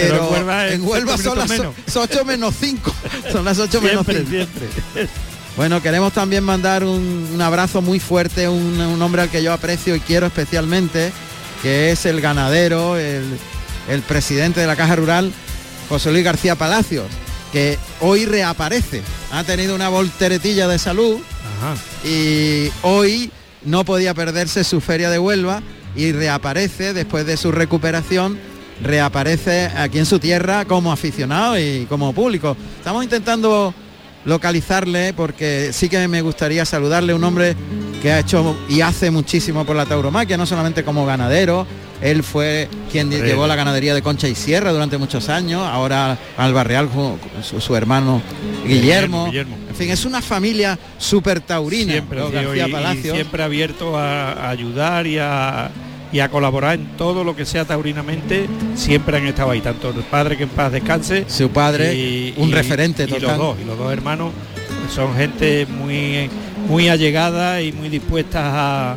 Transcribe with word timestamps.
Pero, 0.00 0.66
en 0.68 0.82
Huelva, 0.82 1.18
son 1.18 1.38
las 1.38 1.50
8 1.94 2.24
menos 2.24 2.54
5. 2.58 2.94
Son 3.32 3.44
las 3.44 3.58
8 3.58 3.80
menos 3.80 4.06
5. 4.06 4.28
Siempre. 4.28 4.68
Bueno, 5.54 5.82
queremos 5.82 6.14
también 6.14 6.42
mandar 6.42 6.82
un, 6.82 7.38
abrazo 7.42 7.82
muy 7.82 8.00
fuerte, 8.00 8.48
un, 8.48 8.80
un, 8.80 9.02
hombre 9.02 9.20
al 9.20 9.28
que 9.28 9.42
yo 9.42 9.52
aprecio 9.52 9.94
y 9.94 10.00
quiero 10.00 10.26
especialmente, 10.26 11.12
que 11.60 11.90
es 11.90 12.06
el 12.06 12.22
ganadero, 12.22 12.96
el, 12.96 13.22
el 13.90 14.00
presidente 14.00 14.60
de 14.60 14.66
la 14.66 14.76
Caja 14.76 14.96
Rural, 14.96 15.30
José 15.90 16.10
Luis 16.10 16.24
García 16.24 16.54
Palacios, 16.54 17.04
que 17.52 17.78
hoy 18.00 18.24
reaparece. 18.24 19.02
Ha 19.30 19.44
tenido 19.44 19.74
una 19.74 19.90
volteretilla 19.90 20.68
de 20.68 20.78
salud 20.78 21.18
y 22.04 22.70
hoy 22.82 23.30
no 23.62 23.84
podía 23.84 24.14
perderse 24.14 24.64
su 24.64 24.80
feria 24.80 25.10
de 25.10 25.18
Huelva 25.18 25.62
y 25.94 26.12
reaparece 26.12 26.94
después 26.94 27.26
de 27.26 27.36
su 27.36 27.52
recuperación 27.52 28.38
reaparece 28.82 29.66
aquí 29.76 29.98
en 29.98 30.06
su 30.06 30.18
tierra 30.18 30.64
como 30.64 30.92
aficionado 30.92 31.58
y 31.58 31.86
como 31.88 32.12
público. 32.12 32.56
Estamos 32.78 33.04
intentando 33.04 33.74
localizarle 34.24 35.12
porque 35.14 35.70
sí 35.72 35.88
que 35.88 36.06
me 36.08 36.22
gustaría 36.22 36.64
saludarle, 36.64 37.14
un 37.14 37.24
hombre 37.24 37.56
que 38.00 38.12
ha 38.12 38.20
hecho 38.20 38.56
y 38.68 38.80
hace 38.80 39.10
muchísimo 39.10 39.64
por 39.64 39.76
la 39.76 39.86
tauromaquia, 39.86 40.36
no 40.36 40.46
solamente 40.46 40.84
como 40.84 41.06
ganadero, 41.06 41.66
él 42.00 42.24
fue 42.24 42.68
quien 42.90 43.10
llevó 43.10 43.46
la 43.46 43.54
ganadería 43.54 43.94
de 43.94 44.02
Concha 44.02 44.28
y 44.28 44.34
Sierra 44.34 44.72
durante 44.72 44.98
muchos 44.98 45.28
años, 45.28 45.62
ahora 45.62 46.18
al 46.36 46.52
Barreal 46.52 46.88
su, 47.42 47.60
su 47.60 47.76
hermano 47.76 48.20
Guillermo. 48.66 49.30
En 49.32 49.76
fin, 49.76 49.90
es 49.90 50.04
una 50.04 50.20
familia 50.20 50.78
súper 50.98 51.40
taurina, 51.40 51.92
siempre, 51.92 52.20
siempre 53.00 53.42
abierto 53.42 53.96
a 53.96 54.50
ayudar 54.50 55.06
y 55.06 55.18
a 55.18 55.70
y 56.12 56.20
a 56.20 56.28
colaborar 56.28 56.74
en 56.74 56.96
todo 56.96 57.24
lo 57.24 57.34
que 57.34 57.46
sea 57.46 57.64
taurinamente, 57.64 58.46
siempre 58.74 59.16
han 59.16 59.26
estado 59.26 59.50
ahí, 59.50 59.60
tanto 59.60 59.90
el 59.90 60.02
padre 60.02 60.36
que 60.36 60.44
en 60.44 60.50
paz 60.50 60.70
descanse, 60.70 61.24
su 61.28 61.50
padre, 61.50 62.34
un 62.36 62.52
referente 62.52 63.06
total. 63.06 63.22
Y 63.22 63.26
los 63.26 63.38
dos, 63.38 63.56
y 63.62 63.64
los 63.64 63.78
dos 63.78 63.92
hermanos 63.92 64.32
son 64.90 65.14
gente 65.16 65.66
muy 65.66 66.28
muy 66.68 66.88
allegada 66.88 67.60
y 67.62 67.72
muy 67.72 67.88
dispuestas 67.88 68.42
a, 68.44 68.96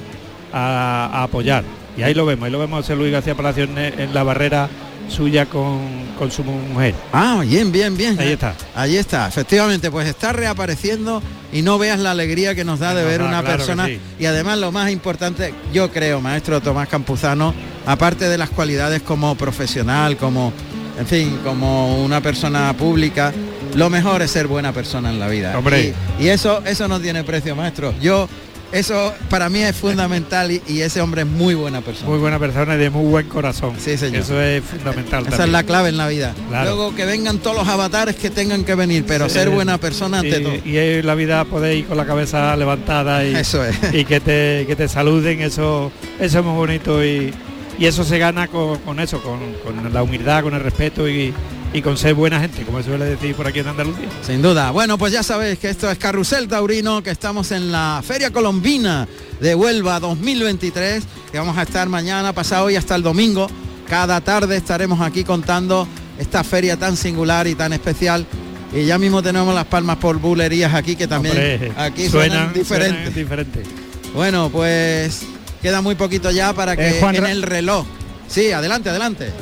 a, 0.53 1.23
apoyar. 1.23 1.63
Y 1.97 2.03
ahí 2.03 2.13
lo 2.13 2.25
vemos, 2.25 2.45
ahí 2.45 2.51
lo 2.51 2.59
vemos 2.59 2.89
a 2.89 2.95
Luis 2.95 3.11
García 3.11 3.35
Palacio 3.35 3.63
en 3.63 4.13
la 4.13 4.23
barrera 4.23 4.69
suya 5.09 5.45
con, 5.45 5.79
con, 6.17 6.31
su 6.31 6.43
mujer. 6.43 6.95
Ah, 7.13 7.43
bien, 7.45 7.71
bien, 7.71 7.95
bien. 7.95 8.19
Ahí 8.19 8.31
está. 8.31 8.55
Ahí 8.75 8.97
está, 8.97 9.27
efectivamente, 9.27 9.91
pues 9.91 10.07
está 10.07 10.33
reapareciendo 10.33 11.21
y 11.51 11.61
no 11.61 11.77
veas 11.77 11.99
la 11.99 12.11
alegría 12.11 12.55
que 12.55 12.65
nos 12.65 12.79
da 12.79 12.93
de 12.93 13.03
ver 13.03 13.21
una 13.21 13.43
persona. 13.43 13.87
Y 14.19 14.25
además 14.25 14.57
lo 14.59 14.71
más 14.71 14.91
importante, 14.91 15.53
yo 15.73 15.91
creo, 15.91 16.21
maestro 16.21 16.61
Tomás 16.61 16.87
Campuzano, 16.87 17.53
aparte 17.85 18.27
de 18.27 18.37
las 18.37 18.49
cualidades 18.49 19.01
como 19.01 19.35
profesional, 19.35 20.17
como, 20.17 20.51
en 20.99 21.07
fin, 21.07 21.39
como 21.43 22.03
una 22.03 22.21
persona 22.21 22.73
pública, 22.73 23.33
lo 23.75 23.89
mejor 23.89 24.21
es 24.21 24.31
ser 24.31 24.47
buena 24.47 24.71
persona 24.71 25.09
en 25.09 25.19
la 25.19 25.27
vida. 25.27 25.57
Hombre. 25.57 25.93
Y, 26.19 26.23
y 26.23 26.27
eso, 26.29 26.61
eso 26.65 26.87
no 26.87 26.99
tiene 26.99 27.23
precio, 27.23 27.55
maestro. 27.55 27.93
Yo 28.01 28.27
eso 28.75 29.13
para 29.29 29.47
mí 29.47 29.59
es 29.59 29.73
fundamental 29.73 30.51
y, 30.51 30.81
ese 30.81 30.99
hombre 30.99 31.21
es 31.21 31.27
muy 31.27 31.55
buena 31.55 31.79
persona. 31.79 32.09
Muy 32.09 32.19
buena 32.19 32.37
persona 32.39 32.75
y 32.75 32.77
de 32.77 32.89
muy 32.89 33.09
buen 33.09 33.27
corazón. 33.29 33.75
Sí, 33.79 33.97
señor. 33.97 34.21
Eso 34.21 34.41
es 34.41 34.63
fundamental. 34.63 35.25
Esa 35.27 35.45
es 35.45 35.49
la 35.49 35.63
clave 35.63 35.89
en 35.89 35.97
la 35.97 36.09
vida. 36.09 36.35
Luego 36.49 36.93
que 36.93 37.05
vengan 37.05 37.39
todos 37.39 37.55
los 37.55 37.67
avatares 37.69 38.17
que 38.17 38.29
tengan 38.29 38.65
que 38.65 38.75
venir, 38.75 39.05
pero 39.07 39.29
ser 39.29 39.49
buena 39.49 39.77
persona 39.77 40.19
ante 40.19 40.41
todo. 40.41 40.55
Y 40.65 40.77
en 40.77 41.05
la 41.05 41.15
vida 41.15 41.45
podéis 41.45 41.79
ir 41.79 41.87
con 41.87 41.95
la 41.95 42.05
cabeza 42.05 42.53
levantada 42.57 43.25
y, 43.25 43.33
eso 43.35 43.63
es. 43.63 43.77
y 43.93 44.03
que 44.03 44.19
te, 44.19 44.65
que 44.67 44.75
te 44.75 44.89
saluden, 44.89 45.41
eso, 45.41 45.91
eso 46.19 46.39
es 46.39 46.45
muy 46.45 46.55
bonito 46.55 47.03
y, 47.03 47.33
eso 47.79 48.03
se 48.03 48.17
gana 48.17 48.47
con, 48.47 48.99
eso, 48.99 49.21
con, 49.21 49.39
con 49.63 49.93
la 49.93 50.03
humildad, 50.03 50.43
con 50.43 50.53
el 50.53 50.61
respeto 50.61 51.07
y, 51.07 51.33
y 51.75 51.81
con 51.81 51.97
ser 51.97 52.13
buena 52.13 52.39
gente, 52.39 52.63
como 52.63 52.77
se 52.77 52.85
suele 52.85 53.03
decir 53.03 53.35
por 53.35 53.45
aquí 53.47 53.59
en 53.59 53.67
Andalucía. 53.67 54.07
Sin 54.25 54.41
duda. 54.41 54.71
Bueno, 54.71 54.97
pues 54.97 55.11
ya 55.11 55.23
sabéis 55.23 55.59
que 55.59 55.69
esto 55.69 55.91
es 55.91 55.97
Carrusel 55.97 56.47
Taurino, 56.47 57.03
que 57.03 57.09
estamos 57.09 57.51
en 57.51 57.69
la 57.69 58.01
Feria 58.01 58.31
Colombina 58.31 59.05
de 59.41 59.55
Huelva 59.55 59.99
2023, 59.99 61.03
que 61.33 61.37
vamos 61.37 61.57
a 61.57 61.63
estar 61.63 61.89
mañana, 61.89 62.31
pasado 62.31 62.69
y 62.69 62.77
hasta 62.77 62.95
el 62.95 63.03
domingo. 63.03 63.49
Cada 63.89 64.21
tarde 64.21 64.55
estaremos 64.55 65.01
aquí 65.01 65.25
contando 65.25 65.85
esta 66.17 66.45
feria 66.45 66.77
tan 66.77 66.95
singular 66.95 67.45
y 67.45 67.55
tan 67.55 67.73
especial. 67.73 68.25
Y 68.73 68.85
ya 68.85 68.97
mismo 68.97 69.21
tenemos 69.21 69.53
las 69.53 69.65
palmas 69.65 69.97
por 69.97 70.17
bulerías 70.17 70.73
aquí, 70.73 70.95
que 70.95 71.07
también 71.07 71.73
aquí 71.75 72.07
suenan, 72.07 72.53
diferentes. 72.53 73.67
Bueno, 74.13 74.49
pues 74.49 75.23
queda 75.61 75.81
muy 75.81 75.95
poquito 75.95 76.31
ya 76.31 76.53
para 76.53 76.71
eh, 76.73 76.77
que 76.77 76.99
en 76.99 77.25
el 77.25 77.41
reloj. 77.41 77.85
Sí, 78.29 78.53
adelante, 78.53 78.89
adelante. 78.89 79.33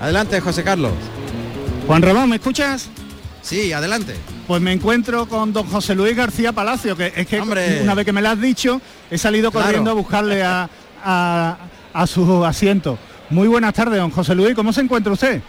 Adelante, 0.00 0.40
José 0.40 0.62
Carlos. 0.62 0.92
Juan 1.86 2.02
Ramón, 2.02 2.28
¿me 2.28 2.36
escuchas? 2.36 2.88
Sí, 3.42 3.72
adelante. 3.72 4.14
Pues 4.46 4.62
me 4.62 4.72
encuentro 4.72 5.26
con 5.26 5.52
don 5.52 5.66
José 5.66 5.94
Luis 5.94 6.16
García 6.16 6.52
Palacio, 6.52 6.96
que 6.96 7.12
es 7.14 7.26
que 7.26 7.40
una 7.40 7.94
vez 7.94 8.04
que 8.04 8.12
me 8.12 8.22
lo 8.22 8.30
has 8.30 8.40
dicho, 8.40 8.80
he 9.10 9.18
salido 9.18 9.50
corriendo 9.50 9.90
a 9.90 9.94
buscarle 9.94 10.42
a, 10.42 10.68
a, 11.04 12.06
su 12.06 12.44
asiento. 12.44 12.98
Muy 13.30 13.48
buenas 13.48 13.74
tardes, 13.74 13.98
don 13.98 14.10
José 14.10 14.34
Luis, 14.34 14.54
¿cómo 14.54 14.72
se 14.72 14.82
encuentra 14.82 15.12
usted? 15.12 15.40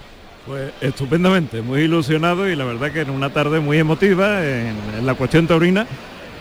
Pues 0.46 0.72
estupendamente, 0.82 1.62
muy 1.62 1.82
ilusionado 1.82 2.50
y 2.50 2.56
la 2.56 2.66
verdad 2.66 2.92
que 2.92 3.02
en 3.02 3.10
una 3.10 3.32
tarde 3.32 3.60
muy 3.60 3.78
emotiva 3.78 4.44
en, 4.46 5.06
la 5.06 5.14
cuestión 5.14 5.48
taurina 5.48 5.88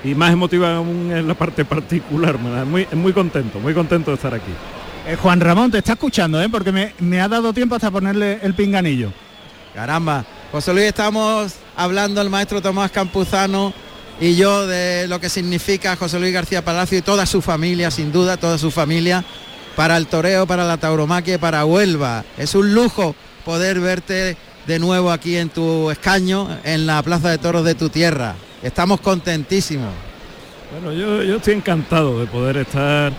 y 0.03 0.15
más 0.15 0.33
emotiva 0.33 0.77
aún 0.77 1.12
en 1.12 1.29
la 1.29 1.34
parte 1.34 1.65
particular, 1.65 2.39
muy, 2.39 2.87
muy 2.93 3.12
contento, 3.12 3.61
muy 3.61 3.75
contento 3.75 4.11
de 4.11 4.17
estar 4.17 4.34
aquí. 4.34 4.53
Eh, 5.04 5.16
Juan 5.16 5.40
Ramón, 5.40 5.70
te 5.72 5.78
está 5.78 5.94
escuchando, 5.94 6.40
¿eh? 6.40 6.48
porque 6.48 6.92
me, 7.00 7.20
ha 7.20 7.28
dado 7.28 7.52
tiempo 7.52 7.74
hasta 7.74 7.90
ponerle 7.90 8.38
el 8.42 8.54
pinganillo. 8.54 9.12
Caramba, 9.74 10.24
José 10.52 10.72
Luis, 10.72 10.86
estamos 10.86 11.54
hablando 11.76 12.20
el 12.20 12.30
maestro 12.30 12.62
Tomás 12.62 12.92
Campuzano 12.92 13.72
y 14.20 14.36
yo 14.36 14.66
de 14.66 15.08
lo 15.08 15.18
que 15.18 15.28
significa 15.28 15.96
José 15.96 16.20
Luis 16.20 16.32
García 16.32 16.64
Palacio 16.64 16.98
y 16.98 17.02
toda 17.02 17.26
su 17.26 17.42
familia, 17.42 17.90
sin 17.90 18.12
duda, 18.12 18.36
toda 18.36 18.58
su 18.58 18.70
familia, 18.70 19.24
para 19.74 19.96
el 19.96 20.06
toreo, 20.06 20.46
para 20.46 20.64
la 20.64 20.76
tauromaquia 20.76 21.40
para 21.40 21.64
Huelva. 21.64 22.24
Es 22.38 22.54
un 22.54 22.72
lujo 22.72 23.16
poder 23.44 23.80
verte 23.80 24.36
de 24.69 24.78
nuevo 24.78 25.10
aquí 25.10 25.36
en 25.36 25.48
tu 25.48 25.90
escaño, 25.90 26.48
en 26.62 26.86
la 26.86 27.02
Plaza 27.02 27.28
de 27.30 27.38
Toros 27.38 27.64
de 27.64 27.74
tu 27.74 27.88
tierra. 27.88 28.36
Estamos 28.62 29.00
contentísimos. 29.00 29.90
Bueno, 30.70 30.92
yo, 30.92 31.24
yo 31.24 31.36
estoy 31.38 31.54
encantado 31.54 32.20
de 32.20 32.26
poder 32.26 32.58
estar 32.58 33.12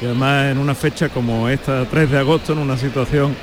y 0.00 0.06
además 0.06 0.52
en 0.52 0.58
una 0.58 0.74
fecha 0.74 1.08
como 1.08 1.48
esta, 1.48 1.84
3 1.84 2.10
de 2.10 2.18
agosto, 2.18 2.52
en 2.52 2.58
una 2.58 2.76
situación 2.76 3.34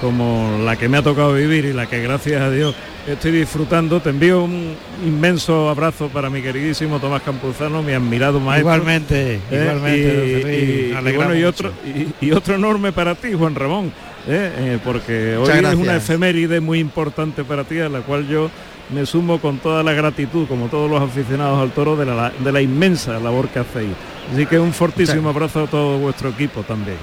como 0.00 0.58
la 0.64 0.76
que 0.76 0.88
me 0.88 0.98
ha 0.98 1.02
tocado 1.02 1.32
vivir 1.32 1.64
y 1.64 1.72
la 1.72 1.86
que 1.86 2.02
gracias 2.02 2.42
a 2.42 2.50
Dios 2.50 2.74
estoy 3.06 3.32
disfrutando. 3.32 4.00
Te 4.00 4.10
envío 4.10 4.44
un 4.44 4.74
inmenso 5.04 5.68
abrazo 5.68 6.08
para 6.08 6.30
mi 6.30 6.42
queridísimo 6.42 6.98
Tomás 6.98 7.22
Campuzano, 7.22 7.82
mi 7.82 7.92
admirado 7.92 8.40
maestro. 8.40 8.74
Igualmente, 8.74 9.40
¿Eh? 9.50 9.60
igualmente. 9.62 11.10
Y, 11.10 11.16
bueno, 11.16 11.34
y 11.34 11.44
otro, 11.44 11.72
y, 12.20 12.32
otro 12.32 12.56
enorme 12.56 12.92
para 12.92 13.14
ti, 13.14 13.32
Juan 13.32 13.54
Ramón, 13.54 13.86
¿eh? 14.28 14.52
Eh, 14.56 14.78
porque 14.84 15.36
hoy 15.36 15.50
es 15.50 15.74
una 15.74 15.96
efeméride 15.96 16.60
muy 16.60 16.80
importante 16.80 17.44
para 17.44 17.64
ti, 17.64 17.78
a 17.78 17.88
la 17.88 18.00
cual 18.00 18.28
yo 18.28 18.50
me 18.94 19.06
sumo 19.06 19.40
con 19.40 19.58
toda 19.58 19.82
la 19.82 19.92
gratitud, 19.92 20.46
como 20.46 20.66
todos 20.66 20.90
los 20.90 21.00
aficionados 21.00 21.60
al 21.60 21.70
toro, 21.70 21.96
de 21.96 22.06
la, 22.06 22.30
de 22.30 22.52
la 22.52 22.60
inmensa 22.60 23.18
labor 23.18 23.48
que 23.48 23.60
hacéis. 23.60 23.92
Así 24.32 24.46
que 24.46 24.58
un 24.58 24.72
fortísimo 24.72 25.28
abrazo 25.28 25.64
a 25.64 25.66
todo 25.66 25.98
vuestro 25.98 26.30
equipo 26.30 26.62
también. 26.62 26.96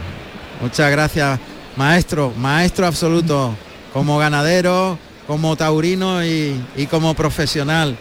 Muchas 0.62 0.92
gracias, 0.92 1.40
maestro, 1.76 2.34
maestro 2.38 2.88
absoluto, 2.88 3.56
como 3.94 4.18
ganadero, 4.18 4.98
como 5.28 5.56
taurino 5.56 6.24
y, 6.24 6.60
como 6.90 7.14
profesional. 7.14 7.96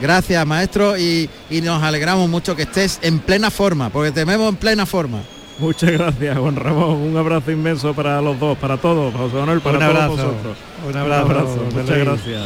Gracias, 0.00 0.46
maestro, 0.46 0.96
y, 0.96 1.28
nos 1.62 1.82
alegramos 1.82 2.28
mucho 2.28 2.54
que 2.54 2.62
estés 2.62 2.98
en 3.02 3.18
plena 3.18 3.50
forma, 3.50 3.90
porque 3.90 4.12
te 4.12 4.24
vemos 4.24 4.48
en 4.48 4.56
plena 4.56 4.86
forma. 4.86 5.22
Muchas 5.58 5.90
gracias, 5.90 6.38
Juan 6.38 6.54
Ramón. 6.54 6.98
Un 6.98 7.16
abrazo 7.16 7.50
inmenso 7.50 7.92
para 7.92 8.22
los 8.22 8.38
dos, 8.38 8.56
para 8.58 8.76
todos, 8.76 9.12
José 9.12 9.34
Manuel, 9.36 9.60
para 9.60 9.78
un 9.78 9.82
abrazo, 9.82 10.10
vosotros. 10.10 10.56
Un 10.88 10.96
abrazo. 10.96 11.66
Muchas 11.74 11.98
gracias. 11.98 12.42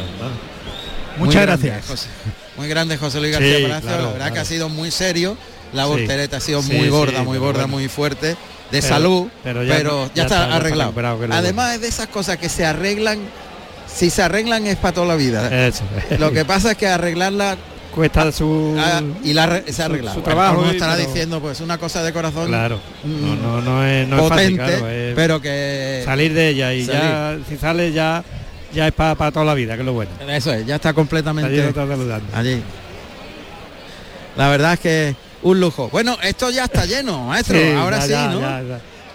Muchas 1.19 1.43
gracias. 1.43 2.09
muy 2.57 2.69
grande 2.69 2.97
José 2.97 3.21
Luis 3.21 3.33
García 3.33 3.69
Palacio, 3.69 3.91
la 3.91 4.13
verdad 4.13 4.33
que 4.33 4.39
ha 4.39 4.45
sido 4.45 4.69
muy 4.71 4.91
serio 4.91 5.37
la 5.73 5.87
voltereta 5.87 6.37
ha 6.37 6.41
sido 6.41 6.63
muy 6.63 6.89
gorda, 6.89 7.23
muy 7.23 7.39
gorda, 7.39 7.67
muy 7.67 7.89
fuerte, 7.89 8.37
de 8.71 8.83
salud, 8.83 9.29
pero 9.43 9.63
ya, 9.63 9.77
está, 10.23 10.55
arreglado. 10.55 10.95
Además 11.31 11.75
es 11.75 11.81
de 11.83 11.89
esas 11.89 12.09
cosas 12.09 12.39
que 12.39 12.49
se 12.49 12.65
arreglan, 12.65 13.19
si 13.93 14.11
se 14.11 14.23
arreglan 14.23 14.67
es 14.67 14.77
para 14.77 14.95
toda 14.95 15.07
la 15.09 15.17
vida. 15.17 15.71
Lo 16.19 16.33
que 16.33 16.45
pasa 16.45 16.73
es 16.73 16.77
que 16.77 16.87
arreglarla 16.87 17.57
cuesta 17.93 18.33
su 18.33 18.75
ah, 18.79 19.03
y 19.23 19.35
la 19.35 19.63
se 19.71 19.83
arregla 19.83 20.15
su, 20.15 20.23
trabajo 20.23 20.65
estará 20.71 20.97
diciendo 20.97 21.43
pues 21.43 21.61
una 21.61 21.77
cosa 21.77 22.03
de 22.03 22.11
corazón 22.11 22.49
claro. 22.49 22.81
no, 23.05 23.61
no, 23.61 23.85
es, 23.85 24.09
potente 24.09 25.13
pero 25.15 25.43
que 25.43 26.01
salir 26.03 26.33
de 26.33 26.49
ella 26.49 26.73
y 26.73 26.87
ya 26.87 27.37
si 27.47 27.59
sale 27.59 27.93
ya 27.93 28.25
ya 28.73 28.89
es 28.89 28.95
para 28.95 29.31
toda 29.31 29.45
la 29.45 29.53
vida 29.53 29.75
que 29.75 29.81
es 29.81 29.87
lo 29.87 29.93
bueno. 29.93 30.11
Eso 30.27 30.53
es 30.53 30.67
ya 30.67 30.77
está 30.77 30.95
completamente 30.95 31.63
allí. 32.33 32.63
La 34.37 34.49
verdad 34.49 34.73
es 34.73 34.81
que 34.81 35.15
un 35.43 35.61
lujo. 35.61 35.89
Bueno, 35.91 36.17
esto 36.23 36.51
ya 36.51 36.65
está 36.65 36.87
lleno, 36.87 37.27
maestro. 37.27 37.59
Ahora 37.79 38.01
sí, 38.01 38.13
¿no? 38.13 38.41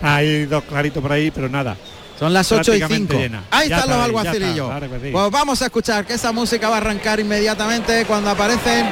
Hay 0.02 0.46
dos 0.46 0.64
claritos 0.64 1.02
por 1.02 1.12
ahí, 1.12 1.32
pero 1.32 1.50
nada. 1.50 1.76
Son 2.20 2.34
las 2.34 2.52
8 2.52 2.76
y 2.76 2.82
5. 2.82 3.14
Ahí 3.52 3.72
están 3.72 3.90
los 3.90 3.98
alguacilillos. 3.98 4.72
Pues 5.12 5.32
vamos 5.32 5.62
a 5.62 5.66
escuchar 5.66 6.06
que 6.06 6.14
esa 6.14 6.32
música 6.32 6.70
va 6.70 6.76
a 6.76 6.78
arrancar 6.80 7.20
inmediatamente 7.20 8.06
cuando 8.06 8.32
aparecen 8.32 8.88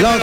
los, 0.00 0.16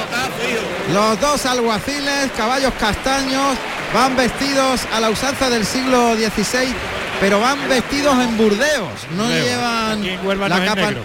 los 0.93 1.19
dos 1.19 1.45
alguaciles, 1.45 2.31
caballos 2.37 2.73
castaños, 2.79 3.57
van 3.93 4.15
vestidos 4.15 4.81
a 4.93 4.99
la 5.01 5.09
usanza 5.09 5.49
del 5.49 5.65
siglo 5.65 6.15
XVI 6.15 6.73
pero 7.19 7.39
van 7.39 7.67
vestidos 7.67 8.17
en 8.17 8.37
burdeos, 8.37 8.87
no 9.15 9.27
llevan 9.29 10.01
la 10.49 10.65
capa. 10.65 10.91
Eh, 10.91 10.95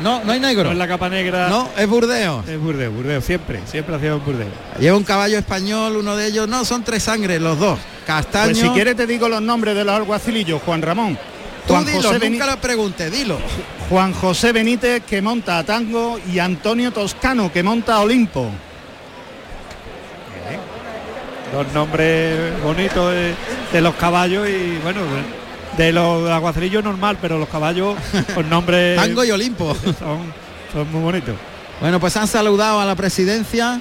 no, 0.00 0.22
no 0.22 0.32
hay 0.32 0.40
negro. 0.40 0.64
No 0.64 0.72
es 0.72 0.78
la 0.78 0.88
capa 0.88 1.08
negra. 1.08 1.48
No, 1.48 1.68
es 1.76 1.86
burdeos. 1.88 2.48
Es 2.48 2.58
burdeo, 2.58 2.92
burdeo, 2.92 3.20
siempre, 3.20 3.60
siempre 3.66 3.96
ha 3.96 3.98
sido 3.98 4.20
burdeo. 4.20 4.48
Lleva 4.78 4.96
un 4.96 5.04
caballo 5.04 5.38
español, 5.38 5.96
uno 5.96 6.16
de 6.16 6.26
ellos, 6.28 6.48
no, 6.48 6.64
son 6.64 6.84
tres 6.84 7.02
sangres 7.02 7.40
los 7.40 7.58
dos. 7.58 7.78
Castaño. 8.06 8.46
Pues 8.46 8.58
si 8.58 8.68
quieres 8.70 8.96
te 8.96 9.06
digo 9.06 9.28
los 9.28 9.42
nombres 9.42 9.74
de 9.74 9.84
los 9.84 9.94
alguacilillos, 9.94 10.62
Juan 10.62 10.82
Ramón. 10.82 11.18
Juan 11.66 11.84
Tú 11.84 11.90
dilo, 11.90 12.02
José 12.12 12.30
nunca 12.30 12.46
lo 12.46 12.56
pregunte, 12.58 13.10
dilo. 13.10 13.38
Juan 13.88 14.12
José 14.12 14.52
Benítez 14.52 15.02
que 15.02 15.20
monta 15.20 15.58
a 15.58 15.64
Tango 15.64 16.20
y 16.32 16.38
Antonio 16.38 16.92
Toscano 16.92 17.52
que 17.52 17.62
monta 17.62 17.96
a 17.96 18.00
Olimpo. 18.00 18.50
Dos 21.52 21.72
nombres 21.72 22.62
bonitos 22.62 23.14
de 23.72 23.80
los 23.80 23.94
caballos 23.94 24.48
y 24.48 24.78
bueno, 24.82 25.00
de 25.76 25.92
los 25.92 26.30
aguacerillos 26.30 26.82
normal, 26.82 27.18
pero 27.20 27.38
los 27.38 27.48
caballos 27.48 27.96
con 28.34 28.48
nombre 28.48 28.94
Tango 28.96 29.24
y 29.24 29.30
Olimpo. 29.30 29.76
Son, 29.98 30.92
muy 30.92 31.02
bonitos. 31.02 31.34
Bueno, 31.80 32.00
pues 32.00 32.16
han 32.16 32.26
saludado 32.26 32.80
a 32.80 32.84
la 32.84 32.94
presidencia, 32.94 33.80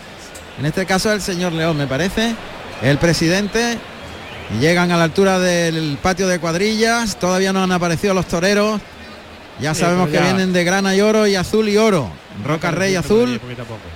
en 0.59 0.65
este 0.65 0.85
caso 0.85 1.11
el 1.11 1.21
señor 1.21 1.53
León, 1.53 1.77
me 1.77 1.87
parece, 1.87 2.35
el 2.81 2.97
presidente, 2.97 3.77
y 4.53 4.59
llegan 4.59 4.91
a 4.91 4.97
la 4.97 5.05
altura 5.05 5.39
del 5.39 5.97
patio 6.01 6.27
de 6.27 6.39
cuadrillas, 6.39 7.17
todavía 7.17 7.53
no 7.53 7.63
han 7.63 7.71
aparecido 7.71 8.13
los 8.13 8.27
toreros, 8.27 8.81
ya 9.59 9.73
sabemos 9.73 10.09
que 10.09 10.19
vienen 10.19 10.51
de 10.51 10.63
grana 10.63 10.95
y 10.95 11.01
oro 11.01 11.27
y 11.27 11.35
azul 11.35 11.69
y 11.69 11.77
oro. 11.77 12.11
Roca 12.43 12.71
Rey 12.71 12.95
Azul, 12.95 13.39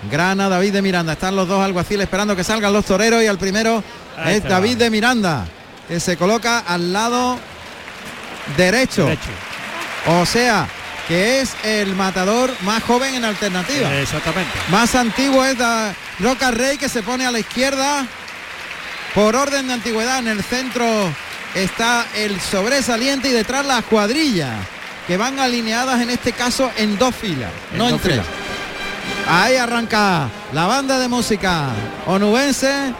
Grana, 0.09 0.47
David 0.47 0.73
de 0.73 0.81
Miranda. 0.81 1.13
Están 1.13 1.35
los 1.35 1.47
dos 1.47 1.61
alguaciles 1.61 2.05
esperando 2.05 2.35
que 2.35 2.45
salgan 2.45 2.71
los 2.71 2.85
toreros 2.85 3.21
y 3.21 3.25
el 3.25 3.37
primero 3.37 3.83
es 4.25 4.43
David 4.43 4.77
de 4.77 4.89
Miranda, 4.89 5.45
que 5.87 5.99
se 5.99 6.15
coloca 6.15 6.59
al 6.59 6.93
lado 6.93 7.37
derecho. 8.57 9.09
O 10.07 10.25
sea, 10.25 10.67
que 11.07 11.41
es 11.41 11.55
el 11.63 11.95
matador 11.95 12.53
más 12.61 12.83
joven 12.83 13.15
en 13.15 13.25
alternativa. 13.25 13.93
Exactamente. 13.95 14.51
Más 14.69 14.93
antiguo 14.95 15.43
es 15.43 15.57
la 15.57 15.93
Roca 16.19 16.51
Rey 16.51 16.77
que 16.77 16.87
se 16.87 17.01
pone 17.01 17.25
a 17.25 17.31
la 17.31 17.39
izquierda 17.39 18.05
por 19.15 19.35
orden 19.35 19.67
de 19.67 19.73
antigüedad. 19.73 20.19
En 20.19 20.27
el 20.27 20.43
centro 20.43 20.85
está 21.55 22.05
el 22.15 22.39
sobresaliente 22.39 23.29
y 23.29 23.31
detrás 23.31 23.65
las 23.65 23.83
cuadrillas 23.85 24.53
que 25.07 25.17
van 25.17 25.39
alineadas 25.39 25.99
en 26.01 26.11
este 26.11 26.31
caso 26.31 26.71
en 26.77 26.97
dos 26.99 27.15
filas, 27.15 27.51
no 27.73 27.89
en 27.89 27.97
tres. 27.97 28.21
Ahí 29.27 29.55
arranca 29.55 30.29
la 30.53 30.67
banda 30.67 30.99
de 30.99 31.07
música 31.07 31.69
onubense 32.05 32.93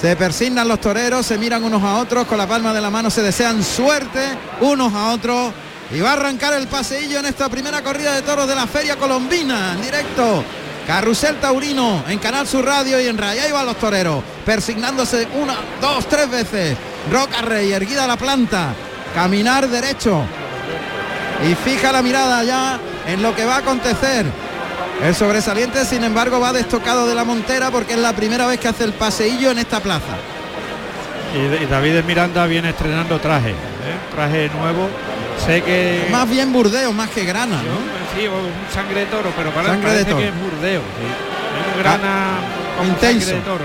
se 0.00 0.14
persignan 0.14 0.68
los 0.68 0.80
toreros, 0.80 1.24
se 1.24 1.38
miran 1.38 1.64
unos 1.64 1.82
a 1.82 1.96
otros, 1.96 2.26
con 2.26 2.36
la 2.36 2.46
palma 2.46 2.72
de 2.72 2.80
la 2.80 2.90
mano 2.90 3.10
se 3.10 3.22
desean 3.22 3.62
suerte 3.62 4.20
unos 4.60 4.92
a 4.92 5.12
otros. 5.12 5.52
Y 5.90 6.00
va 6.00 6.10
a 6.10 6.12
arrancar 6.14 6.52
el 6.54 6.66
paseillo 6.66 7.20
en 7.20 7.26
esta 7.26 7.48
primera 7.48 7.82
corrida 7.82 8.14
de 8.14 8.22
toros 8.22 8.48
de 8.48 8.54
la 8.54 8.66
Feria 8.66 8.96
Colombina, 8.96 9.72
en 9.74 9.82
directo. 9.82 10.44
Carrusel 10.86 11.40
Taurino 11.40 12.04
en 12.06 12.18
Canal 12.18 12.46
Sur 12.46 12.64
Radio 12.64 13.00
y 13.00 13.06
en 13.06 13.18
Raya. 13.18 13.52
Van 13.52 13.66
los 13.66 13.76
toreros, 13.76 14.22
persignándose 14.44 15.26
una, 15.34 15.56
dos, 15.80 16.06
tres 16.08 16.30
veces. 16.30 16.76
Roca 17.10 17.42
Rey, 17.42 17.72
erguida 17.72 18.06
la 18.06 18.16
planta, 18.16 18.74
caminar 19.14 19.68
derecho. 19.68 20.22
Y 21.48 21.54
fija 21.54 21.92
la 21.92 22.02
mirada 22.02 22.44
ya 22.44 22.78
en 23.06 23.22
lo 23.22 23.34
que 23.34 23.44
va 23.44 23.56
a 23.56 23.58
acontecer 23.58 24.26
el 25.02 25.14
sobresaliente, 25.14 25.84
sin 25.84 26.04
embargo, 26.04 26.40
va 26.40 26.52
destocado 26.52 27.06
de 27.06 27.14
la 27.14 27.24
montera 27.24 27.70
porque 27.70 27.94
es 27.94 27.98
la 27.98 28.14
primera 28.14 28.46
vez 28.46 28.58
que 28.58 28.68
hace 28.68 28.84
el 28.84 28.92
paseillo 28.92 29.50
en 29.50 29.58
esta 29.58 29.80
plaza. 29.80 30.16
Y, 31.34 31.66
David 31.66 32.02
Miranda 32.04 32.46
viene 32.46 32.70
estrenando 32.70 33.18
traje, 33.20 33.50
¿eh? 33.50 33.54
traje 34.14 34.50
nuevo. 34.58 34.88
Sé 35.44 35.62
que 35.62 36.08
más 36.10 36.28
bien 36.28 36.52
burdeo 36.52 36.92
más 36.92 37.10
que 37.10 37.24
grana, 37.24 37.60
Sí, 38.16 38.26
un 38.26 38.50
sangre 38.72 39.00
de 39.00 39.06
toro, 39.06 39.30
pero 39.36 39.50
para 39.50 39.68
sangre 39.68 39.92
de 39.92 40.04
toro. 40.04 40.16
que 40.16 40.28
es 40.28 40.34
burdeo. 40.34 40.80
Un 40.80 41.82
grana 41.82 42.40
intenso. 42.84 43.30
de 43.32 43.40
toro, 43.40 43.64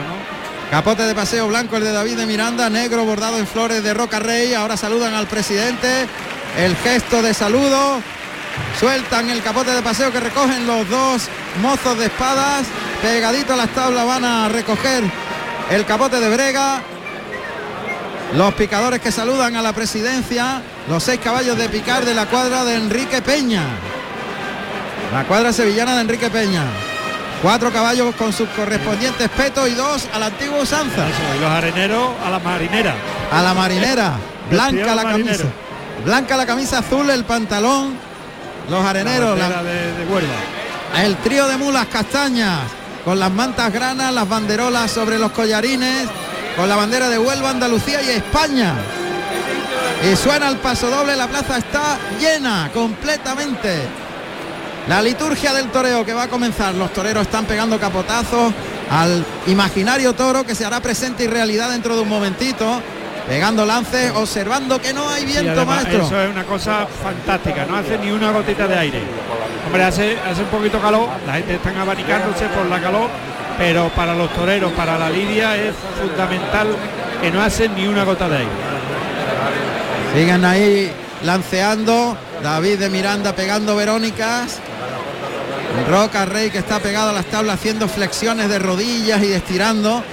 Capote 0.69 1.03
de 1.03 1.15
paseo 1.15 1.47
blanco 1.47 1.77
el 1.77 1.83
de 1.83 1.91
David 1.91 2.17
de 2.17 2.25
Miranda, 2.25 2.69
negro 2.69 3.05
bordado 3.05 3.37
en 3.37 3.47
flores 3.47 3.83
de 3.83 3.93
Roca 3.93 4.19
Rey. 4.19 4.53
Ahora 4.53 4.77
saludan 4.77 5.13
al 5.13 5.27
presidente. 5.27 6.07
El 6.57 6.75
gesto 6.77 7.21
de 7.21 7.33
saludo 7.33 8.01
Sueltan 8.79 9.29
el 9.29 9.43
capote 9.43 9.71
de 9.71 9.81
paseo 9.81 10.11
que 10.11 10.19
recogen 10.19 10.65
los 10.65 10.89
dos 10.89 11.27
mozos 11.61 11.97
de 11.97 12.05
espadas. 12.05 12.65
Pegadito 13.01 13.53
a 13.53 13.57
las 13.57 13.69
tablas 13.69 14.05
van 14.05 14.25
a 14.25 14.49
recoger 14.49 15.03
el 15.69 15.85
capote 15.85 16.19
de 16.19 16.29
brega. 16.29 16.81
Los 18.35 18.53
picadores 18.53 19.01
que 19.01 19.11
saludan 19.11 19.55
a 19.55 19.61
la 19.61 19.73
presidencia. 19.73 20.61
Los 20.89 21.03
seis 21.03 21.19
caballos 21.23 21.57
de 21.57 21.69
picar 21.69 22.05
de 22.05 22.15
la 22.15 22.25
cuadra 22.25 22.63
de 22.63 22.75
Enrique 22.75 23.21
Peña. 23.21 23.63
La 25.13 25.25
cuadra 25.25 25.53
sevillana 25.53 25.95
de 25.95 26.01
Enrique 26.01 26.29
Peña. 26.29 26.63
Cuatro 27.41 27.71
caballos 27.71 28.15
con 28.15 28.31
sus 28.33 28.47
correspondientes 28.49 29.27
petos 29.29 29.67
y 29.67 29.73
dos 29.73 30.07
a 30.13 30.19
la 30.19 30.27
antigua 30.27 30.59
usanza. 30.61 31.05
y 31.35 31.41
los 31.41 31.49
areneros 31.49 32.09
a 32.25 32.29
la 32.29 32.39
marinera. 32.39 32.95
A 33.31 33.41
la 33.41 33.53
marinera. 33.53 34.13
Blanca 34.49 34.95
la 34.95 35.03
camisa. 35.03 35.43
Blanca 36.05 36.37
la 36.37 36.45
camisa 36.45 36.79
azul, 36.79 37.09
el 37.09 37.25
pantalón 37.25 38.10
los 38.71 38.85
areneros, 38.85 39.37
la 39.37 39.61
de, 39.63 39.93
de 39.93 41.03
el 41.03 41.17
trío 41.17 41.45
de 41.47 41.57
mulas 41.57 41.87
castañas, 41.87 42.61
con 43.03 43.19
las 43.19 43.29
mantas 43.29 43.71
granas, 43.73 44.13
las 44.13 44.27
banderolas 44.27 44.89
sobre 44.89 45.19
los 45.19 45.31
collarines, 45.33 46.07
con 46.55 46.69
la 46.69 46.77
bandera 46.77 47.09
de 47.09 47.19
Huelva, 47.19 47.49
Andalucía 47.49 48.01
y 48.01 48.11
España. 48.11 48.75
Y 50.09 50.15
suena 50.15 50.47
el 50.47 50.55
paso 50.57 50.89
doble, 50.89 51.17
la 51.17 51.27
plaza 51.27 51.57
está 51.57 51.97
llena 52.17 52.71
completamente. 52.73 53.81
La 54.87 55.01
liturgia 55.01 55.53
del 55.53 55.69
toreo 55.69 56.05
que 56.05 56.13
va 56.13 56.23
a 56.23 56.27
comenzar, 56.29 56.73
los 56.73 56.93
toreros 56.93 57.23
están 57.23 57.45
pegando 57.45 57.77
capotazos 57.77 58.53
al 58.89 59.25
imaginario 59.47 60.13
toro 60.13 60.45
que 60.45 60.55
se 60.55 60.63
hará 60.63 60.79
presente 60.79 61.25
y 61.25 61.27
realidad 61.27 61.71
dentro 61.71 61.95
de 61.95 62.03
un 62.03 62.09
momentito 62.09 62.81
pegando 63.27 63.65
lances, 63.65 64.11
observando 64.15 64.79
que 64.79 64.93
no 64.93 65.09
hay 65.09 65.25
viento, 65.25 65.65
maestro. 65.65 66.05
Eso 66.05 66.21
es 66.21 66.29
una 66.29 66.43
cosa 66.43 66.87
fantástica, 66.87 67.65
no 67.65 67.77
hace 67.77 67.97
ni 67.97 68.11
una 68.11 68.31
gotita 68.31 68.67
de 68.67 68.77
aire. 68.77 69.01
Hombre, 69.65 69.83
hace, 69.83 70.17
hace 70.19 70.41
un 70.41 70.47
poquito 70.47 70.79
calor, 70.79 71.07
la 71.25 71.33
gente 71.33 71.55
está 71.55 71.81
abanicándose 71.81 72.45
por 72.47 72.65
la 72.65 72.81
calor, 72.81 73.09
pero 73.57 73.89
para 73.89 74.15
los 74.15 74.33
toreros, 74.33 74.71
para 74.73 74.97
la 74.97 75.09
lidia 75.09 75.55
es 75.55 75.73
fundamental 75.99 76.75
que 77.21 77.31
no 77.31 77.41
hacen 77.41 77.75
ni 77.75 77.87
una 77.87 78.03
gota 78.03 78.27
de 78.27 78.37
aire. 78.37 78.51
Siguen 80.13 80.43
ahí 80.43 80.91
lanceando, 81.23 82.17
David 82.43 82.79
de 82.79 82.89
Miranda 82.89 83.33
pegando 83.33 83.75
Verónicas. 83.75 84.59
Roca 85.89 86.25
Rey 86.25 86.49
que 86.49 86.57
está 86.57 86.79
pegado 86.79 87.11
a 87.11 87.13
las 87.13 87.25
tablas 87.27 87.55
haciendo 87.55 87.87
flexiones 87.87 88.49
de 88.49 88.59
rodillas 88.59 89.23
y 89.23 89.31
estirando. 89.31 90.03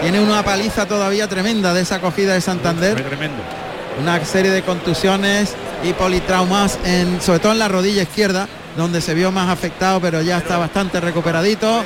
Tiene 0.00 0.20
una 0.20 0.42
paliza 0.42 0.86
todavía 0.86 1.28
tremenda 1.28 1.74
de 1.74 1.82
esa 1.82 1.96
acogida 1.96 2.32
de 2.32 2.40
Santander. 2.40 2.94
tremendo. 3.02 3.42
Una 4.00 4.24
serie 4.24 4.50
de 4.50 4.62
contusiones 4.62 5.54
y 5.84 5.92
politraumas, 5.92 6.78
en, 6.84 7.20
sobre 7.20 7.38
todo 7.38 7.52
en 7.52 7.58
la 7.58 7.68
rodilla 7.68 8.02
izquierda, 8.02 8.48
donde 8.76 9.00
se 9.02 9.12
vio 9.14 9.30
más 9.30 9.50
afectado, 9.50 10.00
pero 10.00 10.22
ya 10.22 10.38
está 10.38 10.56
bastante 10.56 11.00
recuperadito. 11.00 11.84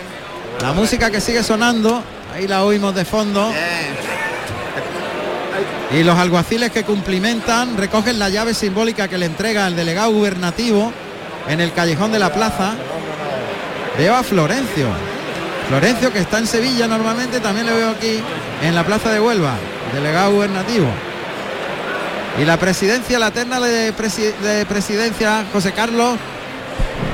La 0.61 0.73
música 0.73 1.11
que 1.11 1.21
sigue 1.21 1.43
sonando, 1.43 2.03
ahí 2.33 2.47
la 2.47 2.63
oímos 2.65 2.95
de 2.95 3.05
fondo. 3.05 3.53
Y 5.93 6.03
los 6.05 6.17
alguaciles 6.17 6.71
que 6.71 6.85
cumplimentan 6.85 7.77
recogen 7.77 8.19
la 8.19 8.29
llave 8.29 8.55
simbólica 8.55 9.09
que 9.09 9.19
le 9.19 9.27
entrega 9.27 9.67
el 9.67 9.75
delegado 9.75 10.11
gubernativo 10.13 10.93
en 11.49 11.61
el 11.61 11.73
callejón 11.73 12.13
de 12.13 12.19
la 12.21 12.33
plaza. 12.33 12.75
Veo 13.99 14.15
a 14.15 14.23
Florencio. 14.23 15.14
Florencio, 15.69 16.13
que 16.13 16.19
está 16.19 16.39
en 16.39 16.47
Sevilla 16.47 16.87
normalmente, 16.87 17.41
también 17.41 17.67
le 17.67 17.73
veo 17.73 17.91
aquí 17.91 18.21
en 18.63 18.75
la 18.75 18.85
Plaza 18.85 19.11
de 19.11 19.21
Huelva, 19.21 19.55
delegado 19.95 20.33
gubernativo. 20.33 20.87
Y 22.41 22.45
la 22.45 22.59
presidencia, 22.59 23.19
la 23.19 23.31
terna 23.31 23.61
de, 23.61 23.93
presidencia, 23.93 25.45
José 25.53 25.73
Carlos. 25.73 26.19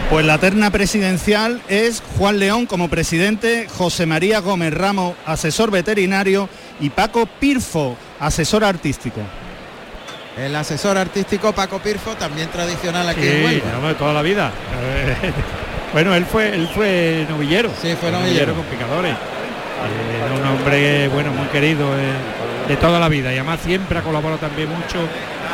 Pues 0.08 0.26
la 0.26 0.38
terna 0.38 0.70
presidencial 0.70 1.62
es 1.68 2.02
Juan 2.18 2.40
León 2.40 2.66
como 2.66 2.88
presidente, 2.88 3.68
José 3.68 4.06
María 4.06 4.40
Gómez 4.40 4.74
Ramos, 4.74 5.14
asesor 5.24 5.70
veterinario, 5.70 6.48
y 6.80 6.90
Paco 6.90 7.26
Pirfo, 7.26 7.96
asesor 8.18 8.64
artístico. 8.64 9.20
El 10.36 10.56
asesor 10.56 10.98
artístico 10.98 11.52
Paco 11.52 11.78
Pirfo, 11.78 12.16
también 12.16 12.48
tradicional 12.48 13.08
aquí 13.08 13.26
en 13.26 13.44
Huelva. 13.44 13.94
toda 13.96 14.12
la 14.12 14.22
vida. 14.22 14.50
Bueno, 15.92 16.14
él 16.14 16.24
fue, 16.26 16.54
él 16.54 16.68
fue 16.74 17.26
novillero. 17.28 17.70
Sí, 17.80 17.94
fue 18.00 18.10
novillero. 18.10 18.54
con 18.54 18.64
picadores. 18.64 19.14
Era 20.24 20.34
un 20.34 20.46
hombre, 20.46 21.08
bueno, 21.08 21.32
muy 21.32 21.46
querido 21.46 21.88
de 22.68 22.76
toda 22.76 23.00
la 23.00 23.08
vida 23.08 23.32
y 23.32 23.36
además 23.38 23.60
siempre 23.64 23.98
ha 23.98 24.02
colaborado 24.02 24.38
también 24.38 24.68
mucho 24.68 24.98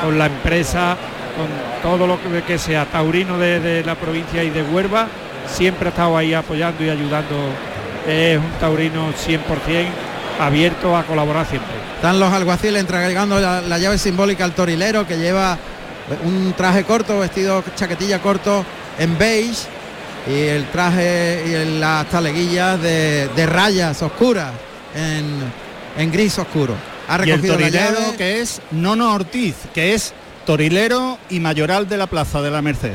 con 0.02 0.18
la 0.18 0.26
empresa, 0.26 0.96
con 1.36 1.46
todo 1.82 2.06
lo 2.06 2.18
que, 2.46 2.58
sea 2.58 2.84
taurino 2.86 3.38
de, 3.38 3.82
la 3.84 3.94
provincia 3.94 4.42
y 4.42 4.50
de 4.50 4.62
Huelva, 4.62 5.08
siempre 5.46 5.88
ha 5.88 5.90
estado 5.90 6.16
ahí 6.16 6.34
apoyando 6.34 6.84
y 6.84 6.90
ayudando. 6.90 7.36
Es 8.06 8.38
un 8.38 8.50
taurino 8.60 9.12
100% 9.12 9.40
abierto 10.40 10.96
a 10.96 11.04
colaborar 11.04 11.46
siempre. 11.46 11.72
Están 11.96 12.20
los 12.20 12.32
alguaciles 12.32 12.80
entregando 12.80 13.40
la, 13.40 13.78
llave 13.78 13.98
simbólica 13.98 14.44
al 14.44 14.52
torilero 14.52 15.06
que 15.06 15.16
lleva 15.16 15.58
un 16.24 16.52
traje 16.52 16.84
corto, 16.84 17.18
vestido 17.18 17.64
chaquetilla 17.74 18.20
corto 18.20 18.64
en 18.98 19.18
beige 19.18 19.66
y 20.28 20.34
el 20.34 20.68
traje 20.70 21.44
y 21.46 21.78
las 21.78 22.06
taleguillas 22.10 22.80
de, 22.80 23.28
de 23.34 23.46
rayas 23.46 24.02
oscuras 24.02 24.52
en, 24.94 25.24
en 25.96 26.12
gris 26.12 26.38
oscuro. 26.38 26.74
Ha 27.08 27.18
recogido 27.18 27.54
el 27.54 27.60
torilero 27.60 28.16
que 28.16 28.40
es 28.40 28.60
Nono 28.72 29.14
Ortiz, 29.14 29.54
que 29.72 29.94
es 29.94 30.12
torilero 30.44 31.18
y 31.30 31.40
mayoral 31.40 31.88
de 31.88 31.96
la 31.96 32.06
Plaza 32.06 32.42
de 32.42 32.50
la 32.50 32.62
Merced. 32.62 32.94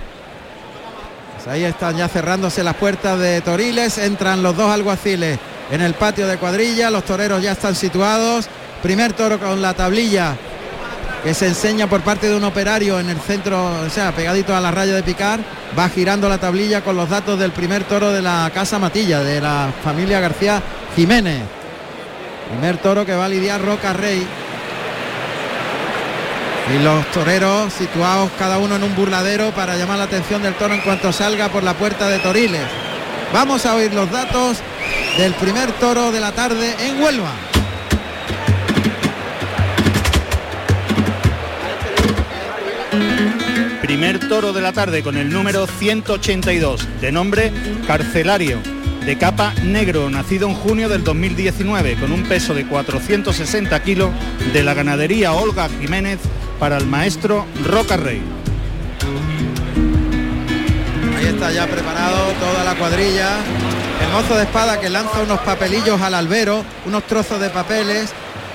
Pues 1.35 1.47
ahí 1.47 1.63
están 1.63 1.97
ya 1.97 2.07
cerrándose 2.07 2.63
las 2.63 2.75
puertas 2.75 3.17
de 3.19 3.41
Toriles, 3.41 3.97
entran 3.97 4.43
los 4.43 4.55
dos 4.55 4.69
alguaciles 4.69 5.39
en 5.71 5.81
el 5.81 5.93
patio 5.93 6.27
de 6.27 6.37
cuadrilla, 6.37 6.91
los 6.91 7.05
toreros 7.05 7.41
ya 7.41 7.53
están 7.53 7.75
situados, 7.75 8.47
primer 8.83 9.13
toro 9.13 9.39
con 9.39 9.61
la 9.61 9.73
tablilla 9.73 10.35
que 11.23 11.33
se 11.33 11.47
enseña 11.47 11.87
por 11.87 12.01
parte 12.01 12.27
de 12.27 12.35
un 12.35 12.43
operario 12.43 12.99
en 12.99 13.09
el 13.09 13.19
centro, 13.19 13.63
o 13.85 13.89
sea, 13.89 14.11
pegadito 14.11 14.55
a 14.55 14.59
la 14.59 14.71
raya 14.71 14.93
de 14.93 15.03
picar, 15.03 15.39
va 15.77 15.89
girando 15.89 16.27
la 16.27 16.39
tablilla 16.39 16.81
con 16.81 16.95
los 16.95 17.09
datos 17.09 17.37
del 17.39 17.51
primer 17.51 17.83
toro 17.83 18.11
de 18.11 18.21
la 18.21 18.51
Casa 18.53 18.79
Matilla, 18.79 19.21
de 19.21 19.39
la 19.39 19.71
familia 19.83 20.19
García 20.19 20.61
Jiménez. 20.95 21.41
Primer 22.49 22.77
toro 22.77 23.05
que 23.05 23.15
va 23.15 23.25
a 23.25 23.29
lidiar 23.29 23.61
Roca 23.61 23.93
Rey. 23.93 24.25
Y 26.73 26.83
los 26.83 27.05
toreros 27.11 27.73
situados 27.73 28.29
cada 28.39 28.57
uno 28.57 28.75
en 28.75 28.83
un 28.83 28.95
burladero 28.95 29.51
para 29.51 29.75
llamar 29.75 29.97
la 29.97 30.05
atención 30.05 30.41
del 30.41 30.55
toro 30.55 30.73
en 30.73 30.81
cuanto 30.81 31.11
salga 31.11 31.49
por 31.49 31.63
la 31.63 31.73
puerta 31.73 32.07
de 32.07 32.19
Toriles. 32.19 32.61
Vamos 33.33 33.65
a 33.65 33.75
oír 33.75 33.93
los 33.93 34.09
datos 34.11 34.57
del 35.17 35.33
primer 35.33 35.71
toro 35.73 36.11
de 36.11 36.19
la 36.19 36.31
tarde 36.31 36.75
en 36.79 37.01
Huelva. 37.01 37.50
Primer 43.81 44.19
toro 44.27 44.53
de 44.53 44.61
la 44.61 44.73
tarde 44.73 45.03
con 45.03 45.17
el 45.17 45.29
número 45.29 45.67
182, 45.67 46.87
de 47.01 47.11
nombre 47.11 47.51
Carcelario 47.87 48.59
de 49.05 49.17
capa 49.17 49.53
negro, 49.63 50.09
nacido 50.09 50.47
en 50.47 50.53
junio 50.53 50.87
del 50.87 51.03
2019, 51.03 51.95
con 51.95 52.11
un 52.11 52.23
peso 52.23 52.53
de 52.53 52.67
460 52.67 53.81
kilos, 53.83 54.11
de 54.53 54.63
la 54.63 54.73
ganadería 54.73 55.33
Olga 55.33 55.69
Jiménez 55.79 56.19
para 56.59 56.77
el 56.77 56.85
maestro 56.85 57.45
Roca 57.65 57.97
Rey. 57.97 58.21
Ahí 61.17 61.25
está 61.25 61.51
ya 61.51 61.65
preparado 61.65 62.31
toda 62.39 62.63
la 62.63 62.75
cuadrilla. 62.75 63.37
El 64.05 64.11
mozo 64.11 64.35
de 64.35 64.43
espada 64.43 64.79
que 64.79 64.89
lanza 64.89 65.21
unos 65.21 65.39
papelillos 65.39 65.99
al 66.01 66.13
albero, 66.13 66.63
unos 66.85 67.03
trozos 67.07 67.39
de 67.39 67.49
papeles. 67.49 68.11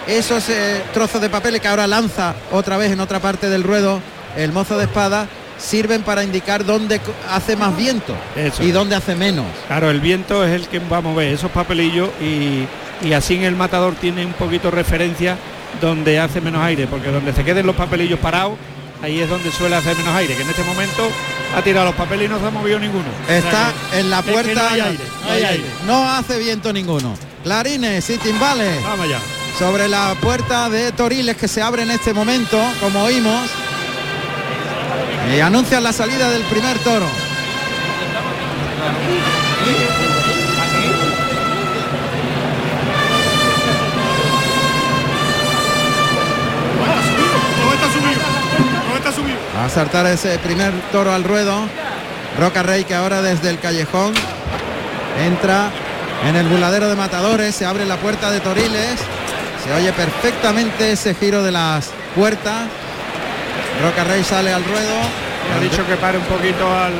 Esos 0.06 0.48
eh, 0.48 0.82
trozos 0.94 1.20
de 1.20 1.28
papeles 1.28 1.60
que 1.60 1.66
ahora 1.66 1.88
lanza 1.88 2.34
otra 2.52 2.76
vez 2.76 2.92
en 2.92 3.00
otra 3.00 3.18
parte 3.18 3.48
del 3.48 3.64
ruedo 3.64 4.00
el 4.36 4.52
mozo 4.52 4.78
de 4.78 4.84
espada 4.84 5.28
sirven 5.58 6.02
para 6.02 6.22
indicar 6.22 6.64
dónde 6.64 7.00
hace 7.30 7.56
más 7.56 7.76
viento 7.76 8.14
y 8.60 8.70
dónde 8.70 8.94
hace 8.94 9.14
menos. 9.14 9.46
Claro, 9.66 9.90
el 9.90 10.00
viento 10.00 10.44
es 10.44 10.52
el 10.52 10.68
que 10.68 10.78
va 10.78 10.98
a 10.98 11.00
mover 11.00 11.32
esos 11.32 11.50
papelillos 11.50 12.10
y, 12.20 12.66
y 13.06 13.12
así 13.12 13.34
en 13.34 13.44
el 13.44 13.56
matador 13.56 13.94
tiene 13.94 14.26
un 14.26 14.34
poquito 14.34 14.70
referencia 14.70 15.36
donde 15.80 16.18
hace 16.18 16.40
menos 16.40 16.62
aire, 16.62 16.86
porque 16.86 17.10
donde 17.10 17.32
se 17.32 17.44
queden 17.44 17.66
los 17.66 17.76
papelillos 17.76 18.18
parados, 18.18 18.54
ahí 19.02 19.20
es 19.20 19.28
donde 19.28 19.50
suele 19.50 19.76
hacer 19.76 19.96
menos 19.96 20.14
aire, 20.14 20.34
que 20.34 20.42
en 20.42 20.50
este 20.50 20.64
momento 20.64 21.08
ha 21.54 21.62
tirado 21.62 21.86
los 21.86 21.94
papeles 21.94 22.26
y 22.26 22.28
no 22.28 22.38
se 22.38 22.46
ha 22.46 22.50
movido 22.50 22.78
ninguno. 22.78 23.06
Está 23.28 23.72
en 23.94 24.10
la 24.10 24.22
puerta, 24.22 24.70
no, 25.86 26.10
hace 26.10 26.38
viento 26.38 26.72
ninguno. 26.72 27.14
Clarines 27.42 28.10
y 28.10 28.18
timbales. 28.18 28.82
Vamos 28.82 29.08
ya. 29.08 29.20
Sobre 29.58 29.88
la 29.88 30.14
puerta 30.20 30.68
de 30.68 30.92
Toriles 30.92 31.36
que 31.36 31.48
se 31.48 31.62
abre 31.62 31.82
en 31.82 31.90
este 31.90 32.12
momento, 32.12 32.60
como 32.80 33.04
oímos. 33.04 33.48
Y 35.34 35.40
anuncian 35.40 35.82
la 35.82 35.92
salida 35.92 36.30
del 36.30 36.42
primer 36.44 36.78
toro. 36.78 37.06
A 49.62 49.68
saltar 49.68 50.06
ese 50.06 50.38
primer 50.38 50.72
toro 50.92 51.12
al 51.12 51.24
ruedo. 51.24 51.66
Roca 52.38 52.62
Rey 52.62 52.84
que 52.84 52.94
ahora 52.94 53.22
desde 53.22 53.50
el 53.50 53.58
callejón 53.58 54.14
entra 55.24 55.70
en 56.26 56.36
el 56.36 56.46
buladero 56.46 56.88
de 56.88 56.94
matadores. 56.94 57.54
Se 57.54 57.66
abre 57.66 57.84
la 57.84 57.96
puerta 57.96 58.30
de 58.30 58.40
Toriles. 58.40 59.00
Se 59.64 59.72
oye 59.72 59.92
perfectamente 59.92 60.92
ese 60.92 61.14
giro 61.14 61.42
de 61.42 61.52
las 61.52 61.90
puertas. 62.14 62.68
Roca 63.82 64.04
Rey 64.04 64.24
sale 64.24 64.52
al 64.52 64.64
ruedo. 64.64 64.94
ha 65.54 65.60
dicho 65.60 65.86
que 65.86 65.96
pare 65.96 66.18
un 66.18 66.24
poquito 66.24 66.66
al, 66.76 66.94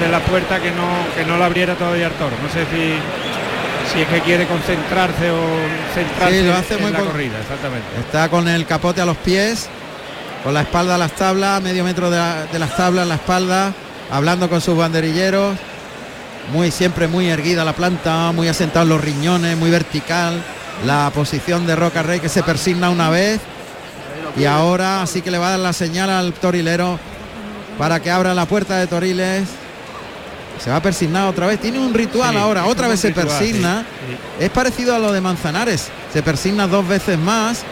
de 0.00 0.08
la 0.08 0.20
puerta 0.20 0.60
que 0.60 0.70
no, 0.70 0.88
que 1.16 1.24
no 1.24 1.38
la 1.38 1.46
abriera 1.46 1.74
todavía 1.74 2.06
el 2.08 2.12
toro. 2.14 2.36
No 2.42 2.48
sé 2.48 2.64
si, 2.66 2.94
si 3.92 4.02
es 4.02 4.08
que 4.08 4.20
quiere 4.20 4.46
concentrarse 4.46 5.30
o 5.30 5.40
centrarse 5.94 6.42
lo 6.42 6.54
hace 6.54 6.74
en 6.74 6.92
la 6.92 6.98
corrida, 7.00 7.40
exactamente. 7.40 7.86
Está 7.98 8.28
con 8.28 8.48
el 8.48 8.66
capote 8.66 9.00
a 9.00 9.06
los 9.06 9.16
pies, 9.18 9.68
con 10.44 10.54
la 10.54 10.62
espalda 10.62 10.96
a 10.96 10.98
las 10.98 11.12
tablas, 11.12 11.62
medio 11.62 11.84
metro 11.84 12.10
de, 12.10 12.20
de 12.52 12.58
las 12.58 12.76
tablas 12.76 13.06
la 13.06 13.14
espalda, 13.14 13.72
hablando 14.10 14.48
con 14.48 14.60
sus 14.60 14.76
banderilleros. 14.76 15.56
Muy 16.52 16.70
siempre 16.72 17.06
muy 17.06 17.28
erguida 17.28 17.64
la 17.64 17.74
planta, 17.74 18.32
muy 18.32 18.48
asentado 18.48 18.84
los 18.84 19.00
riñones, 19.00 19.56
muy 19.56 19.70
vertical. 19.70 20.42
La 20.84 21.10
posición 21.14 21.66
de 21.66 21.76
Roca 21.76 22.02
Rey 22.02 22.18
que 22.18 22.28
se 22.28 22.42
persigna 22.42 22.90
una 22.90 23.10
vez 23.10 23.40
y 24.36 24.44
ahora 24.44 25.06
sí 25.06 25.22
que 25.22 25.30
le 25.30 25.38
va 25.38 25.48
a 25.48 25.50
dar 25.50 25.60
la 25.60 25.72
señal 25.72 26.10
al 26.10 26.32
torilero 26.32 26.98
para 27.78 28.00
que 28.00 28.10
abra 28.10 28.34
la 28.34 28.46
puerta 28.46 28.76
de 28.76 28.86
Toriles. 28.86 29.48
Se 30.62 30.68
va 30.70 30.76
a 30.76 30.82
persignar 30.82 31.26
otra 31.26 31.46
vez. 31.46 31.58
Tiene 31.58 31.78
un 31.78 31.94
ritual 31.94 32.36
ahora. 32.36 32.66
Otra 32.66 32.86
vez 32.88 33.00
se 33.00 33.12
persigna. 33.12 33.86
Es 34.38 34.50
parecido 34.50 34.94
a 34.94 34.98
lo 34.98 35.12
de 35.12 35.20
Manzanares. 35.22 35.88
Se 36.12 36.22
persigna 36.22 36.66
dos 36.66 36.86
veces 36.86 37.18
más. 37.18 37.62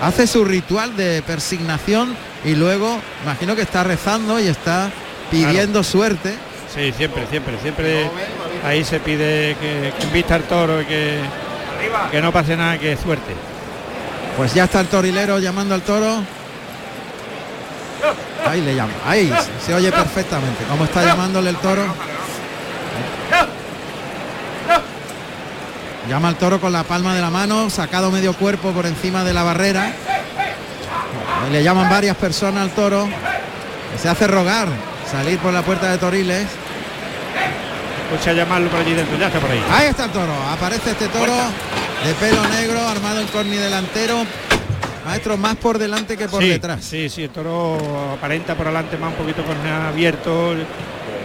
Hace 0.00 0.26
su 0.26 0.44
ritual 0.44 0.96
de 0.96 1.22
persignación 1.26 2.14
y 2.44 2.54
luego 2.54 2.98
imagino 3.24 3.56
que 3.56 3.62
está 3.62 3.82
rezando 3.82 4.38
y 4.40 4.46
está 4.46 4.90
pidiendo 5.30 5.82
suerte. 5.82 6.34
Sí, 6.74 6.92
siempre, 6.96 7.26
siempre, 7.28 7.58
siempre 7.60 8.08
ahí 8.64 8.84
se 8.84 9.00
pide 9.00 9.56
que, 9.60 9.92
que 9.98 10.06
invita 10.06 10.36
al 10.36 10.44
toro 10.44 10.80
y 10.80 10.84
que, 10.86 11.18
que 12.12 12.22
no 12.22 12.32
pase 12.32 12.56
nada, 12.56 12.78
que 12.78 12.96
suerte. 12.96 13.34
Pues 14.40 14.54
ya 14.54 14.64
está 14.64 14.80
el 14.80 14.86
torilero 14.86 15.38
llamando 15.38 15.74
al 15.74 15.82
toro. 15.82 16.22
Ahí 18.48 18.62
le 18.62 18.74
llama. 18.74 18.94
Ahí 19.06 19.30
se 19.66 19.74
oye 19.74 19.92
perfectamente. 19.92 20.64
Cómo 20.64 20.84
está 20.84 21.04
llamándole 21.04 21.50
el 21.50 21.56
toro. 21.56 21.84
Llama 26.08 26.28
al 26.28 26.36
toro 26.36 26.58
con 26.58 26.72
la 26.72 26.84
palma 26.84 27.14
de 27.14 27.20
la 27.20 27.28
mano, 27.28 27.68
sacado 27.68 28.10
medio 28.10 28.32
cuerpo 28.32 28.72
por 28.72 28.86
encima 28.86 29.24
de 29.24 29.34
la 29.34 29.42
barrera. 29.42 29.92
le 31.52 31.62
llaman 31.62 31.90
varias 31.90 32.16
personas 32.16 32.62
al 32.62 32.70
toro. 32.70 33.10
Se 34.00 34.08
hace 34.08 34.26
rogar 34.26 34.68
salir 35.12 35.38
por 35.40 35.52
la 35.52 35.60
puerta 35.60 35.90
de 35.90 35.98
Toriles. 35.98 36.46
Escucha 38.10 38.32
llamarlo 38.32 38.70
por 38.70 38.80
allí 38.80 38.94
dentro, 38.94 39.18
ya 39.18 39.26
está 39.26 39.38
por 39.38 39.50
ahí. 39.50 39.62
Ahí 39.70 39.88
está 39.88 40.06
el 40.06 40.12
toro. 40.12 40.32
Aparece 40.50 40.92
este 40.92 41.08
toro 41.08 41.34
de 42.04 42.14
pelo 42.14 42.42
negro, 42.48 42.80
armado 42.88 43.20
en 43.20 43.26
corni 43.28 43.56
delantero. 43.56 44.24
Maestro, 45.04 45.36
más 45.36 45.56
por 45.56 45.78
delante 45.78 46.16
que 46.16 46.28
por 46.28 46.42
detrás. 46.42 46.84
Sí, 46.84 47.08
sí, 47.08 47.24
el 47.24 47.30
toro 47.30 47.78
aparenta 48.16 48.54
por 48.54 48.66
delante 48.66 48.96
más 48.96 49.10
un 49.10 49.16
poquito 49.16 49.44
con 49.44 49.56
abierto, 49.66 50.54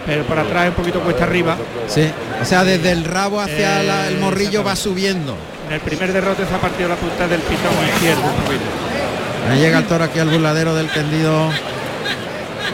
pero 0.05 0.23
por 0.23 0.39
atrás 0.39 0.69
un 0.69 0.75
poquito 0.75 1.01
cuesta 1.01 1.25
arriba. 1.25 1.57
Sí, 1.87 2.09
o 2.41 2.45
sea, 2.45 2.63
desde 2.63 2.91
el 2.91 3.03
rabo 3.03 3.39
hacia 3.39 4.07
el 4.07 4.17
morrillo 4.19 4.63
va 4.63 4.75
subiendo. 4.75 5.35
En 5.67 5.73
el 5.73 5.81
primer 5.81 6.13
derrote 6.13 6.45
se 6.45 6.53
ha 6.53 6.59
partido 6.59 6.89
la 6.89 6.95
punta 6.95 7.27
del 7.27 7.41
pitón 7.41 7.73
izquierdo 7.95 8.21
Ahí 9.49 9.59
llega 9.59 9.79
el 9.79 9.85
toro 9.85 10.03
aquí 10.03 10.19
al 10.19 10.29
burladero 10.29 10.75
del 10.75 10.89
tendido 10.89 11.49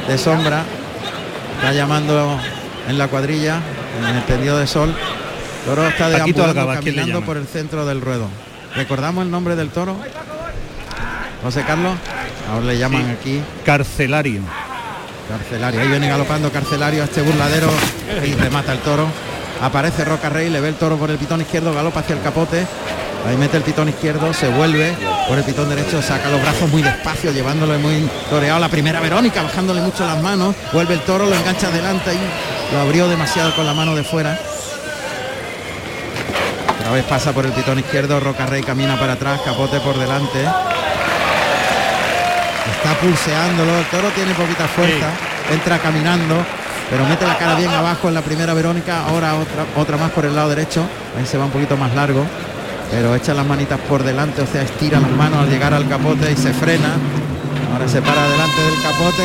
de 0.08 0.17
sombra. 0.17 0.63
Está 1.55 1.74
llamando 1.74 2.39
en 2.88 2.98
la 2.98 3.08
cuadrilla, 3.08 3.60
en 4.00 4.15
el 4.15 4.24
tendido 4.24 4.58
de 4.58 4.67
sol. 4.67 4.96
Toro 5.65 5.88
está 5.88 6.10
deambulando, 6.10 6.68
caminando 6.68 7.22
por 7.22 7.38
el 7.38 7.48
centro 7.48 7.86
del 7.86 8.01
ruedo. 8.01 8.27
¿Recordamos 8.75 9.25
el 9.25 9.32
nombre 9.32 9.56
del 9.56 9.70
toro? 9.70 9.96
José 11.44 11.63
Carlos. 11.65 11.94
Ahora 12.51 12.65
le 12.65 12.77
llaman 12.77 13.10
aquí. 13.12 13.41
Carcelario. 13.65 14.41
Carcelario. 15.30 15.82
Ahí 15.82 15.88
viene 15.88 16.10
galopando 16.10 16.51
Carcelario 16.51 17.01
a 17.03 17.06
este 17.06 17.22
burladero 17.22 17.70
y 18.25 18.34
remata 18.34 18.74
el 18.74 18.80
toro. 18.80 19.08
Aparece 19.62 20.03
Roca 20.03 20.30
Rey, 20.30 20.50
le 20.50 20.60
ve 20.60 20.70
el 20.70 20.75
toro 20.75 20.98
por 20.98 21.12
el 21.12 21.18
pitón 21.18 21.41
izquierdo, 21.41 21.74
galopa 21.74 22.00
hacia 22.00 22.15
el 22.15 22.22
capote. 22.22 22.65
Ahí 23.27 23.38
mete 23.38 23.58
el 23.58 23.63
pitón 23.63 23.88
izquierdo, 23.88 24.34
se 24.34 24.48
vuelve 24.48 24.96
por 25.27 25.38
el 25.38 25.44
pitón 25.44 25.70
derecho, 25.70 26.01
saca 26.01 26.27
los 26.30 26.41
brazos 26.41 26.68
muy 26.72 26.82
despacio, 26.82 27.32
llevándole 27.32 27.77
muy 27.77 28.10
toreado 28.32 28.60
la 28.60 28.70
primera 28.70 29.00
Verónica, 29.00 29.44
bajándole 29.44 29.80
mucho 29.82 30.08
las 30.08 30.20
manos, 30.24 30.56
vuelve 30.74 30.96
el 30.96 31.01
toro, 31.01 31.27
lo 31.27 31.36
engancha 31.36 31.68
adelante 31.68 32.12
y 32.15 32.74
lo 32.74 32.82
abrió 32.82 33.08
demasiado 33.08 33.56
con 33.56 33.68
la 33.68 33.75
mano 33.75 33.96
de 33.96 34.03
fuera. 34.03 34.39
Otra 36.91 37.03
vez 37.03 37.10
pasa 37.10 37.31
por 37.31 37.45
el 37.45 37.53
pitón 37.53 37.79
izquierdo, 37.79 38.19
Roca 38.19 38.45
Rey 38.45 38.62
camina 38.63 39.00
para 39.00 39.13
atrás, 39.13 39.39
capote 39.45 39.79
por 39.79 39.98
delante. 39.98 40.41
Está 40.41 40.51
pulseándolo, 43.00 43.79
el 43.79 43.86
toro 43.86 44.10
tiene 44.10 44.33
poquita 44.33 44.67
fuerza, 44.67 45.07
entra 45.53 45.79
caminando, 45.79 46.36
pero 46.89 47.05
mete 47.05 47.25
la 47.25 47.38
cara 47.38 47.55
bien 47.55 47.71
abajo 47.71 48.10
en 48.10 48.13
la 48.13 48.21
primera 48.21 48.53
Verónica, 48.53 49.05
ahora 49.05 49.36
otra, 49.36 49.63
otra 49.77 49.95
más 49.95 50.12
por 50.12 50.25
el 50.25 50.36
lado 50.36 50.50
derecho, 50.50 50.83
ahí 51.17 51.25
se 51.25 51.38
va 51.38 51.45
un 51.45 51.51
poquito 51.51 51.77
más 51.77 51.95
largo 51.95 52.25
pero 52.91 53.15
echa 53.15 53.33
las 53.33 53.48
manitas 53.48 53.79
por 53.88 54.03
delante, 54.03 54.41
o 54.41 54.45
sea, 54.45 54.63
estira 54.63 55.00
las 55.00 55.12
manos 55.12 55.43
al 55.43 55.50
llegar 55.50 55.74
al 55.74 55.88
capote 55.88 56.29
y 56.29 56.36
se 56.36 56.53
frena. 56.53 56.98
Ahora 57.71 57.88
se 57.88 58.01
para 58.01 58.27
delante 58.27 58.62
del 58.63 58.81
capote 58.81 59.24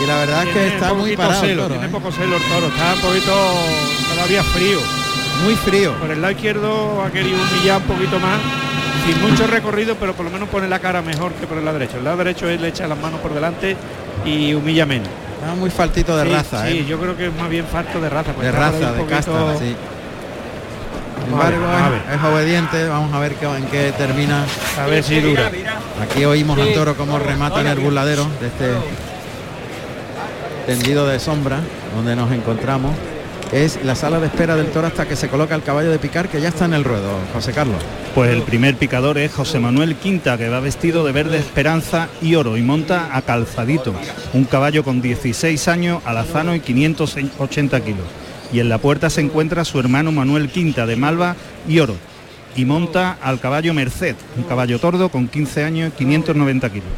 y 0.00 0.06
la 0.06 0.18
verdad 0.18 0.46
es 0.46 0.54
que 0.54 0.68
está 0.68 0.94
muy 0.94 1.16
parado. 1.16 1.40
Celo, 1.40 1.66
tiene 1.66 1.86
¿eh? 1.86 1.88
poco 1.88 2.12
celo 2.12 2.36
el 2.36 2.42
toro, 2.44 2.68
está 2.68 2.94
un 2.94 3.00
poquito 3.00 3.34
todavía 4.14 4.44
frío. 4.44 5.05
Muy 5.44 5.54
frío. 5.56 5.92
Por 5.94 6.10
el 6.10 6.20
lado 6.20 6.32
izquierdo 6.32 7.02
ha 7.02 7.10
querido 7.10 7.38
humillar 7.38 7.80
un 7.80 7.86
poquito 7.86 8.18
más, 8.18 8.40
sin 9.06 9.20
mucho 9.22 9.46
recorrido, 9.46 9.96
pero 9.96 10.14
por 10.14 10.24
lo 10.24 10.30
menos 10.30 10.48
pone 10.48 10.68
la 10.68 10.78
cara 10.78 11.02
mejor 11.02 11.32
que 11.32 11.46
por 11.46 11.58
el 11.58 11.64
lado 11.64 11.78
derecho. 11.78 11.98
El 11.98 12.04
lado 12.04 12.16
derecho 12.16 12.48
él 12.48 12.60
le 12.62 12.68
echa 12.68 12.86
las 12.86 12.98
manos 12.98 13.20
por 13.20 13.34
delante 13.34 13.76
y 14.24 14.54
humilla 14.54 14.86
menos. 14.86 15.08
Está 15.40 15.54
muy 15.54 15.70
faltito 15.70 16.16
de 16.16 16.24
raza, 16.24 16.66
sí, 16.66 16.78
¿eh? 16.78 16.86
yo 16.88 16.98
creo 16.98 17.16
que 17.16 17.26
es 17.26 17.34
más 17.34 17.48
bien 17.48 17.66
falto 17.66 18.00
de 18.00 18.08
raza. 18.08 18.32
De 18.32 18.50
raza, 18.50 18.92
de 18.92 19.06
casta, 19.06 19.58
sí 19.58 19.76
embargo 21.26 21.66
es, 22.12 22.22
obediente, 22.22 22.88
vamos 22.88 23.12
a 23.12 23.18
ver 23.18 23.36
en 23.56 23.66
qué 23.66 23.92
termina. 23.96 24.44
A 24.80 24.86
ver 24.86 25.02
si 25.02 25.20
dura. 25.20 25.50
Aquí 26.02 26.24
oímos 26.24 26.58
al 26.58 26.72
toro 26.72 26.96
como 26.96 27.18
remata 27.18 27.60
en 27.60 27.66
el 27.68 27.78
burladero 27.78 28.26
de 28.40 28.46
este 28.46 28.70
tendido 30.66 31.06
de 31.06 31.18
sombra 31.18 31.60
donde 31.94 32.16
nos 32.16 32.30
encontramos. 32.32 32.92
Es 33.52 33.82
la 33.84 33.94
sala 33.94 34.20
de 34.20 34.26
espera 34.26 34.56
del 34.56 34.66
toro 34.66 34.86
hasta 34.86 35.06
que 35.06 35.16
se 35.16 35.28
coloca 35.28 35.54
el 35.54 35.62
caballo 35.62 35.90
de 35.90 35.98
picar 35.98 36.28
que 36.28 36.40
ya 36.40 36.48
está 36.48 36.64
en 36.64 36.74
el 36.74 36.84
ruedo, 36.84 37.10
José 37.32 37.52
Carlos. 37.52 37.80
Pues 38.14 38.30
el 38.30 38.42
primer 38.42 38.76
picador 38.76 39.18
es 39.18 39.32
José 39.32 39.60
Manuel 39.60 39.96
Quinta, 39.96 40.36
que 40.36 40.48
va 40.48 40.60
vestido 40.60 41.04
de 41.04 41.12
verde 41.12 41.38
esperanza 41.38 42.08
y 42.20 42.34
oro 42.34 42.56
y 42.56 42.62
monta 42.62 43.16
a 43.16 43.22
calzadito, 43.22 43.94
un 44.32 44.44
caballo 44.44 44.82
con 44.82 45.00
16 45.00 45.68
años, 45.68 46.02
alazano 46.04 46.54
y 46.54 46.60
580 46.60 47.80
kilos 47.80 48.06
y 48.52 48.60
en 48.60 48.68
la 48.68 48.78
puerta 48.78 49.10
se 49.10 49.20
encuentra 49.20 49.64
su 49.64 49.78
hermano 49.78 50.12
Manuel 50.12 50.48
Quinta 50.48 50.86
de 50.86 50.96
Malva 50.96 51.36
y 51.68 51.80
Oro 51.80 51.96
y 52.54 52.64
monta 52.64 53.18
al 53.22 53.38
caballo 53.38 53.74
Merced, 53.74 54.16
un 54.36 54.44
caballo 54.44 54.78
tordo 54.78 55.10
con 55.10 55.28
15 55.28 55.64
años 55.64 55.92
y 55.92 55.96
590 55.98 56.70
kilos. 56.70 56.88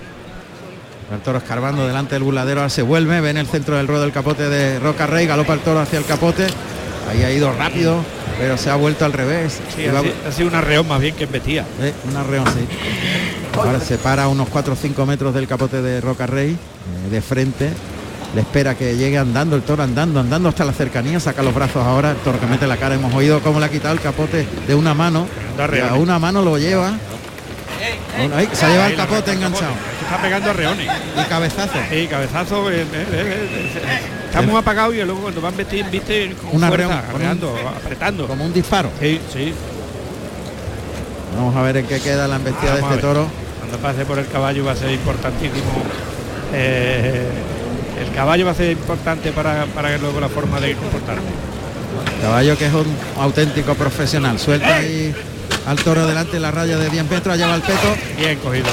El 1.13 1.21
toro 1.21 1.39
escarbando 1.39 1.87
delante 1.87 2.15
del 2.15 2.23
burladero, 2.23 2.69
se 2.69 2.83
vuelve, 2.83 3.21
ve 3.21 3.31
en 3.31 3.39
el 3.39 3.47
centro 3.47 3.77
del 3.77 3.89
ruedo 3.89 4.05
el 4.05 4.13
capote 4.13 4.49
de 4.49 4.79
Roca 4.79 5.07
Rey, 5.07 5.27
galopa 5.27 5.55
el 5.55 5.61
toro 5.61 5.81
hacia 5.81 5.99
el 5.99 6.05
capote, 6.05 6.47
ahí 7.11 7.23
ha 7.23 7.33
ido 7.33 7.51
rápido, 7.53 8.05
pero 8.39 8.59
se 8.59 8.69
ha 8.69 8.77
vuelto 8.77 9.07
al 9.07 9.15
revés. 9.15 9.59
ha, 10.27 10.33
sido 10.33 10.49
un 10.49 10.55
arreón 10.55 10.87
más 10.87 11.01
bien 11.01 11.15
que 11.15 11.25
embestía. 11.25 11.65
Eh, 11.81 11.95
un 12.09 12.17
arreón, 12.17 12.47
sí. 12.49 12.67
Ahora 13.57 13.81
se 13.81 13.97
para 13.97 14.25
a 14.25 14.29
unos 14.29 14.49
4 14.51 14.75
o 14.75 14.77
5 14.77 15.07
metros 15.07 15.35
del 15.35 15.47
capote 15.47 15.81
de 15.81 16.01
Roca 16.03 16.27
Rey, 16.27 16.51
eh, 16.51 17.11
de 17.11 17.23
frente, 17.23 17.71
le 18.35 18.43
espera 18.43 18.75
que 18.75 18.95
llegue 18.97 19.17
andando 19.17 19.57
el 19.57 19.63
toro 19.63 19.83
andando 19.83 20.21
andando 20.21 20.51
hasta 20.51 20.65
la 20.67 20.73
cercanía. 20.73 21.19
Saca 21.19 21.43
los 21.43 21.55
brazos 21.55 21.85
ahora 21.85 22.11
el 22.11 22.19
toro 22.19 22.39
que 22.39 22.47
mete 22.47 22.67
la 22.67 22.77
cara. 22.77 22.95
Hemos 22.95 23.15
oído 23.15 23.41
cómo 23.41 23.59
le 23.59 23.67
ha 23.67 23.71
quitado 23.71 23.95
el 23.95 24.01
capote 24.01 24.47
de 24.67 24.75
una 24.75 24.93
mano. 24.93 25.27
A 25.91 25.95
una 25.95 26.19
mano 26.19 26.43
lo 26.43 26.59
lleva 26.59 26.93
se 28.53 28.67
ha 28.67 28.69
llevado 28.69 28.91
el 28.91 28.97
capote 28.97 29.33
enganchado. 29.33 29.73
está 30.03 30.21
pegando 30.21 30.51
a 30.51 30.53
reones 30.53 30.89
y 31.17 31.29
cabezazo. 31.29 31.79
Y 31.91 32.07
cabezazo 32.07 32.71
eh, 32.71 32.83
eh, 32.83 32.87
eh, 32.93 34.01
está 34.27 34.43
muy 34.43 34.57
apagado 34.57 34.93
y 34.93 35.03
luego 35.03 35.23
cuando 35.23 35.41
van 35.41 35.57
vestir 35.57 35.87
viste 35.91 36.35
con 36.35 36.57
una 36.57 36.69
fuerza, 36.69 37.05
apretando. 37.77 38.27
como 38.27 38.45
un 38.45 38.53
disparo. 38.53 38.91
Sí 39.01 39.21
sí. 39.33 39.53
Vamos 41.37 41.55
a 41.55 41.63
ver 41.63 41.77
en 41.77 41.87
qué 41.87 42.01
queda 42.01 42.27
la 42.27 42.37
embestida 42.37 42.75
de 42.75 42.81
este 42.81 42.97
toro. 42.99 43.27
Cuando 43.59 43.79
pase 43.79 44.05
por 44.05 44.19
el 44.19 44.27
caballo 44.27 44.65
va 44.65 44.73
a 44.73 44.77
ser 44.77 44.91
importantísimo 44.91 45.63
el 47.99 48.15
caballo 48.15 48.47
va 48.47 48.53
a 48.53 48.55
ser 48.55 48.71
importante 48.71 49.33
para, 49.33 49.67
para 49.67 49.99
luego 49.99 50.21
la 50.21 50.29
forma 50.29 50.61
de 50.61 50.75
comportarse. 50.75 51.23
Caballo 52.23 52.57
que 52.57 52.67
es 52.67 52.73
un 52.73 52.87
auténtico 53.19 53.75
profesional. 53.75 54.39
Suelta 54.39 54.77
ahí 54.77 55.15
al 55.69 55.77
toro 55.77 56.07
delante 56.07 56.41
la 56.41 56.51
raya 56.51 56.79
de 56.79 56.89
10 56.89 57.11
metros, 57.11 57.37
lleva 57.37 57.55
el 57.55 57.61
peto. 57.61 57.95
Bien 58.17 58.39
cogido. 58.39 58.69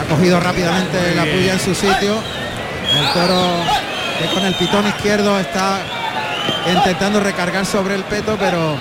Ha 0.00 0.04
cogido 0.12 0.40
rápidamente 0.40 1.14
la 1.14 1.22
puya 1.22 1.52
en 1.52 1.60
su 1.60 1.74
sitio. 1.74 2.16
El 2.92 3.12
toro 3.14 3.40
que 4.18 4.34
con 4.34 4.44
el 4.44 4.54
pitón 4.54 4.84
izquierdo 4.88 5.38
está 5.38 5.78
intentando 6.66 7.20
recargar 7.20 7.64
sobre 7.64 7.94
el 7.94 8.02
peto, 8.02 8.36
pero 8.40 8.74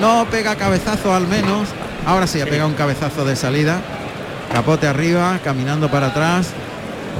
no 0.00 0.26
pega 0.30 0.56
cabezazo 0.56 1.14
al 1.14 1.26
menos. 1.26 1.68
Ahora 2.04 2.26
sí 2.26 2.42
ha 2.42 2.44
pegado 2.44 2.68
un 2.68 2.74
cabezazo 2.74 3.24
de 3.24 3.36
salida. 3.36 3.80
Capote 4.52 4.86
arriba, 4.86 5.40
caminando 5.42 5.90
para 5.90 6.08
atrás 6.08 6.48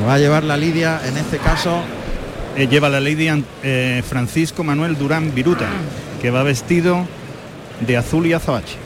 va 0.06 0.14
a 0.14 0.18
llevar 0.18 0.44
la 0.44 0.58
lidia, 0.58 1.00
en 1.04 1.16
este 1.16 1.38
caso. 1.38 1.80
Eh, 2.56 2.66
lleva 2.68 2.88
la 2.88 3.00
lidia 3.00 3.40
eh, 3.62 4.02
Francisco 4.06 4.64
Manuel 4.64 4.98
Durán 4.98 5.34
Viruta, 5.34 5.68
que 6.20 6.30
va 6.30 6.42
vestido 6.42 7.06
de 7.80 7.96
azul 7.96 8.26
y 8.26 8.34
azabache. 8.34 8.85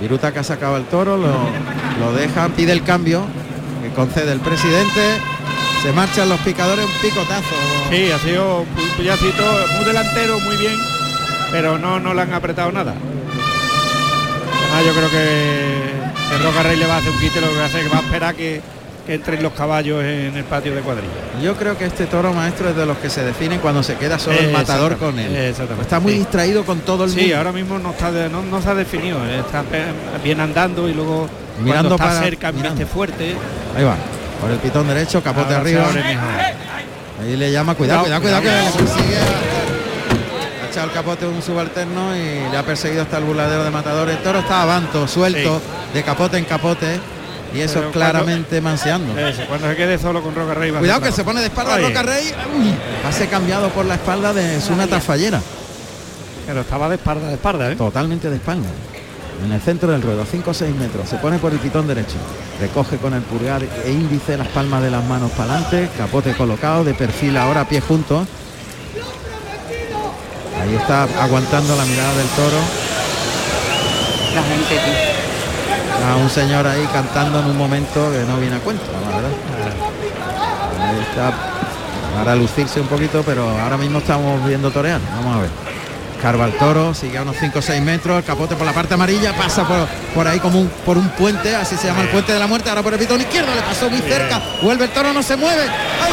Viruta 0.00 0.32
que 0.32 0.38
ha 0.38 0.44
sacado 0.44 0.76
el 0.76 0.84
toro, 0.84 1.18
lo, 1.18 2.12
deja, 2.14 2.48
pide 2.48 2.72
el 2.72 2.82
cambio, 2.82 3.22
que 3.82 3.90
concede 3.90 4.32
el 4.32 4.40
presidente. 4.40 5.18
Se 5.82 5.92
marchan 5.92 6.28
los 6.28 6.40
picadores, 6.40 6.84
un 6.84 6.92
picotazo. 7.02 7.54
Sí, 7.90 8.10
ha 8.10 8.18
sido 8.18 8.60
un 8.60 8.88
puyacito 8.96 9.42
muy 9.76 9.84
delantero, 9.84 10.38
muy 10.40 10.56
bien, 10.56 10.76
pero 11.50 11.78
no, 11.78 12.00
no 12.00 12.14
le 12.14 12.22
han 12.22 12.32
apretado 12.32 12.72
nada. 12.72 12.94
Ah, 14.72 14.82
yo 14.82 14.92
creo 14.92 15.10
que 15.10 16.34
el 16.34 16.42
Roca 16.44 16.62
Rey 16.62 16.76
le 16.76 16.86
va 16.86 16.94
a 16.94 16.98
hacer 16.98 17.10
un 17.10 17.18
quite, 17.18 17.40
lo 17.40 17.48
que 17.48 17.56
va 17.56 17.64
a 17.64 17.66
hacer 17.66 17.82
que 17.82 17.88
va 17.88 17.98
a 17.98 18.02
esperar 18.02 18.34
que, 18.34 18.60
entren 19.14 19.42
los 19.42 19.52
caballos 19.52 20.02
en 20.02 20.36
el 20.36 20.44
patio 20.44 20.74
de 20.74 20.80
cuadrilla. 20.80 21.10
Yo 21.42 21.56
creo 21.56 21.76
que 21.76 21.84
este 21.84 22.06
toro 22.06 22.32
maestro 22.32 22.70
es 22.70 22.76
de 22.76 22.86
los 22.86 22.98
que 22.98 23.10
se 23.10 23.24
definen 23.24 23.60
cuando 23.60 23.82
se 23.82 23.96
queda 23.96 24.18
solo 24.18 24.38
el 24.38 24.52
matador 24.52 24.96
con 24.96 25.18
él. 25.18 25.34
Está 25.34 26.00
muy 26.00 26.14
distraído 26.14 26.64
con 26.64 26.80
todo 26.80 27.04
el 27.04 27.10
mundo. 27.10 27.24
Sí, 27.24 27.32
ahora 27.32 27.52
mismo 27.52 27.78
no 27.78 27.90
está 27.90 28.10
no, 28.10 28.62
se 28.62 28.68
ha 28.68 28.74
definido, 28.74 29.18
eh, 29.26 29.40
está 29.40 29.64
bien 30.22 30.40
andando 30.40 30.88
y 30.88 30.94
luego 30.94 31.28
mirando 31.62 31.94
está 31.96 32.20
cerca, 32.22 32.52
mirando. 32.52 32.86
fuerte. 32.86 33.34
Ahí 33.76 33.84
va, 33.84 33.96
por 34.40 34.50
el 34.50 34.58
pitón 34.58 34.86
derecho, 34.88 35.22
capote 35.22 35.54
arriba. 35.54 35.86
Ahí 37.20 37.36
le 37.36 37.52
llama, 37.52 37.74
cuidado, 37.74 38.02
cuidado, 38.02 38.22
cuidado, 38.22 38.42
que 38.42 38.48
le 38.48 38.70
persigue. 38.70 39.16
Ha 40.62 40.70
echado 40.70 40.86
el 40.86 40.92
capote 40.92 41.26
un 41.26 41.42
subalterno 41.42 42.16
y 42.16 42.50
le 42.50 42.56
ha 42.56 42.62
perseguido 42.62 43.02
hasta 43.02 43.18
el 43.18 43.24
burladero 43.24 43.64
de 43.64 43.70
matador. 43.70 44.08
El 44.08 44.18
toro 44.18 44.38
está 44.38 44.62
avanto, 44.62 45.06
suelto, 45.06 45.60
de 45.92 46.02
capote 46.02 46.38
en 46.38 46.44
capote 46.44 46.98
y 47.54 47.60
eso 47.60 47.84
es 47.84 47.92
claramente 47.92 48.60
manseando. 48.60 49.14
cuando 49.48 49.68
se 49.68 49.76
quede 49.76 49.98
solo 49.98 50.22
con 50.22 50.34
Roca 50.34 50.54
Rey. 50.54 50.70
Cuidado 50.72 51.00
que 51.00 51.12
se 51.12 51.24
pone 51.24 51.40
de 51.40 51.46
espalda 51.46 51.78
Roca 51.78 52.02
Rey. 52.02 52.32
Uy, 52.58 52.74
cambiado 53.28 53.68
por 53.70 53.86
la 53.86 53.94
espalda 53.94 54.32
de 54.32 54.60
su 54.60 54.74
Tafallera. 54.74 55.40
Pero 56.46 56.62
estaba 56.62 56.88
de 56.88 56.96
espalda, 56.96 57.28
de 57.28 57.34
espalda, 57.34 57.70
¿eh? 57.70 57.76
Totalmente 57.76 58.28
de 58.28 58.36
espalda. 58.36 58.68
En 59.44 59.52
el 59.52 59.60
centro 59.60 59.90
del 59.92 60.02
ruedo, 60.02 60.26
5 60.28 60.50
o 60.50 60.54
6 60.54 60.74
metros. 60.74 61.08
Se 61.08 61.16
pone 61.16 61.38
por 61.38 61.52
el 61.52 61.58
pitón 61.58 61.86
derecho. 61.86 62.16
Recoge 62.60 62.96
con 62.96 63.14
el 63.14 63.22
pulgar 63.22 63.62
e 63.62 63.90
índice 63.90 64.36
las 64.36 64.48
palmas 64.48 64.82
de 64.82 64.90
las 64.90 65.04
manos 65.04 65.30
para 65.32 65.54
adelante. 65.54 65.88
Capote 65.96 66.34
colocado, 66.34 66.84
de 66.84 66.94
perfil 66.94 67.36
ahora, 67.36 67.66
pie 67.66 67.80
juntos. 67.80 68.26
Ahí 70.60 70.74
está 70.74 71.04
aguantando 71.22 71.74
la 71.76 71.84
mirada 71.84 72.14
del 72.16 72.28
toro. 72.28 72.58
La 74.34 74.42
gente 74.42 75.19
a 76.06 76.16
un 76.16 76.30
señor 76.30 76.66
ahí 76.66 76.86
cantando 76.92 77.40
en 77.40 77.46
un 77.46 77.58
momento 77.58 78.10
que 78.10 78.20
no 78.20 78.38
viene 78.38 78.56
a 78.56 78.60
cuento, 78.60 78.84
la 78.92 79.16
verdad. 79.16 79.30
Ahí 80.80 80.98
está 81.00 81.32
para 82.16 82.34
lucirse 82.34 82.80
un 82.80 82.86
poquito, 82.86 83.22
pero 83.24 83.48
ahora 83.60 83.76
mismo 83.76 83.98
estamos 83.98 84.44
viendo 84.46 84.70
torear. 84.70 85.00
Vamos 85.16 85.36
a 85.36 85.40
ver. 85.40 85.50
Carva 86.22 86.44
el 86.44 86.52
toro, 86.58 86.92
sigue 86.92 87.16
a 87.16 87.22
unos 87.22 87.36
5 87.40 87.58
o 87.58 87.62
6 87.62 87.82
metros, 87.82 88.18
el 88.18 88.24
capote 88.24 88.54
por 88.54 88.66
la 88.66 88.74
parte 88.74 88.92
amarilla, 88.92 89.34
pasa 89.34 89.66
por, 89.66 89.88
por 90.14 90.28
ahí 90.28 90.38
como 90.38 90.60
un, 90.60 90.68
por 90.84 90.98
un 90.98 91.08
puente, 91.10 91.56
así 91.56 91.76
se 91.76 91.86
llama 91.86 92.02
el 92.02 92.08
puente 92.08 92.32
de 92.34 92.38
la 92.38 92.46
muerte, 92.46 92.68
ahora 92.68 92.82
por 92.82 92.92
el 92.92 92.98
pitón 92.98 93.22
izquierdo, 93.22 93.54
le 93.54 93.62
pasó 93.62 93.88
muy 93.88 94.00
cerca, 94.00 94.38
vuelve 94.62 94.84
el 94.84 94.90
toro, 94.90 95.14
no 95.14 95.22
se 95.22 95.36
mueve. 95.36 95.62
¡Ay, 95.62 96.12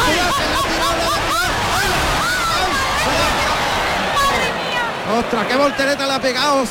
¡Ostras, 5.20 5.46
qué 5.48 5.56
voltereta 5.58 6.06
le 6.06 6.14
ha 6.14 6.22
pegado! 6.22 6.64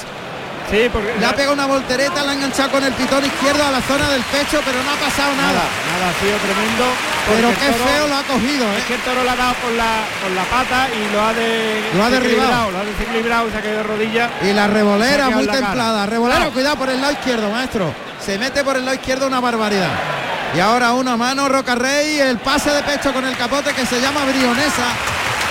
Sí, 0.71 0.89
porque 0.93 1.15
le 1.19 1.25
ha 1.27 1.33
pegado 1.33 1.55
una 1.55 1.67
voltereta, 1.67 2.25
la 2.25 2.33
ha 2.33 2.35
enganchado 2.35 2.71
con 2.73 2.83
el 2.83 2.93
pitón 2.95 3.25
izquierdo 3.25 3.65
a 3.65 3.71
la 3.71 3.81
zona 3.83 4.11
del 4.11 4.23
pecho, 4.23 4.61
pero 4.65 4.83
no 4.83 4.91
ha 4.91 4.97
pasado 4.97 5.31
nada. 5.37 5.63
Nada, 5.63 6.11
ha 6.11 6.15
sido 6.19 6.37
tremendo. 6.39 6.85
Pero 7.27 7.49
qué 7.51 7.73
feo 7.73 8.09
lo 8.09 8.17
ha 8.17 8.23
cogido, 8.25 8.65
¿eh? 8.73 8.79
Es 8.79 8.85
que 8.85 8.95
el 8.95 9.01
toro 9.01 9.23
lo 9.23 9.31
ha 9.31 9.37
dado 9.37 9.55
con 9.63 9.77
la, 9.77 10.03
con 10.23 10.35
la 10.35 10.45
pata 10.45 10.89
y 10.91 11.13
lo 11.15 11.23
ha 11.23 11.33
de 11.33 11.83
lo 11.95 12.05
ha 12.05 12.11
derribado. 12.11 12.71
Lo 12.73 12.79
ha 12.79 12.85
desequilibrado, 12.85 13.51
se 13.51 13.59
ha 13.59 13.63
caído 13.63 13.77
de 13.79 13.83
rodillas. 13.85 14.31
Y 14.43 14.53
la 14.53 14.67
revolera 14.67 15.31
muy 15.31 15.47
templada. 15.47 16.07
Revolera, 16.07 16.47
cuidado 16.51 16.77
por 16.77 16.91
el 16.91 17.01
lado 17.01 17.13
izquierdo, 17.13 17.49
maestro. 17.51 17.95
Se 18.25 18.37
mete 18.39 18.65
por 18.65 18.77
el 18.77 18.85
lado 18.85 18.97
izquierdo 18.97 19.27
una 19.29 19.39
barbaridad. 19.39 19.93
Y 20.55 20.59
ahora 20.59 20.93
una 20.93 21.17
mano, 21.17 21.49
Roca 21.49 21.77
Rey, 21.77 22.19
el 22.19 22.39
pase 22.39 22.71
de 22.71 22.83
pecho 22.83 23.13
con 23.13 23.25
el 23.25 23.37
capote 23.37 23.73
que 23.73 23.87
se 23.87 24.01
llama 24.01 24.25
Brionesa. 24.25 24.89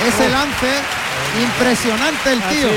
Ese 0.05 0.29
lance 0.29 0.71
impresionante 1.41 2.33
el 2.33 2.41
tío. 2.43 2.67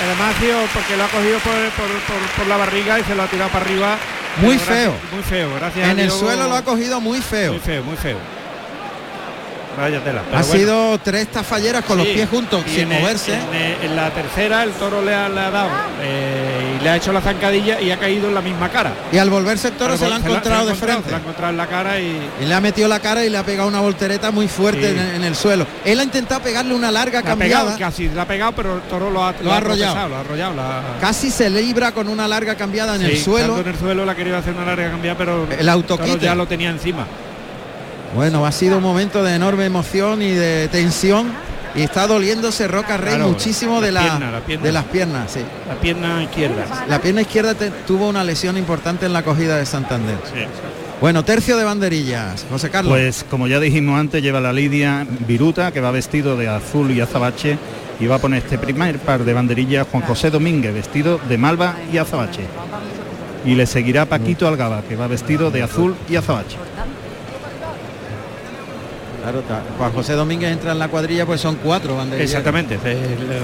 Además, 0.00 0.34
porque 0.72 0.96
lo 0.96 1.04
ha 1.04 1.08
cogido 1.08 1.38
por, 1.40 2.46
la 2.46 2.56
barriga 2.56 2.98
y 2.98 3.04
se 3.04 3.14
lo 3.14 3.22
ha 3.22 3.26
tirado 3.26 3.50
para 3.50 3.64
arriba. 3.64 3.98
Muy 4.38 4.58
feo. 4.58 4.94
muy 5.12 5.22
feo, 5.22 5.54
gracias. 5.56 5.88
En 5.90 5.98
el 5.98 6.10
suelo 6.10 6.48
lo 6.48 6.56
ha 6.56 6.62
cogido 6.62 7.00
muy 7.00 7.20
feo. 7.20 7.52
Muy 7.52 7.60
feo, 7.60 7.84
muy 7.84 7.96
feo. 7.96 8.41
Vaya 9.76 10.02
tela. 10.02 10.22
Ha 10.34 10.42
sido 10.42 10.98
tres 10.98 11.28
tafalleras 11.28 11.84
con 11.84 11.98
los 11.98 12.06
pies 12.06 12.28
juntos, 12.28 12.62
sin 12.66 12.88
moverse. 12.88 13.34
en, 13.82 13.96
la 13.96 14.10
tercera 14.10 14.62
el 14.64 14.72
toro 14.72 15.02
le 15.02 15.14
ha, 15.14 15.28
dado 15.28 15.68
eh, 16.00 16.76
y 16.78 16.82
le 16.82 16.90
ha 16.90 16.96
hecho 16.96 17.12
la 17.12 17.20
zancadilla 17.20 17.80
y 17.80 17.90
ha 17.90 17.98
caído 17.98 18.28
en 18.28 18.34
la 18.34 18.40
misma 18.40 18.68
cara. 18.68 18.92
Y 19.12 19.18
al 19.18 19.30
volverse 19.30 19.68
el 19.68 19.74
toro 19.74 19.96
se 19.96 20.08
lo 20.08 20.14
ha 20.14 20.18
encontrado 20.18 20.66
de 20.66 20.74
frente. 20.74 21.08
Se 21.08 21.14
ha 21.14 21.18
encontrado 21.18 21.50
en 21.50 21.56
la 21.56 21.66
cara 21.66 22.00
y... 22.00 22.20
le 22.40 22.54
ha 22.54 22.60
metido 22.60 22.88
la 22.88 23.00
cara 23.00 23.24
y 23.24 23.30
le 23.30 23.38
ha 23.38 23.44
pegado 23.44 23.68
una 23.68 23.80
voltereta 23.80 24.30
muy 24.30 24.48
fuerte 24.48 24.90
en, 24.90 25.24
el 25.24 25.34
suelo. 25.34 25.66
Él 25.84 26.00
ha 26.00 26.04
intentado 26.04 26.40
pegarle 26.40 26.74
una 26.74 26.90
larga 26.90 27.22
cambiada. 27.22 27.76
casi 27.76 28.08
la 28.08 28.22
ha 28.22 28.26
pegado, 28.26 28.52
pero 28.52 28.76
el 28.76 28.82
toro 28.82 29.10
lo 29.10 29.24
ha, 29.24 29.34
lo, 29.40 29.52
ha 29.52 29.56
arrollado. 29.56 30.08
Lo 30.08 30.16
ha 30.16 30.20
arrollado 30.20 30.54
Casi 31.00 31.30
se 31.30 31.48
libra 31.50 31.92
con 31.92 32.08
una 32.08 32.28
larga 32.28 32.54
cambiada 32.54 32.96
en 32.96 33.02
el 33.02 33.18
suelo. 33.18 33.58
En 33.58 33.68
el 33.68 33.78
suelo 33.78 34.04
le 34.04 34.10
ha 34.10 34.14
querido 34.14 34.36
hacer 34.36 34.54
una 34.54 34.66
larga 34.66 34.90
cambiada, 34.90 35.16
pero 35.16 35.46
el 35.50 35.68
autoquite 35.68 36.18
ya 36.18 36.34
lo 36.34 36.46
tenía 36.46 36.70
encima. 36.70 37.06
Bueno, 38.14 38.44
ha 38.44 38.52
sido 38.52 38.76
un 38.76 38.82
momento 38.82 39.22
de 39.22 39.34
enorme 39.34 39.64
emoción 39.64 40.20
y 40.22 40.30
de 40.30 40.68
tensión 40.68 41.32
y 41.74 41.82
está 41.82 42.06
doliéndose 42.06 42.68
Roca 42.68 42.98
Rey 42.98 43.18
muchísimo 43.18 43.80
de, 43.80 43.92
la, 43.92 44.42
de 44.46 44.72
las 44.72 44.84
piernas, 44.84 45.32
sí. 45.32 45.40
La 45.66 45.76
pierna 45.76 46.22
izquierda. 46.22 46.84
La 46.88 47.00
pierna 47.00 47.22
izquierda 47.22 47.54
tuvo 47.86 48.08
una 48.08 48.22
lesión 48.24 48.58
importante 48.58 49.06
en 49.06 49.12
la 49.12 49.22
cogida 49.22 49.56
de 49.56 49.64
Santander. 49.64 50.18
Bueno, 51.00 51.24
tercio 51.24 51.56
de 51.56 51.64
banderillas, 51.64 52.46
José 52.48 52.70
Carlos. 52.70 52.92
Pues 52.92 53.24
como 53.28 53.48
ya 53.48 53.58
dijimos 53.58 53.98
antes, 53.98 54.22
lleva 54.22 54.40
la 54.40 54.52
Lidia 54.52 55.06
Viruta, 55.26 55.72
que 55.72 55.80
va 55.80 55.90
vestido 55.90 56.36
de 56.36 56.48
azul 56.48 56.90
y 56.90 57.00
azabache, 57.00 57.58
y 57.98 58.06
va 58.06 58.16
a 58.16 58.18
poner 58.18 58.42
este 58.42 58.58
primer 58.58 58.98
par 58.98 59.24
de 59.24 59.32
banderillas 59.32 59.86
Juan 59.90 60.04
José 60.04 60.30
Domínguez, 60.30 60.74
vestido 60.74 61.18
de 61.28 61.38
malva 61.38 61.76
y 61.92 61.98
azabache. 61.98 62.42
Y 63.44 63.54
le 63.56 63.66
seguirá 63.66 64.06
Paquito 64.06 64.46
Algaba, 64.46 64.82
que 64.82 64.94
va 64.94 65.08
vestido 65.08 65.50
de 65.50 65.62
azul 65.62 65.96
y 66.08 66.16
azabache. 66.16 66.56
Claro, 69.22 69.42
Juan 69.78 69.92
José 69.92 70.14
Domínguez 70.14 70.52
entra 70.52 70.72
en 70.72 70.78
la 70.78 70.88
cuadrilla, 70.88 71.24
pues 71.24 71.40
son 71.40 71.56
cuatro 71.56 71.96
banderillas. 71.96 72.30
Exactamente. 72.30 72.78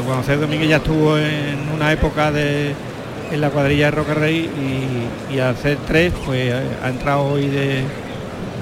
Juan 0.05 0.19
José 0.19 0.37
Domínguez 0.37 0.69
ya 0.69 0.77
estuvo 0.77 1.17
en 1.17 1.71
una 1.75 1.93
época 1.93 2.33
de 2.33 2.75
en 3.31 3.41
la 3.41 3.51
cuadrilla 3.51 3.87
de 3.87 3.91
Roca 3.91 4.15
Rey 4.15 4.51
y, 5.31 5.39
al 5.39 5.51
hacer 5.51 5.79
tres, 5.87 6.13
pues 6.25 6.53
ha 6.83 6.89
entrado 6.89 7.25
hoy 7.25 7.47
de, 7.47 7.85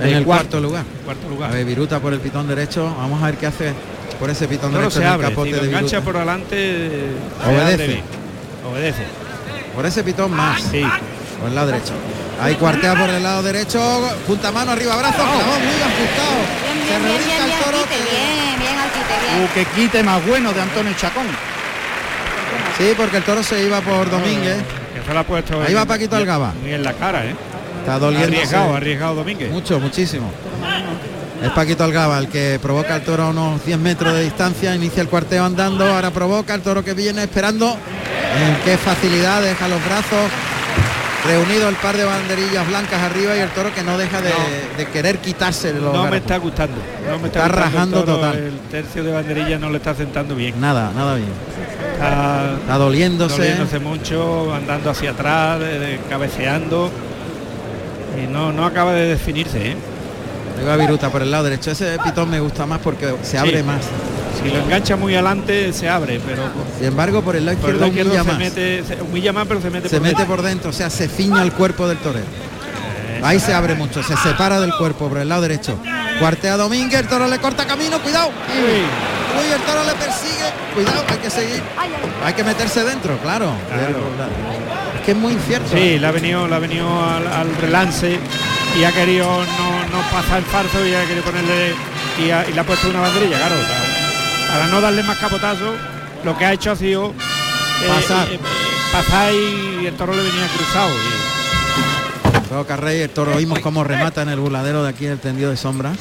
en 0.03 0.15
el 0.15 0.25
cuarto, 0.25 0.61
lugar. 0.61 0.85
Cuarto 1.05 1.29
lugar. 1.29 1.51
A 1.51 1.55
ver, 1.55 1.65
Viruta 1.65 2.01
por 2.01 2.13
el 2.13 2.21
pitón 2.21 2.49
derecho. 2.49 2.85
Vamos 2.99 3.23
a 3.23 3.27
ver 3.27 3.37
qué 3.37 3.47
hace 3.47 3.73
por 4.19 4.31
ese 4.31 4.49
pitón 4.49 4.73
derecho 4.73 4.91
se 4.91 5.05
abre. 5.05 5.29
capote 5.29 5.53
de 5.53 5.67
engancha 5.67 6.01
por 6.01 6.17
adelante, 6.17 6.91
obedece. 7.47 8.03
Obedece. 8.71 9.03
Por 9.75 9.87
ese 9.87 10.03
pitón 10.03 10.33
más. 10.33 10.63
Sí. 10.63 10.83
Por 11.39 11.49
el 11.49 11.55
lado 11.55 11.69
derecho. 11.69 11.93
Ahí 12.41 12.55
cuartea 12.55 12.95
por 12.95 13.09
el 13.09 13.23
lado 13.23 13.43
derecho, 13.43 13.81
punta 14.27 14.53
mano 14.53 14.73
arriba, 14.73 14.97
brazo, 14.97 15.23
oh. 15.23 15.59
muy 15.59 15.83
ajustado 15.83 16.67
bien, 16.87 17.05
bien, 17.05 17.23
bien, 17.25 17.47
bien, 17.47 17.59
bien, 18.11 18.59
bien, 18.59 19.45
uh, 19.45 19.55
que 19.55 19.65
quite 19.75 20.03
más 20.03 20.25
bueno 20.27 20.53
de 20.53 20.61
Antonio 20.61 20.93
Chacón. 20.97 21.27
Sí, 22.79 22.93
porque 22.97 23.19
el 23.19 23.23
toro 23.23 23.43
se 23.43 23.65
iba 23.65 23.81
por 23.81 24.11
Domínguez. 24.11 24.59
Que 24.95 25.03
se 25.07 25.13
lo 25.13 25.21
ha 25.21 25.25
puesto 25.25 25.63
Ahí 25.63 25.75
va 25.75 25.85
Paquito 25.85 26.17
Algaba. 26.17 26.53
Muy 26.61 26.75
en 26.75 26.83
la 26.83 26.93
cara, 26.93 27.25
¿eh? 27.25 27.35
Está 27.81 27.99
doliendo. 27.99 28.29
Arriesgado, 28.29 28.75
arriesgado 28.75 29.15
Domínguez. 29.17 29.51
Mucho, 29.51 29.81
muchísimo. 29.81 30.31
Es 31.43 31.51
Paquito 31.51 31.85
Algaba 31.85 32.19
el 32.19 32.29
que 32.29 32.59
provoca 32.61 32.95
al 32.95 33.03
toro 33.03 33.25
a 33.25 33.29
unos 33.31 33.65
10 33.65 33.79
metros 33.79 34.15
de 34.15 34.25
distancia, 34.25 34.75
inicia 34.75 35.03
el 35.03 35.09
cuarteo 35.09 35.45
andando, 35.45 35.87
ahora 35.87 36.11
provoca 36.11 36.55
el 36.55 36.63
toro 36.63 36.85
que 36.85 36.95
viene 36.95 37.23
esperando. 37.23 37.77
En 38.37 38.57
qué 38.65 38.77
facilidad 38.77 39.43
deja 39.43 39.69
los 39.69 39.83
brazos, 39.85 40.31
reunido 41.27 41.69
el 41.69 41.77
par 41.77 41.97
de 41.97 42.05
banderillas 42.05 42.67
blancas 42.67 43.03
arriba 43.03 43.37
y 43.37 43.41
el 43.41 43.49
toro 43.51 43.75
que 43.75 43.83
no 43.83 43.99
deja 43.99 44.21
de, 44.21 44.87
querer 44.93 45.19
quitarse 45.19 45.73
los 45.73 45.93
No 45.93 46.07
me 46.07 46.19
está 46.19 46.39
gustando. 46.39 46.77
No 47.11 47.19
me 47.19 47.29
está, 47.29 47.49
rajando 47.49 48.05
total. 48.05 48.37
El 48.37 48.59
tercio 48.71 49.05
de 49.05 49.13
banderillas 49.13 49.61
no 49.61 49.71
le 49.71 49.79
está 49.79 49.95
sentando 49.95 50.35
bien. 50.35 50.61
Nada, 50.61 50.93
nada 50.95 51.17
bien. 51.17 51.31
Está, 51.95 52.79
doliéndose. 52.79 53.37
Doliéndose 53.37 53.79
mucho, 53.79 54.55
andando 54.55 54.91
hacia 54.91 55.11
atrás, 55.11 55.61
cabeceando. 56.09 56.91
Y 58.23 58.27
no, 58.33 58.53
no 58.53 58.65
acaba 58.65 58.95
de 58.95 59.09
definirse, 59.09 59.73
¿eh? 59.73 59.77
A 60.71 60.77
Viruta 60.77 61.11
por 61.11 61.23
el 61.23 61.31
lado 61.31 61.45
derecho. 61.45 61.71
Ese 61.71 61.99
pitón 62.03 62.31
me 62.31 62.41
gusta 62.41 62.67
más 62.67 62.81
porque 62.81 63.15
se 63.23 63.39
abre 63.39 63.63
más. 63.63 63.83
Si 64.43 64.51
lo 64.51 64.59
engancha 64.59 64.97
muy 64.97 65.15
adelante 65.15 65.73
se 65.73 65.89
abre, 65.89 66.21
pero 66.25 66.43
sin 66.79 66.89
embargo 66.89 67.23
por 67.23 67.37
el 67.37 67.47
lado 67.47 67.59
izquierdo, 67.59 67.87
humilla, 67.87 68.23
se 68.23 68.33
Mete, 68.35 68.85
humilla 69.03 69.33
más, 69.33 69.47
pero 69.49 69.61
se 69.61 69.71
mete 69.71 69.89
se 69.89 69.99
mete 69.99 70.25
por 70.25 70.43
dentro, 70.43 70.71
o 70.71 70.73
sea, 70.73 70.91
se 70.91 71.09
ciña 71.09 71.43
el 71.43 71.53
cuerpo 71.53 71.89
del 71.89 71.99
torero. 71.99 72.27
Ahí 73.23 73.41
se 73.41 73.55
abre 73.55 73.75
mucho, 73.75 74.03
se 74.03 74.17
separa 74.17 74.61
del 74.61 74.73
cuerpo 74.77 75.09
por 75.09 75.19
el 75.19 75.29
lado 75.29 75.43
derecho. 75.43 75.79
Cuartea 76.19 76.57
Domínguez, 76.57 77.01
el 77.01 77.09
toro 77.09 77.27
le 77.27 77.39
corta 77.39 77.67
camino, 77.67 78.01
cuidado. 78.01 78.29
Uy, 78.29 79.53
el 79.53 79.61
toro 79.63 79.85
le 79.85 79.93
persigue, 79.95 80.51
cuidado, 80.75 81.05
hay 81.09 81.19
que 81.19 81.31
seguir. 81.31 81.63
Hay 82.25 82.35
que 82.35 82.45
meterse 82.45 82.85
dentro, 82.85 83.19
claro. 83.19 83.53
Es 84.97 85.01
que 85.03 85.11
es 85.13 85.17
muy 85.17 85.35
incierto. 85.35 85.69
Sí, 85.73 85.99
le 85.99 86.07
ha 86.07 86.11
venido, 86.11 86.47
le 86.49 86.55
ha 86.55 86.59
venido 86.59 86.89
al, 87.05 87.55
relance 87.61 88.19
y 88.79 88.85
ha 88.85 88.93
querido 88.93 89.27
no, 89.27 89.97
no 89.97 90.11
pasar 90.11 90.39
el 90.39 90.45
farzo 90.45 90.87
y 90.87 90.95
ha 90.95 91.05
querido 91.07 91.25
ponerle 91.25 91.75
y, 92.19 92.23
y 92.25 92.53
le 92.53 92.61
ha 92.61 92.65
puesto 92.65 92.89
una 92.89 93.01
banderilla, 93.01 93.39
claro 93.39 93.57
para 94.57 94.69
no 94.69 94.81
darle 94.81 95.03
más 95.03 95.19
capotazo, 95.19 95.75
lo 96.25 96.37
que 96.39 96.45
ha 96.45 96.53
hecho 96.53 96.71
ha 96.71 96.77
sido 96.77 97.11
eh, 97.11 97.89
pasar. 97.89 98.33
Eh, 98.33 98.39
pasar 98.93 99.33
y 99.35 99.87
el 99.87 99.95
toro 99.95 100.15
le 100.15 100.23
venía 100.23 100.47
cruzado. 100.57 100.91
Y... 100.95 101.27
El 103.03 103.11
toro 103.11 103.35
oímos 103.35 103.59
cómo 103.59 103.85
remata 103.85 104.23
en 104.23 104.29
el 104.29 104.39
burladero 104.39 104.83
de 104.83 104.91
aquí 104.91 105.07
el 105.07 105.19
tendido 105.19 105.51
de 105.51 105.57
sombra. 105.57 105.93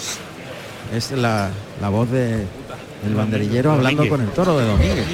Es 0.94 1.12
la, 1.12 1.50
voz 1.90 2.10
de 2.12 2.46
el 3.06 3.16
banderillero 3.16 3.72
hablando 3.72 4.08
con 4.08 4.22
el 4.22 4.30
toro 4.30 4.58
de 4.58 4.66
Domínguez. 4.66 5.06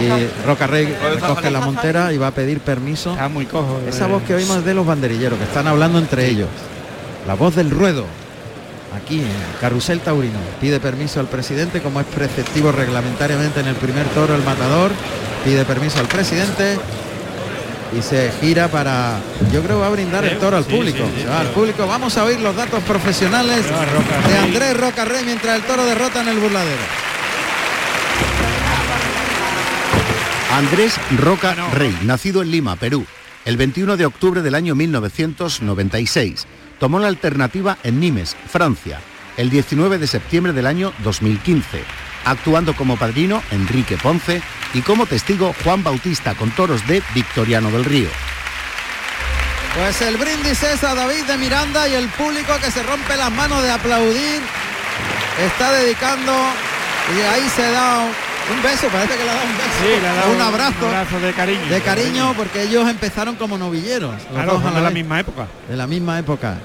Y 0.00 0.46
Roca 0.46 0.66
Rey 0.66 0.94
coge 1.26 1.50
la 1.50 1.60
montera 1.60 2.12
y 2.12 2.18
va 2.18 2.28
a 2.28 2.30
pedir 2.32 2.60
permiso. 2.60 3.12
Está 3.12 3.28
muy 3.28 3.46
cojo. 3.46 3.80
Esa 3.88 4.06
voz 4.06 4.22
que 4.22 4.34
oímos 4.34 4.64
de 4.64 4.74
los 4.74 4.86
banderilleros, 4.86 5.38
que 5.38 5.44
están 5.44 5.66
hablando 5.66 5.98
entre 5.98 6.28
ellos. 6.28 6.48
La 7.26 7.34
voz 7.34 7.54
del 7.54 7.70
ruedo 7.70 8.06
aquí 8.96 9.20
en 9.20 9.60
Carrusel 9.60 10.00
Taurino. 10.00 10.38
Pide 10.60 10.80
permiso 10.80 11.20
al 11.20 11.26
presidente, 11.26 11.80
como 11.80 12.00
es 12.00 12.06
preceptivo 12.06 12.72
reglamentariamente 12.72 13.60
en 13.60 13.68
el 13.68 13.76
primer 13.76 14.06
toro 14.08 14.34
el 14.34 14.42
matador. 14.42 14.90
Pide 15.44 15.64
permiso 15.64 16.00
al 16.00 16.06
presidente 16.06 16.78
y 17.98 18.02
se 18.02 18.30
gira 18.40 18.68
para, 18.68 19.18
yo 19.52 19.62
creo 19.62 19.80
va 19.80 19.88
a 19.88 19.90
brindar 19.90 20.24
el 20.24 20.38
toro 20.38 20.56
al 20.56 20.64
público. 20.64 21.04
al 21.30 21.48
público. 21.48 21.86
Vamos 21.86 22.16
a 22.16 22.24
oír 22.24 22.40
los 22.40 22.54
datos 22.54 22.82
profesionales 22.84 23.64
de 24.28 24.38
Andrés 24.38 24.76
Roca 24.76 25.04
Rey 25.04 25.24
mientras 25.24 25.56
el 25.56 25.62
toro 25.62 25.84
derrota 25.84 26.22
en 26.22 26.28
el 26.28 26.38
burladero. 26.38 27.09
Andrés 30.52 30.98
Roca 31.16 31.54
Rey, 31.72 31.96
nacido 32.02 32.42
en 32.42 32.50
Lima, 32.50 32.74
Perú, 32.74 33.06
el 33.44 33.56
21 33.56 33.96
de 33.96 34.04
octubre 34.04 34.42
del 34.42 34.56
año 34.56 34.74
1996 34.74 36.46
tomó 36.80 36.98
la 36.98 37.06
alternativa 37.06 37.78
en 37.84 38.00
Nimes, 38.00 38.36
Francia, 38.50 39.00
el 39.36 39.48
19 39.48 39.98
de 39.98 40.08
septiembre 40.08 40.52
del 40.52 40.66
año 40.66 40.92
2015, 41.04 41.84
actuando 42.24 42.74
como 42.74 42.96
padrino 42.96 43.42
Enrique 43.52 43.96
Ponce 43.96 44.42
y 44.74 44.82
como 44.82 45.06
testigo 45.06 45.54
Juan 45.62 45.84
Bautista 45.84 46.34
con 46.34 46.50
toros 46.50 46.84
de 46.88 47.00
Victoriano 47.14 47.70
del 47.70 47.84
Río. 47.84 48.08
Pues 49.76 50.02
el 50.02 50.16
brindis 50.16 50.62
es 50.64 50.82
a 50.82 50.94
David 50.96 51.24
de 51.26 51.38
Miranda 51.38 51.88
y 51.88 51.94
el 51.94 52.08
público 52.08 52.52
que 52.60 52.72
se 52.72 52.82
rompe 52.82 53.16
las 53.16 53.30
manos 53.30 53.62
de 53.62 53.70
aplaudir 53.70 54.42
está 55.38 55.72
dedicando 55.72 56.32
y 57.16 57.20
ahí 57.20 57.48
se 57.54 57.70
da 57.70 58.08
un 58.50 58.62
beso, 58.62 58.88
parece 58.88 59.16
que 59.16 59.24
le 59.24 59.30
ha 59.30 59.34
dado 59.34 59.46
un 59.46 59.56
beso. 59.56 59.70
Sí, 59.80 60.00
le 60.00 60.08
ha 60.08 60.14
dado 60.14 60.32
un 60.32 60.40
abrazo. 60.40 60.86
Un 60.86 60.94
abrazo 60.94 61.20
de 61.20 61.32
cariño. 61.32 61.66
De 61.68 61.80
cariño 61.80 62.34
porque 62.36 62.62
ellos 62.62 62.88
empezaron 62.88 63.36
como 63.36 63.58
novilleros. 63.58 64.14
Claro, 64.32 64.58
de 64.58 64.80
la 64.80 64.90
misma 64.90 65.20
época. 65.20 65.46
De 65.68 65.76
la 65.76 65.86
misma 65.86 66.18
época. 66.18 66.58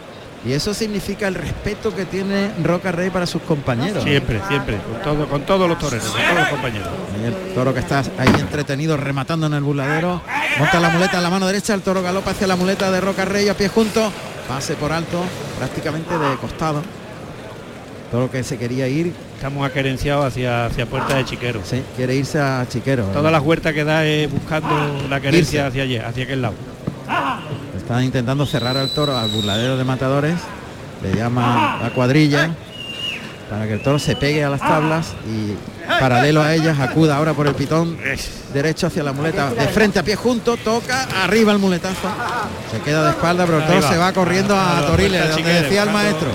Y 0.46 0.54
eso 0.54 0.76
significa 0.76 1.28
el 1.28 1.34
respeto 1.34 1.96
que 1.96 2.06
tiene 2.06 2.52
Roca 2.64 2.92
Rey 2.92 3.10
para 3.10 3.26
sus 3.26 3.42
compañeros. 3.42 4.04
Siempre, 4.04 4.40
siempre, 4.48 4.78
con, 4.78 5.02
todo, 5.02 5.28
con 5.28 5.42
todos 5.42 5.68
los 5.68 5.80
toreros, 5.80 6.08
con 6.08 6.22
todos 6.22 6.36
los 6.36 6.48
compañeros. 6.50 6.90
el 7.24 7.56
toro 7.56 7.74
que 7.74 7.80
está 7.80 8.04
ahí 8.20 8.30
entretenido, 8.40 8.96
rematando 8.96 9.48
en 9.48 9.56
el 9.56 9.64
burladero. 9.64 10.22
Monta 10.60 10.80
la 10.80 10.90
muleta 10.90 11.18
en 11.18 11.24
la 11.24 11.32
mano 11.32 11.48
derecha, 11.48 11.74
el 11.74 11.82
toro 11.82 12.04
galopa 12.04 12.32
hacia 12.32 12.46
la 12.46 12.56
muleta 12.56 12.92
de 12.92 13.02
Roca 13.02 13.26
Rey 13.26 13.50
a 13.50 13.58
pie 13.58 13.70
junto. 13.70 14.12
Pase 14.48 14.76
por 14.76 14.92
alto, 14.92 15.24
prácticamente 15.58 16.16
de 16.16 16.36
costado. 16.36 16.84
Todo 18.12 18.22
lo 18.22 18.32
que 18.32 18.44
se 18.44 18.60
quería 18.60 18.88
ir. 18.88 19.14
Estamos 19.36 19.66
aquerenciados 19.66 20.26
hacia, 20.26 20.66
hacia 20.66 20.86
Puerta 20.86 21.16
de 21.16 21.26
Chiquero. 21.26 21.62
Sí, 21.64 21.84
quiere 21.96 22.16
irse 22.16 22.40
a 22.40 22.66
Chiquero. 22.68 23.04
Todas 23.06 23.32
las 23.32 23.44
huertas 23.44 23.74
que 23.74 23.84
da 23.84 24.06
es 24.06 24.32
buscando 24.32 24.70
la 25.10 25.20
querencia 25.20 25.68
hacia 25.68 25.84
allí, 25.84 25.98
hacia 25.98 26.24
aquel 26.24 26.42
lado. 26.42 26.56
Están 27.78 28.04
intentando 28.04 28.46
cerrar 28.46 28.78
al 28.78 28.90
toro, 28.92 29.16
al 29.18 29.30
burladero 29.30 29.78
de 29.78 29.84
matadores. 29.84 30.36
Le 31.04 31.14
llama 31.14 31.78
la 31.82 31.90
cuadrilla 31.92 32.50
para 33.50 33.68
que 33.68 33.74
el 33.74 33.80
toro 33.82 34.00
se 34.00 34.16
pegue 34.16 34.44
a 34.44 34.50
las 34.50 34.60
tablas 34.60 35.14
y 35.28 35.54
paralelo 35.88 36.42
a 36.42 36.54
ellas 36.56 36.80
acuda 36.80 37.18
ahora 37.18 37.34
por 37.34 37.48
el 37.48 37.54
pitón 37.54 37.98
derecho 38.54 38.88
hacia 38.88 39.04
la 39.04 39.14
muleta 39.14 39.52
de 39.52 39.68
frente 39.68 40.00
a 40.00 40.04
pie 40.04 40.16
junto 40.16 40.58
toca 40.58 41.04
arriba 41.24 41.52
el 41.52 41.60
muletazo. 41.60 42.08
Se 42.72 42.80
queda 42.80 43.04
de 43.04 43.10
espalda 43.12 43.46
pero 43.46 43.60
el 43.60 43.66
toro 43.66 43.82
se 43.82 43.98
va 43.98 44.12
corriendo 44.14 44.56
a 44.56 44.86
Toriles 44.88 45.30
donde 45.30 45.62
decía 45.62 45.84
el 45.84 45.92
maestro. 45.92 46.28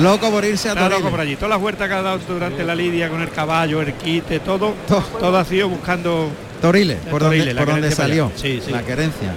Loco 0.00 0.30
por 0.30 0.44
irse 0.44 0.70
a 0.70 0.74
Toriles 0.74 1.10
por 1.10 1.20
allí 1.20 1.36
todas 1.36 1.50
las 1.50 1.60
vueltas 1.60 1.88
que 1.88 1.94
ha 1.94 2.02
dado 2.02 2.18
durante 2.26 2.64
la 2.64 2.74
lidia 2.74 3.08
con 3.08 3.20
el 3.20 3.30
caballo 3.30 3.80
el 3.80 3.94
quite 3.94 4.40
todo 4.40 4.74
todo, 4.88 5.36
ha 5.36 5.44
sido 5.44 5.68
buscando 5.68 6.30
Toriles 6.60 6.98
por 7.10 7.22
donde, 7.22 7.54
por 7.54 7.66
donde 7.66 7.90
salió 7.92 8.32
la 8.70 8.82
querencia. 8.82 9.32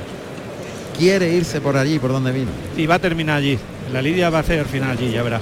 Quiere 0.98 1.32
irse 1.34 1.62
por 1.62 1.78
allí 1.78 1.98
por 2.00 2.12
donde 2.12 2.32
vino. 2.32 2.52
Y 2.78 2.86
va 2.86 2.96
a 2.96 3.00
terminar 3.00 3.38
allí. 3.38 3.58
La 3.92 4.02
lidia 4.02 4.30
va 4.30 4.40
a 4.40 4.44
ser 4.44 4.60
al 4.60 4.66
final 4.66 4.92
allí 4.92 5.12
ya 5.12 5.24
verás 5.24 5.42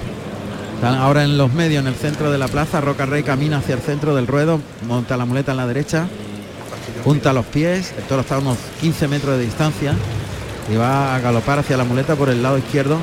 están 0.80 0.94
ahora 0.94 1.24
en 1.24 1.36
los 1.36 1.52
medios, 1.52 1.82
en 1.82 1.88
el 1.88 1.94
centro 1.94 2.32
de 2.32 2.38
la 2.38 2.48
plaza. 2.48 2.80
Roca 2.80 3.04
Rey 3.04 3.22
camina 3.22 3.58
hacia 3.58 3.74
el 3.74 3.82
centro 3.82 4.14
del 4.14 4.26
ruedo, 4.26 4.62
monta 4.88 5.18
la 5.18 5.26
muleta 5.26 5.50
en 5.50 5.58
la 5.58 5.66
derecha, 5.66 6.06
junta 7.04 7.34
los 7.34 7.44
pies, 7.44 7.92
el 7.98 8.04
toro 8.04 8.22
está 8.22 8.36
a 8.36 8.38
unos 8.38 8.56
15 8.80 9.06
metros 9.08 9.36
de 9.36 9.44
distancia 9.44 9.92
y 10.72 10.76
va 10.76 11.14
a 11.14 11.20
galopar 11.20 11.58
hacia 11.58 11.76
la 11.76 11.84
muleta 11.84 12.16
por 12.16 12.30
el 12.30 12.42
lado 12.42 12.56
izquierdo, 12.56 12.96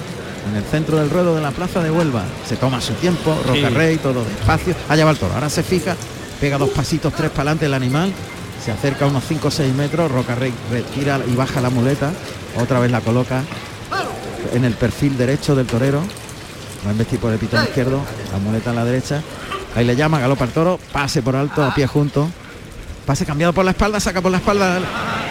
en 0.49 0.55
el 0.55 0.63
centro 0.63 0.97
del 0.97 1.11
ruedo 1.11 1.35
de 1.35 1.41
la 1.41 1.51
plaza 1.51 1.83
de 1.83 1.91
Huelva. 1.91 2.23
Se 2.47 2.55
toma 2.55 2.81
su 2.81 2.93
tiempo, 2.93 3.39
Roca 3.45 3.69
Rey, 3.69 3.97
todo 3.97 4.25
despacio. 4.25 4.73
Allá 4.89 5.05
va 5.05 5.11
el 5.11 5.17
toro, 5.17 5.35
ahora 5.35 5.51
se 5.51 5.61
fija, 5.61 5.95
pega 6.41 6.57
dos 6.57 6.69
pasitos, 6.69 7.13
tres 7.13 7.29
para 7.29 7.41
adelante 7.41 7.67
el 7.67 7.75
animal, 7.75 8.11
se 8.65 8.71
acerca 8.71 9.05
a 9.05 9.07
unos 9.07 9.23
5 9.23 9.49
o 9.49 9.51
6 9.51 9.75
metros, 9.75 10.11
Roca 10.11 10.33
Rey 10.33 10.51
retira 10.71 11.19
y 11.31 11.35
baja 11.35 11.61
la 11.61 11.69
muleta, 11.69 12.11
otra 12.59 12.79
vez 12.79 12.89
la 12.89 13.01
coloca 13.01 13.43
en 14.51 14.65
el 14.65 14.73
perfil 14.73 15.15
derecho 15.15 15.55
del 15.55 15.67
torero 15.67 16.01
Va 16.85 16.89
a 16.89 16.91
investir 16.91 17.19
por 17.19 17.31
el 17.31 17.39
pitón 17.39 17.63
izquierdo, 17.63 18.01
la 18.31 18.37
muleta 18.39 18.69
en 18.69 18.75
la 18.75 18.85
derecha. 18.85 19.21
Ahí 19.75 19.85
le 19.85 19.95
llama, 19.95 20.19
galopa 20.19 20.45
el 20.45 20.51
toro, 20.51 20.79
pase 20.91 21.21
por 21.21 21.35
alto, 21.35 21.63
a 21.63 21.73
pie 21.73 21.87
junto. 21.87 22.29
Pase 23.05 23.25
cambiado 23.25 23.53
por 23.53 23.63
la 23.63 23.71
espalda, 23.71 23.99
saca 24.01 24.21
por 24.21 24.31
la 24.31 24.37
espalda 24.39 24.81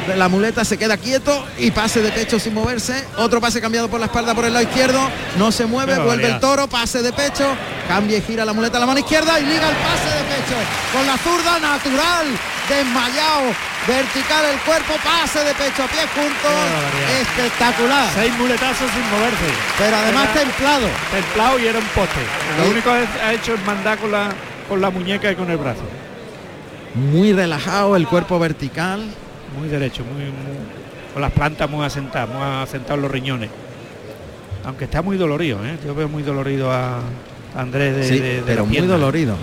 de 0.07 0.17
la 0.17 0.29
muleta, 0.29 0.65
se 0.65 0.79
queda 0.79 0.97
quieto 0.97 1.45
y 1.59 1.71
pase 1.71 2.01
de 2.01 2.11
pecho 2.11 2.39
sin 2.39 2.55
moverse. 2.55 3.05
Otro 3.19 3.41
pase 3.41 3.61
cambiado 3.61 3.89
por 3.89 4.01
la 4.01 4.07
espalda 4.07 4.35
por 4.35 4.47
el 4.47 4.55
lado 4.55 4.65
izquierdo, 4.65 5.01
no 5.37 5.53
se 5.53 5.67
mueve, 5.67 5.99
vuelve 5.99 6.27
el 6.27 6.41
toro, 6.41 6.69
pase 6.69 7.03
de 7.03 7.13
pecho, 7.13 7.45
cambia 7.87 8.17
y 8.17 8.23
gira 8.23 8.45
la 8.45 8.55
muleta 8.55 8.79
a 8.79 8.81
la 8.81 8.87
mano 8.87 9.01
izquierda 9.01 9.39
y 9.41 9.45
liga 9.45 9.69
el 9.69 9.77
pase 9.77 10.09
de 10.09 10.25
pecho 10.25 10.57
con 10.93 11.07
la 11.07 11.19
zurda 11.19 11.59
natural, 11.59 12.27
desmayado, 12.69 13.53
vertical 13.87 14.45
el 14.53 14.59
cuerpo, 14.61 14.95
pase 15.03 15.41
de 15.45 15.55
pecho 15.55 15.85
a 15.85 15.89
pie 15.89 16.03
juntos, 16.15 16.59
espectacular. 17.21 18.11
Seis 18.15 18.33
muletazos 18.39 18.91
sin 18.91 19.07
moverse. 19.11 19.49
Pero 19.79 19.97
además 19.97 20.35
templado. 20.35 20.87
Templado 21.13 21.59
y 21.59 21.67
era 21.67 21.79
un 21.79 21.87
poste. 21.87 22.21
Lo 22.59 22.71
único 22.71 22.91
que 22.91 23.23
ha 23.23 23.33
hecho 23.33 23.55
es 23.55 23.65
mandar 23.65 23.99
con 23.99 24.11
la, 24.11 24.33
con 24.69 24.81
la 24.81 24.91
muñeca 24.91 25.31
y 25.31 25.35
con 25.35 25.51
el 25.51 25.57
brazo. 25.57 25.83
Muy 26.95 27.33
relajado, 27.33 27.97
el 27.97 28.07
cuerpo 28.07 28.39
vertical. 28.39 29.05
Muy 29.59 29.69
derecho, 29.69 30.05
muy, 30.05 30.25
con 31.13 31.23
las 31.23 31.33
plantas 31.33 31.71
muy 31.71 31.85
asentadas, 31.85 32.29
muy 32.29 32.43
asentados 32.43 33.01
los 33.01 33.11
riñones. 33.11 33.51
Aunque 34.65 34.85
está 34.85 35.01
muy 35.01 35.17
dolorido, 35.17 35.65
¿eh? 35.65 35.79
yo 35.85 35.95
veo 35.95 36.09
muy 36.09 36.23
dolorido 36.23 36.73
a 36.73 37.01
Andrés 37.57 37.97
de, 37.97 38.09
sí, 38.09 38.43
pero 38.45 38.67
muy 38.67 38.79
dolorido. 38.79 39.37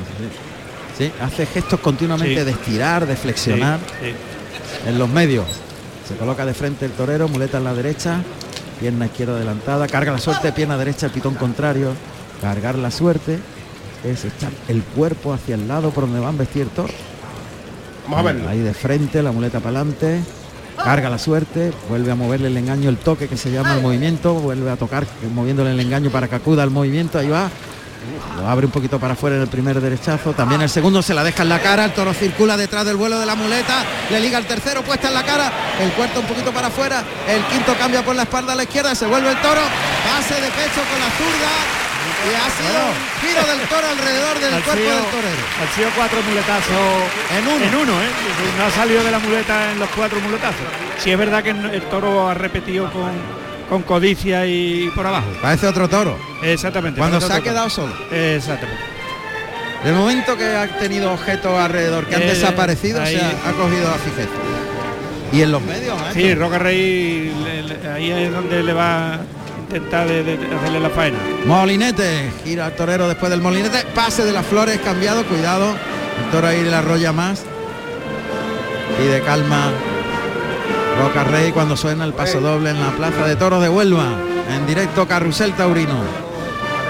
Sí, 0.97 1.11
hace 1.21 1.45
gestos 1.45 1.79
continuamente 1.79 2.45
de 2.45 2.51
estirar, 2.51 3.07
de 3.07 3.15
flexionar. 3.15 3.79
En 4.85 4.99
los 4.99 5.09
medios. 5.09 5.45
Se 6.07 6.15
coloca 6.15 6.45
de 6.45 6.53
frente 6.53 6.85
el 6.85 6.91
torero, 6.91 7.27
muleta 7.27 7.57
en 7.57 7.63
la 7.63 7.73
derecha, 7.73 8.21
pierna 8.79 9.05
izquierda 9.05 9.35
adelantada, 9.35 9.87
carga 9.87 10.11
la 10.11 10.17
suerte, 10.17 10.51
pierna 10.51 10.77
derecha, 10.77 11.05
el 11.05 11.11
pitón 11.13 11.35
contrario, 11.35 11.93
cargar 12.41 12.75
la 12.75 12.91
suerte 12.91 13.39
es 14.03 14.25
echar 14.25 14.51
el 14.67 14.83
cuerpo 14.83 15.33
hacia 15.33 15.55
el 15.55 15.67
lado 15.67 15.91
por 15.91 16.03
donde 16.03 16.19
van 16.19 16.35
a 16.35 16.39
vestir 16.39 16.67
toro. 16.67 16.93
Vamos 18.03 18.19
a 18.19 18.23
verlo. 18.23 18.49
Ahí 18.49 18.59
de 18.59 18.73
frente, 18.73 19.23
la 19.23 19.31
muleta 19.31 19.59
para 19.59 19.79
adelante, 19.79 20.19
carga 20.83 21.09
la 21.09 21.17
suerte, 21.17 21.71
vuelve 21.89 22.11
a 22.11 22.15
moverle 22.15 22.47
el 22.47 22.57
engaño, 22.57 22.89
el 22.89 22.97
toque 22.97 23.29
que 23.29 23.37
se 23.37 23.51
llama 23.51 23.75
el 23.75 23.81
movimiento, 23.81 24.33
vuelve 24.33 24.69
a 24.69 24.75
tocar 24.75 25.05
moviéndole 25.33 25.71
el 25.71 25.79
engaño 25.79 26.09
para 26.09 26.27
que 26.27 26.35
acuda 26.35 26.63
al 26.63 26.69
movimiento, 26.69 27.17
ahí 27.17 27.29
va, 27.29 27.49
lo 28.37 28.47
abre 28.47 28.65
un 28.65 28.71
poquito 28.71 28.99
para 28.99 29.13
afuera 29.13 29.35
en 29.35 29.41
el 29.43 29.47
primer 29.47 29.79
derechazo. 29.79 30.33
También 30.33 30.61
el 30.61 30.69
segundo 30.69 31.01
se 31.01 31.13
la 31.13 31.23
deja 31.23 31.43
en 31.43 31.49
la 31.49 31.59
cara. 31.59 31.85
El 31.85 31.93
toro 31.93 32.13
circula 32.13 32.57
detrás 32.57 32.85
del 32.85 32.97
vuelo 32.97 33.19
de 33.19 33.25
la 33.25 33.35
muleta. 33.35 33.83
Le 34.09 34.19
liga 34.19 34.37
el 34.37 34.45
tercero 34.45 34.83
puesta 34.83 35.07
en 35.07 35.13
la 35.13 35.23
cara. 35.23 35.51
El 35.79 35.91
cuarto 35.91 36.19
un 36.19 36.25
poquito 36.25 36.51
para 36.51 36.67
afuera. 36.67 37.03
El 37.27 37.43
quinto 37.45 37.75
cambia 37.77 38.03
por 38.03 38.15
la 38.15 38.23
espalda 38.23 38.53
a 38.53 38.55
la 38.55 38.63
izquierda. 38.63 38.95
Se 38.95 39.05
vuelve 39.05 39.29
el 39.29 39.41
toro. 39.41 39.61
Pase 40.03 40.35
de 40.35 40.49
pecho 40.49 40.81
con 40.89 40.99
la 40.99 41.09
zurda. 41.17 41.51
Y 42.23 42.35
ha 42.35 42.47
sido 42.55 42.79
un 42.87 42.95
giro 43.19 43.43
del 43.47 43.67
toro 43.67 43.87
alrededor 43.87 44.39
del 44.39 44.63
cuerpo 44.63 44.81
del 44.81 45.05
torero. 45.11 45.43
Han 45.61 45.75
sido 45.75 45.89
cuatro 45.95 46.21
muletazos 46.23 46.73
en 47.37 47.47
uno. 47.47 47.65
En 47.65 47.75
uno, 47.75 48.01
¿eh? 48.01 48.09
No 48.57 48.65
ha 48.65 48.71
salido 48.71 49.03
de 49.03 49.11
la 49.11 49.19
muleta 49.19 49.71
en 49.71 49.79
los 49.79 49.89
cuatro 49.89 50.19
muletazos. 50.21 50.65
Si 50.99 51.11
es 51.11 51.17
verdad 51.17 51.43
que 51.43 51.49
el 51.49 51.81
toro 51.83 52.29
ha 52.29 52.33
repetido 52.33 52.89
con 52.91 53.11
con 53.69 53.83
codicia 53.83 54.45
y 54.45 54.91
por 54.95 55.05
abajo. 55.05 55.27
Parece 55.41 55.67
otro 55.67 55.87
toro. 55.87 56.17
Exactamente. 56.41 56.99
Cuando 56.99 57.21
se 57.21 57.31
ha 57.31 57.41
quedado 57.41 57.69
solo. 57.69 57.93
Exactamente. 58.11 58.93
De 59.83 59.91
momento 59.91 60.37
que 60.37 60.45
ha 60.45 60.67
tenido 60.79 61.11
objetos 61.11 61.57
alrededor 61.57 62.05
que 62.05 62.15
han 62.15 62.21
eh, 62.21 62.27
desaparecido, 62.27 63.05
se 63.05 63.17
ha, 63.17 63.51
cogido 63.51 63.89
a. 63.89 63.97
Y 65.35 65.41
en 65.41 65.51
los 65.51 65.61
medios, 65.61 65.97
¿eh? 65.99 66.11
Sí, 66.13 66.35
Roca 66.35 66.59
Rey, 66.59 67.33
ahí 67.93 68.11
es 68.11 68.31
donde 68.31 68.63
le 68.63 68.71
va 68.71 69.15
a 69.15 69.19
intentar 69.61 70.07
de, 70.07 70.39
hacerle 70.55 70.79
la 70.79 70.89
faena. 70.89 71.17
Molinete, 71.45 72.31
gira 72.45 72.67
al 72.67 72.75
torero 72.75 73.07
después 73.07 73.29
del 73.29 73.41
molinete, 73.41 73.83
pase 73.93 74.23
de 74.23 74.31
las 74.31 74.45
flores 74.45 74.79
cambiado, 74.79 75.25
cuidado. 75.25 75.75
El 76.23 76.31
toro 76.31 76.47
ahí 76.47 76.61
le 76.61 76.73
arrolla 76.73 77.11
más. 77.11 77.43
Y 79.03 79.07
de 79.07 79.21
calma 79.21 79.71
Roca 80.99 81.23
Rey 81.23 81.51
cuando 81.51 81.75
suena 81.75 82.05
el 82.05 82.13
paso 82.13 82.39
doble 82.39 82.69
en 82.69 82.79
la 82.79 82.91
plaza 82.91 83.25
de 83.25 83.35
toros 83.35 83.61
de 83.61 83.69
Huelva. 83.69 84.07
En 84.49 84.65
directo 84.67 85.07
Carrusel 85.07 85.53
Taurino. 85.53 85.97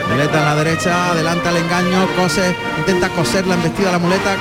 Muleta 0.09 0.39
en 0.39 0.45
la 0.45 0.55
derecha, 0.55 1.11
adelanta 1.11 1.49
el 1.49 1.57
engaño, 1.57 2.07
cose, 2.17 2.55
intenta 2.79 3.09
coser 3.09 3.47
la 3.47 3.55
embestida 3.55 3.91
la 3.91 3.99
muleta, 3.99 4.35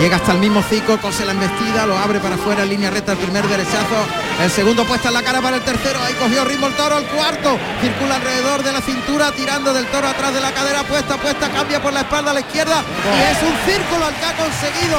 Llega 0.00 0.16
hasta 0.16 0.32
el 0.32 0.38
mismo 0.38 0.62
cico, 0.62 0.96
cose 0.96 1.26
la 1.26 1.32
embestida, 1.32 1.84
lo 1.84 1.92
abre 1.98 2.20
para 2.20 2.36
afuera 2.36 2.64
línea 2.64 2.88
recta 2.88 3.12
el 3.12 3.18
primer 3.18 3.46
derechazo. 3.46 4.00
El 4.42 4.50
segundo 4.50 4.86
puesta 4.86 5.08
en 5.08 5.14
la 5.14 5.22
cara 5.22 5.42
para 5.42 5.56
el 5.56 5.62
tercero. 5.62 6.00
Ahí 6.02 6.14
cogió 6.14 6.42
ritmo 6.46 6.68
el 6.68 6.72
toro. 6.72 6.96
El 6.96 7.04
cuarto 7.04 7.58
circula 7.82 8.16
alrededor 8.16 8.62
de 8.62 8.72
la 8.72 8.80
cintura, 8.80 9.30
tirando 9.32 9.74
del 9.74 9.84
toro 9.88 10.08
atrás 10.08 10.32
de 10.32 10.40
la 10.40 10.52
cadera. 10.52 10.84
Puesta, 10.84 11.18
puesta, 11.18 11.50
cambia 11.50 11.82
por 11.82 11.92
la 11.92 12.00
espalda 12.00 12.30
a 12.30 12.34
la 12.34 12.40
izquierda. 12.40 12.82
Y 13.12 13.20
es 13.28 13.42
un 13.44 13.52
círculo 13.68 14.08
el 14.08 14.14
que 14.14 14.24
ha 14.24 14.36
conseguido 14.40 14.96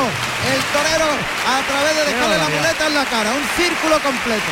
el 0.54 0.62
torero 0.70 1.10
a 1.50 1.58
través 1.66 1.96
de 1.98 2.06
dejarle 2.06 2.38
la 2.38 2.50
muleta 2.50 2.86
en 2.86 2.94
la 2.94 3.06
cara. 3.06 3.32
Un 3.34 3.48
círculo 3.58 3.98
completo. 4.06 4.52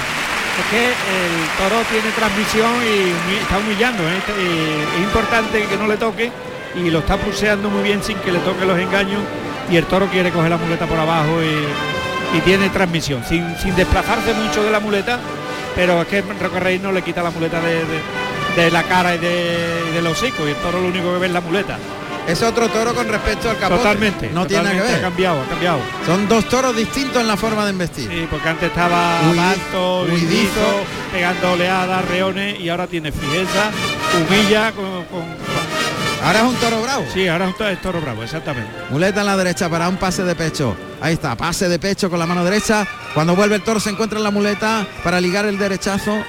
Es 0.57 0.65
que 0.73 0.83
el 0.89 1.35
toro 1.61 1.77
tiene 1.93 2.09
transmisión 2.17 2.73
y 2.81 3.37
está 3.37 3.59
humillando. 3.59 4.01
¿eh? 4.01 4.17
Es 4.97 4.99
importante 4.99 5.67
que 5.67 5.77
no 5.77 5.85
le 5.85 5.97
toque 5.97 6.31
y 6.73 6.89
lo 6.89 6.99
está 6.99 7.17
pulseando 7.17 7.69
muy 7.69 7.83
bien 7.83 8.01
sin 8.01 8.17
que 8.17 8.31
le 8.31 8.39
toque 8.39 8.65
los 8.65 8.79
engaños 8.79 9.21
y 9.69 9.77
el 9.77 9.85
toro 9.85 10.07
quiere 10.07 10.31
coger 10.31 10.49
la 10.49 10.57
muleta 10.57 10.85
por 10.85 10.99
abajo 10.99 11.41
y, 11.43 12.39
tiene 12.41 12.69
transmisión, 12.69 13.23
sin, 13.27 13.43
desplazarse 13.75 14.33
mucho 14.33 14.63
de 14.63 14.71
la 14.71 14.79
muleta, 14.79 15.19
pero 15.75 16.01
es 16.01 16.07
que 16.07 16.21
Roca 16.21 16.59
no 16.81 16.91
le 16.91 17.01
quita 17.01 17.23
la 17.23 17.31
muleta 17.31 17.59
de, 17.59 18.71
la 18.71 18.83
cara 18.83 19.15
y 19.15 19.17
de, 19.17 19.91
de, 19.93 20.01
los 20.01 20.13
hocicos 20.13 20.41
y 20.47 20.51
el 20.51 20.55
toro 20.57 20.79
lo 20.79 20.87
único 20.87 21.11
que 21.13 21.19
ve 21.19 21.27
es 21.27 21.33
la 21.33 21.41
muleta. 21.41 21.77
Es 22.29 22.43
otro 22.43 22.69
toro 22.69 22.93
con 22.93 23.07
respecto 23.07 23.49
al 23.49 23.57
capote. 23.57 23.81
Totalmente. 23.81 24.29
No 24.29 24.45
tiene 24.45 24.69
que 24.71 24.81
ver. 24.81 24.95
Ha 24.95 25.01
cambiado, 25.01 25.41
ha 25.41 25.45
cambiado. 25.45 25.79
Son 26.05 26.27
dos 26.27 26.45
toros 26.47 26.75
distintos 26.75 27.19
en 27.19 27.27
la 27.27 27.35
forma 27.35 27.65
de 27.65 27.71
investir. 27.71 28.07
Sí, 28.07 28.27
porque 28.29 28.49
antes 28.49 28.69
estaba 28.69 29.19
alto, 29.19 30.03
huidizo, 30.03 30.83
pegando 31.11 31.53
oleadas, 31.53 32.05
reones 32.05 32.59
y 32.59 32.69
ahora 32.69 32.85
tiene 32.85 33.11
fijeza, 33.11 33.71
humilla 34.15 34.71
con 34.73 35.05
Ahora 36.23 36.39
es 36.39 36.45
un 36.45 36.55
toro 36.55 36.81
bravo. 36.81 37.05
Sí, 37.13 37.27
ahora 37.27 37.49
es 37.49 37.55
un 37.59 37.77
toro 37.77 38.01
bravo, 38.01 38.23
exactamente. 38.23 38.71
Muleta 38.89 39.21
en 39.21 39.25
la 39.25 39.37
derecha 39.37 39.69
para 39.69 39.87
un 39.87 39.97
pase 39.97 40.23
de 40.23 40.35
pecho. 40.35 40.75
Ahí 41.01 41.13
está, 41.13 41.35
pase 41.35 41.69
de 41.69 41.79
pecho 41.79 42.09
con 42.09 42.19
la 42.19 42.25
mano 42.25 42.43
derecha. 42.43 42.85
Cuando 43.13 43.35
vuelve 43.35 43.55
el 43.55 43.63
toro 43.63 43.79
se 43.79 43.89
encuentra 43.89 44.17
en 44.17 44.23
la 44.23 44.31
muleta 44.31 44.85
para 45.03 45.21
ligar 45.21 45.45
el 45.45 45.57
derechazo. 45.57 46.23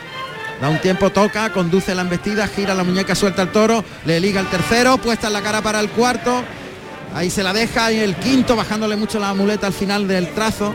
Da 0.60 0.68
un 0.68 0.78
tiempo, 0.78 1.10
toca, 1.10 1.50
conduce 1.52 1.94
la 1.94 2.02
embestida, 2.02 2.46
gira 2.46 2.74
la 2.74 2.84
muñeca, 2.84 3.14
suelta 3.14 3.42
el 3.42 3.48
toro, 3.50 3.82
le 4.04 4.20
liga 4.20 4.40
el 4.40 4.46
tercero, 4.46 4.98
puesta 4.98 5.28
en 5.28 5.32
la 5.32 5.42
cara 5.42 5.62
para 5.62 5.80
el 5.80 5.88
cuarto. 5.88 6.44
Ahí 7.14 7.30
se 7.30 7.42
la 7.42 7.52
deja 7.52 7.90
y 7.90 7.98
el 7.98 8.14
quinto 8.16 8.54
bajándole 8.54 8.96
mucho 8.96 9.18
la 9.18 9.34
muleta 9.34 9.66
al 9.66 9.72
final 9.72 10.06
del 10.06 10.28
trazo. 10.34 10.74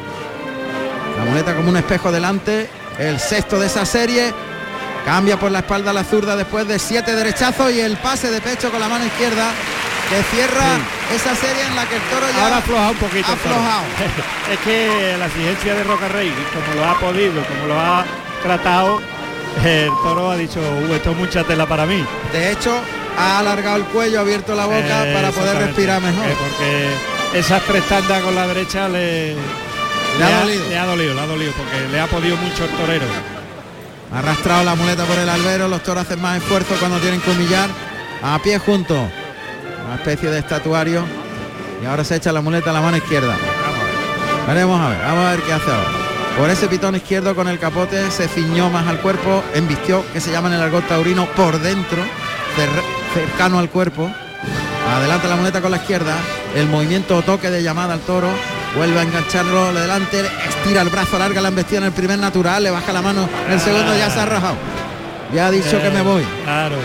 La 1.17 1.23
muleta 1.23 1.55
como 1.55 1.69
un 1.69 1.77
espejo 1.77 2.11
delante. 2.11 2.69
El 2.99 3.19
sexto 3.19 3.59
de 3.59 3.67
esa 3.67 3.85
serie. 3.85 4.33
Cambia 5.05 5.37
por 5.37 5.51
la 5.51 5.59
espalda 5.59 5.93
la 5.93 6.03
zurda 6.03 6.35
después 6.35 6.67
de 6.67 6.79
siete 6.79 7.15
derechazos 7.15 7.71
y 7.71 7.79
el 7.79 7.95
pase 7.97 8.31
de 8.31 8.41
pecho 8.41 8.71
con 8.71 8.79
la 8.79 8.89
mano 8.89 9.05
izquierda 9.05 9.51
que 10.09 10.23
cierra 10.35 10.77
esa 11.13 11.35
serie 11.35 11.63
en 11.63 11.75
la 11.75 11.85
que 11.85 11.95
el 11.95 12.01
toro 12.03 12.25
ya 12.35 12.47
ha 12.47 12.57
aflojado 12.57 12.91
un 12.91 12.97
poquito. 12.97 13.31
aflojado. 13.31 13.83
es 14.51 14.59
que 14.59 15.15
la 15.17 15.27
exigencia 15.27 15.75
de 15.75 15.83
Roca 15.83 16.07
Rey, 16.07 16.33
como 16.53 16.81
lo 16.81 16.89
ha 16.89 16.99
podido, 16.99 17.43
como 17.45 17.67
lo 17.67 17.79
ha 17.79 18.03
tratado, 18.41 18.99
el 19.63 19.89
toro 20.03 20.31
ha 20.31 20.37
dicho, 20.37 20.59
uh, 20.59 20.93
esto 20.93 21.11
es 21.11 21.17
mucha 21.17 21.43
tela 21.43 21.67
para 21.67 21.85
mí. 21.85 22.03
De 22.31 22.51
hecho, 22.51 22.75
ha 23.17 23.39
alargado 23.39 23.77
el 23.77 23.83
cuello, 23.85 24.19
ha 24.19 24.21
abierto 24.21 24.55
la 24.55 24.65
boca 24.65 25.05
para 25.13 25.31
poder 25.31 25.57
respirar 25.57 26.01
mejor. 26.01 26.25
Eh, 26.25 26.35
porque 26.39 27.39
esas 27.39 27.61
tres 27.63 27.83
tandas 27.87 28.21
con 28.23 28.35
la 28.35 28.47
derecha 28.47 28.87
le, 28.87 29.35
le, 29.35 30.23
ha, 30.23 30.39
dolido. 30.41 30.69
Le 30.69 30.77
ha 30.77 30.85
dolido, 30.85 31.13
le 31.13 31.21
ha 31.21 31.25
dolido, 31.25 31.53
porque 31.53 31.87
le 31.91 31.99
ha 31.99 32.07
podido 32.07 32.37
mucho 32.37 32.65
el 32.65 32.71
torero. 32.71 33.34
Arrastrado 34.15 34.63
la 34.63 34.75
muleta 34.75 35.03
por 35.03 35.17
el 35.17 35.27
albero, 35.27 35.67
los 35.67 35.83
toros 35.83 36.03
hacen 36.05 36.21
más 36.21 36.37
esfuerzo 36.37 36.75
cuando 36.79 36.99
tienen 36.99 37.19
que 37.19 37.31
humillar. 37.31 37.69
A 38.23 38.39
pie 38.39 38.57
junto, 38.57 38.93
una 38.93 39.95
especie 39.95 40.29
de 40.29 40.39
estatuario. 40.39 41.03
Y 41.83 41.85
ahora 41.85 42.05
se 42.05 42.15
echa 42.15 42.31
la 42.31 42.39
muleta 42.39 42.69
a 42.69 42.73
la 42.73 42.79
mano 42.79 42.95
izquierda. 42.95 43.35
Veremos 44.47 44.79
a 44.79 44.89
ver, 44.89 44.99
vamos 44.99 45.25
a 45.25 45.31
ver 45.31 45.41
qué 45.41 45.51
hace 45.51 45.69
ahora. 45.69 45.89
Por 46.37 46.49
ese 46.49 46.67
pitón 46.67 46.95
izquierdo 46.95 47.35
con 47.35 47.49
el 47.49 47.59
capote 47.59 48.09
se 48.09 48.29
ciñó 48.29 48.69
más 48.69 48.87
al 48.87 49.01
cuerpo, 49.01 49.43
embistió, 49.53 50.05
que 50.13 50.21
se 50.21 50.31
llama 50.31 50.47
en 50.47 50.55
el 50.55 50.61
argot 50.61 50.87
taurino, 50.87 51.25
por 51.35 51.59
dentro, 51.59 52.01
cercano 53.13 53.59
al 53.59 53.69
cuerpo. 53.69 54.09
Adelante 54.97 55.27
la 55.27 55.35
muleta 55.35 55.61
con 55.61 55.71
la 55.71 55.77
izquierda, 55.77 56.15
el 56.55 56.67
movimiento 56.67 57.17
o 57.17 57.21
toque 57.21 57.49
de 57.49 57.63
llamada 57.63 57.93
al 57.93 58.01
toro, 58.01 58.29
vuelve 58.75 58.99
a 58.99 59.03
engancharlo 59.03 59.73
de 59.73 59.81
delante, 59.81 60.23
estira 60.47 60.81
el 60.81 60.89
brazo, 60.89 61.17
larga 61.17 61.41
la 61.41 61.49
embestida 61.49 61.79
en 61.79 61.85
el 61.85 61.91
primer 61.91 62.19
natural, 62.19 62.63
le 62.63 62.71
baja 62.71 62.91
la 62.91 63.01
mano, 63.01 63.27
en 63.47 63.53
el 63.53 63.59
segundo 63.59 63.95
ya 63.97 64.09
se 64.09 64.19
ha 64.19 64.25
rajado. 64.25 64.55
Ya 65.33 65.47
ha 65.47 65.51
dicho 65.51 65.81
que 65.81 65.89
me 65.89 66.01
voy. 66.01 66.23
Claro. 66.43 66.75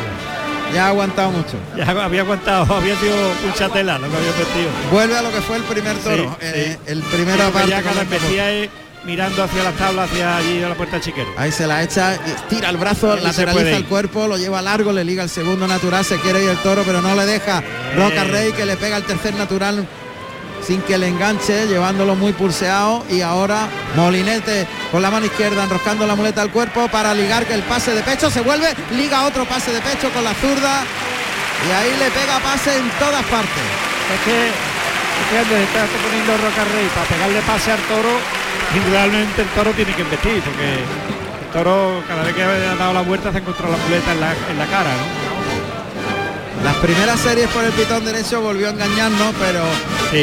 Ya 0.75 0.87
ha 0.87 0.89
aguantado 0.89 1.31
mucho. 1.33 1.57
Ya 1.77 1.85
había 2.05 2.21
aguantado, 2.21 2.75
había 2.75 2.97
sido 2.97 3.17
mucha 3.45 3.69
tela 3.69 3.99
lo 3.99 4.09
que 4.09 4.17
había 4.17 4.33
vestido. 4.33 4.69
Vuelve 4.93 5.19
a 5.19 5.23
lo 5.23 5.31
que 5.31 5.41
fue 5.41 5.57
el 5.57 5.63
primer 5.65 5.97
toro, 5.99 6.37
eh, 6.41 6.79
el 6.87 7.03
primero 7.03 7.45
aparte. 7.45 7.71
Ya 7.71 7.83
cada 7.83 8.03
es 8.03 8.71
mirando 9.05 9.43
hacia 9.43 9.65
las 9.65 9.75
tablas, 9.75 10.11
hacia 10.11 10.37
allí 10.37 10.63
a 10.63 10.69
la 10.69 10.75
puerta 10.75 11.01
chiquero. 11.01 11.29
Ahí 11.37 11.51
se 11.51 11.67
la 11.67 11.83
echa, 11.83 12.19
tira 12.49 12.71
el 12.71 12.77
brazo, 12.77 13.17
lateraliza 13.17 13.77
el 13.77 13.87
cuerpo, 13.87 14.29
lo 14.29 14.37
lleva 14.37 14.63
largo, 14.63 14.93
le 14.93 15.05
liga 15.05 15.23
el 15.23 15.31
segundo 15.31 15.67
natural, 15.67 16.05
se 16.05 16.19
quiere 16.19 16.45
ir 16.45 16.51
el 16.51 16.59
toro, 16.59 16.83
pero 16.85 17.01
no 17.01 17.15
le 17.15 17.27
deja. 17.27 17.63
Roca 17.97 18.25
Rey 18.25 18.53
que 18.53 18.67
le 18.67 18.77
pega 18.77 18.97
el 18.97 19.05
tercer 19.05 19.35
natural 19.35 19.87
sin 20.71 20.83
que 20.83 20.97
le 20.97 21.09
enganche, 21.09 21.67
llevándolo 21.67 22.15
muy 22.15 22.33
pulseado 22.33 23.05
y 23.11 23.23
ahora 23.23 23.67
Molinete 23.97 24.69
con 24.93 25.03
la 25.03 25.11
mano 25.11 25.27
izquierda 25.27 25.65
enroscando 25.65 26.07
la 26.07 26.15
muleta 26.15 26.43
al 26.43 26.53
cuerpo 26.53 26.87
para 26.87 27.13
ligar 27.13 27.45
que 27.45 27.55
el 27.55 27.65
pase 27.65 27.93
de 27.93 28.05
pecho 28.05 28.31
se 28.31 28.41
vuelve, 28.41 28.69
liga 28.93 29.25
otro 29.25 29.45
pase 29.47 29.73
de 29.73 29.81
pecho 29.81 30.13
con 30.13 30.23
la 30.23 30.33
zurda 30.33 30.85
y 31.67 31.73
ahí 31.73 31.91
le 31.99 32.09
pega 32.13 32.39
pase 32.39 32.71
en 32.79 32.89
todas 33.01 33.25
partes. 33.25 33.67
Es 34.15 34.21
que, 34.23 34.47
es 34.47 35.27
que 35.27 35.63
está 35.65 35.83
poniendo 36.07 36.39
Roca 36.39 36.63
Rey 36.63 36.87
para 36.95 37.07
pegarle 37.09 37.41
pase 37.43 37.73
al 37.73 37.81
toro, 37.91 38.15
individualmente 38.73 39.43
el 39.43 39.49
toro 39.49 39.73
tiene 39.73 39.93
que 39.93 40.03
investir 40.03 40.41
porque 40.41 40.71
el 40.71 41.51
toro 41.53 42.01
cada 42.07 42.23
vez 42.23 42.33
que 42.33 42.45
ha 42.45 42.77
dado 42.77 42.93
la 42.95 43.03
vuelta 43.03 43.33
se 43.33 43.39
ha 43.39 43.41
encontrado 43.41 43.73
la 43.73 43.79
muleta 43.83 44.13
en 44.13 44.21
la, 44.21 44.67
cara. 44.67 44.91
Las 46.65 46.77
primeras 46.77 47.19
series 47.21 47.49
por 47.49 47.65
el 47.65 47.73
pitón 47.73 48.05
derecho 48.05 48.41
volvió 48.43 48.69
a 48.69 48.71
engañarnos, 48.71 49.35
pero 49.39 49.63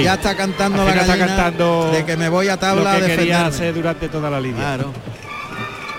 ya 0.04 0.14
está 0.14 0.36
cantando 0.36 0.86
la 0.86 0.94
gallina 0.94 1.28
cantando 1.28 1.92
de 1.92 2.06
que 2.06 2.16
me 2.16 2.30
voy 2.30 2.48
a 2.48 2.58
tabla 2.58 3.00
lo 3.00 3.06
que 3.06 3.34
hacer 3.34 3.74
durante 3.74 4.08
toda 4.08 4.30
la 4.30 4.40
línea. 4.40 4.76
Claro. 4.76 4.94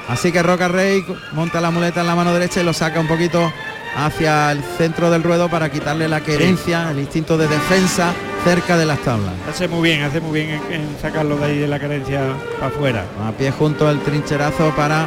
Así 0.09 0.33
que 0.33 0.42
Roca 0.42 0.68
Rey 0.68 1.05
monta 1.33 1.61
la 1.61 1.70
muleta 1.70 2.01
en 2.01 2.07
la 2.07 2.14
mano 2.14 2.33
derecha 2.33 2.61
y 2.61 2.64
lo 2.64 2.72
saca 2.72 3.01
un 3.01 3.09
poquito 3.09 3.53
hacia 3.96 4.53
el 4.53 4.62
centro 4.62 5.11
del 5.11 5.22
ruedo 5.22 5.48
para 5.48 5.70
quitarle 5.70 6.09
la 6.09 6.20
querencia, 6.20 6.90
el 6.90 7.01
instinto 7.01 7.37
de 7.37 7.48
defensa 7.48 8.12
cerca 8.44 8.77
de 8.77 8.87
las 8.87 9.01
tablas. 9.01 9.33
Hace 9.48 9.66
muy 9.66 9.83
bien, 9.83 10.03
hace 10.03 10.20
muy 10.20 10.40
bien 10.40 10.61
en, 10.70 10.96
sacarlo 11.03 11.37
de 11.37 11.44
ahí 11.44 11.59
de 11.59 11.68
la 11.68 11.81
querencia 11.81 12.22
para 12.61 12.68
afuera. 12.68 13.05
A 13.27 13.33
pie 13.33 13.51
junto 13.51 13.88
al 13.88 14.01
trincherazo 14.01 14.72
para 14.77 15.07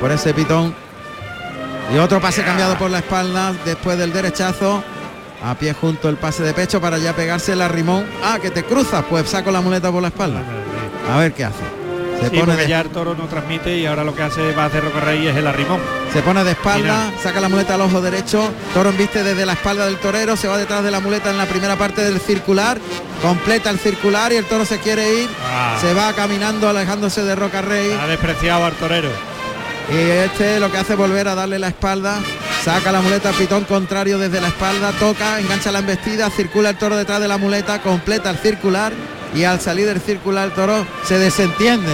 por 0.00 0.12
ese 0.12 0.32
pitón 0.32 0.74
y 1.92 1.98
otro 1.98 2.20
pase 2.20 2.42
cambiado 2.42 2.76
por 2.76 2.90
la 2.90 2.98
espalda 2.98 3.54
después 3.64 3.98
del 3.98 4.12
derechazo. 4.12 4.82
A 5.42 5.54
pie 5.54 5.72
junto 5.72 6.08
el 6.08 6.16
pase 6.16 6.42
de 6.42 6.52
pecho 6.52 6.80
para 6.80 6.98
ya 6.98 7.14
pegarse 7.14 7.54
la 7.54 7.68
rimón. 7.68 8.04
Ah, 8.24 8.38
que 8.42 8.50
te 8.50 8.64
cruzas, 8.64 9.04
pues 9.08 9.28
saco 9.28 9.52
la 9.52 9.60
muleta 9.60 9.90
por 9.92 10.02
la 10.02 10.08
espalda. 10.08 10.42
A 11.12 11.18
ver 11.18 11.32
qué 11.32 11.44
hace. 11.44 11.78
Se 12.20 12.30
pone 12.30 12.56
de... 12.56 12.66
ya 12.66 12.80
el 12.80 12.88
toro 12.88 13.14
no 13.14 13.26
transmite 13.26 13.78
y 13.78 13.86
ahora 13.86 14.02
lo 14.02 14.14
que 14.14 14.22
hace 14.22 14.52
va 14.52 14.64
a 14.64 14.66
hacer 14.66 14.82
Rey 15.04 15.28
es 15.28 15.36
el 15.36 15.46
arrimón. 15.46 15.80
Se 16.12 16.22
pone 16.22 16.42
de 16.42 16.52
espalda, 16.52 17.12
saca 17.22 17.40
la 17.40 17.48
muleta 17.48 17.74
al 17.74 17.82
ojo 17.82 18.00
derecho, 18.00 18.50
toro 18.74 18.92
viste 18.92 19.22
desde 19.22 19.46
la 19.46 19.52
espalda 19.52 19.86
del 19.86 19.98
torero, 19.98 20.36
se 20.36 20.48
va 20.48 20.58
detrás 20.58 20.82
de 20.82 20.90
la 20.90 21.00
muleta 21.00 21.30
en 21.30 21.38
la 21.38 21.46
primera 21.46 21.76
parte 21.76 22.02
del 22.02 22.18
circular, 22.18 22.78
completa 23.22 23.70
el 23.70 23.78
circular 23.78 24.32
y 24.32 24.36
el 24.36 24.46
toro 24.46 24.64
se 24.64 24.78
quiere 24.78 25.22
ir, 25.22 25.28
ah. 25.46 25.78
se 25.80 25.94
va 25.94 26.12
caminando 26.14 26.68
alejándose 26.68 27.22
de 27.22 27.36
Roca 27.36 27.62
Rey. 27.62 27.96
Ha 28.00 28.06
despreciado 28.06 28.64
al 28.64 28.72
torero. 28.72 29.10
Y 29.90 29.96
este 29.96 30.60
lo 30.60 30.70
que 30.70 30.78
hace 30.78 30.92
es 30.92 30.98
volver 30.98 31.28
a 31.28 31.34
darle 31.34 31.58
la 31.58 31.68
espalda. 31.68 32.20
Saca 32.62 32.92
la 32.92 33.00
muleta 33.00 33.30
pitón 33.32 33.64
contrario 33.64 34.18
desde 34.18 34.40
la 34.40 34.48
espalda, 34.48 34.92
toca, 34.92 35.40
engancha 35.40 35.72
la 35.72 35.78
embestida, 35.78 36.28
circula 36.28 36.70
el 36.70 36.76
toro 36.76 36.96
detrás 36.96 37.20
de 37.20 37.28
la 37.28 37.38
muleta, 37.38 37.80
completa 37.80 38.30
el 38.30 38.38
circular 38.38 38.92
y 39.34 39.44
al 39.44 39.60
salir 39.60 39.86
del 39.86 40.00
circular 40.00 40.48
el 40.48 40.54
toro 40.54 40.86
se 41.04 41.18
desentiende. 41.18 41.92